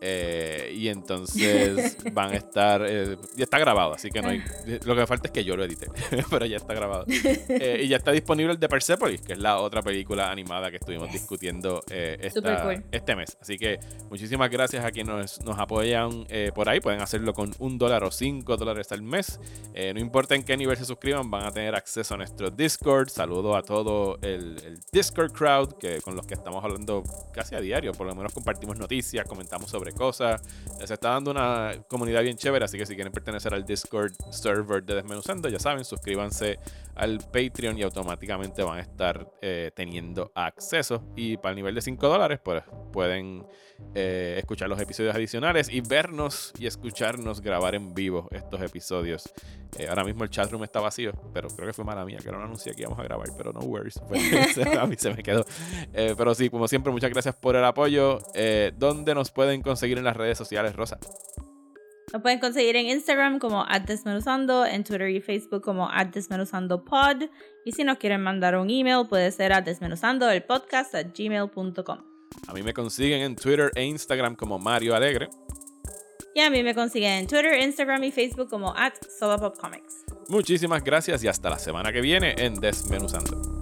Eh, 0.07 0.72
y 0.76 0.88
entonces 0.88 1.96
van 2.12 2.32
a 2.32 2.36
estar. 2.36 2.84
eh, 2.86 3.16
ya 3.36 3.44
está 3.44 3.59
grabado, 3.59 3.94
así 3.94 4.11
que 4.11 4.20
no 4.20 4.28
hay. 4.28 4.42
Lo 4.84 4.94
que 4.94 5.07
falta 5.07 5.28
es 5.28 5.32
que 5.32 5.44
yo 5.44 5.57
lo 5.57 5.64
edite, 5.64 5.86
pero 6.30 6.44
ya 6.44 6.59
está 6.59 6.74
grabado. 6.74 7.07
Eh, 7.09 7.80
y 7.84 7.88
ya 7.88 7.96
está 7.96 8.12
disponible 8.12 8.52
el 8.52 8.61
de 8.61 8.68
Persepolis, 8.68 9.22
que 9.22 9.32
es 9.32 9.38
la 9.38 9.59
otra 9.61 9.80
película 9.80 10.30
animada 10.30 10.70
que 10.70 10.76
estuvimos 10.76 11.11
discutiendo 11.11 11.82
eh, 11.90 12.18
esta- 12.20 12.62
cool. 12.64 12.84
este 12.92 13.16
mes. 13.16 13.38
Así 13.40 13.57
que 13.57 13.78
muchísimas 14.11 14.50
gracias 14.50 14.84
a 14.84 14.90
quienes 14.90 15.14
nos, 15.14 15.40
nos 15.42 15.59
apoyan 15.59 16.26
eh, 16.28 16.50
por 16.55 16.68
ahí. 16.68 16.80
Pueden 16.80 17.00
hacerlo 17.00 17.32
con 17.32 17.55
un 17.59 17.78
dólar 17.78 18.05
o 18.05 18.11
cinco 18.11 18.59
dólares 18.59 18.92
al 18.92 19.00
mes. 19.00 19.40
Eh, 19.72 19.94
no 19.94 20.00
importa 20.00 20.34
en 20.34 20.42
qué 20.42 20.55
nivel 20.57 20.76
se 20.76 20.84
suscriban, 20.84 21.30
van 21.30 21.44
a 21.46 21.50
tener 21.50 21.74
acceso 21.74 22.12
a 22.12 22.16
nuestro 22.18 22.50
Discord. 22.50 23.09
Saludo 23.09 23.57
a 23.57 23.62
todo 23.62 24.18
el, 24.20 24.59
el 24.66 24.78
Discord 24.92 25.32
crowd 25.32 25.78
que, 25.78 26.02
con 26.02 26.14
los 26.14 26.26
que 26.26 26.34
estamos 26.34 26.62
hablando 26.62 27.02
casi 27.32 27.55
a 27.55 27.61
diario. 27.61 27.92
Por 27.92 28.07
lo 28.07 28.14
menos 28.14 28.34
compartimos 28.34 28.76
noticias, 28.78 29.26
comentamos 29.26 29.70
sobre 29.70 29.93
cosas. 29.95 30.42
Se 30.84 30.92
está 30.92 31.11
dando 31.11 31.30
una 31.30 31.72
comunidad 31.88 32.22
bien 32.22 32.36
chévere, 32.36 32.64
así 32.64 32.76
que 32.76 32.84
si 32.84 32.95
quieren 32.95 33.12
pertenecer 33.12 33.55
al 33.55 33.64
Discord 33.64 34.12
server 34.30 34.82
de 34.84 34.97
Desmenuzando, 34.97 35.49
ya 35.49 35.59
saben, 35.59 35.84
suscríbanse 35.84 36.59
al 36.95 37.18
Patreon 37.18 37.78
y 37.78 37.82
automáticamente 37.82 38.62
van 38.62 38.78
a 38.78 38.82
estar 38.82 39.30
eh, 39.40 39.70
teniendo 39.74 40.32
acceso. 40.34 41.03
Y 41.16 41.36
para 41.36 41.51
el 41.51 41.57
nivel 41.57 41.74
de 41.74 41.80
5 41.82 42.09
dólares, 42.09 42.40
pues 42.45 42.62
pueden 42.92 43.47
eh, 43.95 44.36
escuchar 44.38 44.68
los 44.68 44.80
episodios 44.80 45.14
adicionales 45.14 45.68
y 45.68 45.80
vernos 45.80 46.53
y 46.59 46.66
escucharnos 46.66 47.40
grabar 47.40 47.74
en 47.74 47.95
vivo 47.95 48.28
estos 48.32 48.61
episodios. 48.61 49.32
Eh, 49.79 49.89
ahora 49.89 50.05
mismo 50.05 50.22
el 50.25 50.31
chatroom 50.31 50.62
está 50.64 50.81
vacío, 50.81 51.12
pero 51.33 51.49
creo 51.49 51.66
que 51.66 51.72
fue 51.72 51.85
mala 51.85 52.05
mía, 52.05 52.18
que 52.22 52.31
no 52.31 52.41
anuncié 52.41 52.75
que 52.75 52.83
íbamos 52.83 52.99
a 53.01 53.03
grabar, 53.03 53.29
pero 53.37 53.53
no 53.53 53.59
worries. 53.61 54.01
Fue- 54.09 54.79
a 54.79 54.87
mí 54.87 54.95
se 54.97 55.12
me 55.12 55.20
quedó. 55.22 55.45
Eh, 55.93 56.14
pero 56.16 56.35
sí, 56.35 56.49
como 56.51 56.68
siempre, 56.68 56.93
muchas 56.93 57.11
gracias 57.11 57.35
por 57.35 57.57
el 57.57 57.64
apoyo. 57.64 58.18
Eh, 58.35 58.72
¿Dónde 58.77 59.14
nos 59.14 59.31
pueden 59.33 59.62
conseguir 59.62 59.99
en 59.99 60.05
las 60.05 60.16
redes 60.16 60.39
sociales, 60.39 60.77
Rosa? 60.77 60.99
Lo 62.12 62.22
pueden 62.22 62.39
conseguir 62.39 62.77
en 62.77 62.87
Instagram 62.87 63.41
como 63.41 63.64
@desmenuzando, 63.87 64.64
en 64.64 64.85
Twitter 64.85 65.09
y 65.11 65.20
Facebook 65.20 65.62
como 65.62 65.89
@desmenuzandopod 66.12 67.25
y 67.64 67.72
si 67.72 67.83
nos 67.83 67.99
quieren 67.99 68.20
mandar 68.20 68.57
un 68.57 68.70
email 68.70 69.09
puede 69.09 69.33
ser 69.33 69.53
a 69.53 69.61
desmenuzandoelpodcast@gmail.com. 69.62 71.99
A 72.49 72.53
mí 72.53 72.62
me 72.62 72.72
consiguen 72.72 73.22
en 73.22 73.35
Twitter 73.37 73.70
e 73.75 73.83
Instagram 73.85 74.37
como 74.37 74.59
Mario 74.61 74.95
Alegre. 74.95 75.29
Y 76.35 76.41
a 76.41 76.51
mí 76.51 76.64
me 76.64 76.74
consiguen 76.74 77.12
en 77.12 77.26
Twitter, 77.28 77.61
Instagram 77.62 78.03
y 78.05 78.11
Facebook 78.11 78.51
como 78.51 78.76
at 78.76 78.95
Solopopcomics. 79.18 80.05
Muchísimas 80.28 80.82
gracias 80.82 81.22
y 81.22 81.28
hasta 81.28 81.49
la 81.49 81.59
semana 81.59 81.93
que 81.93 82.01
viene 82.01 82.35
en 82.39 82.55
Desmenuzando. 82.55 83.53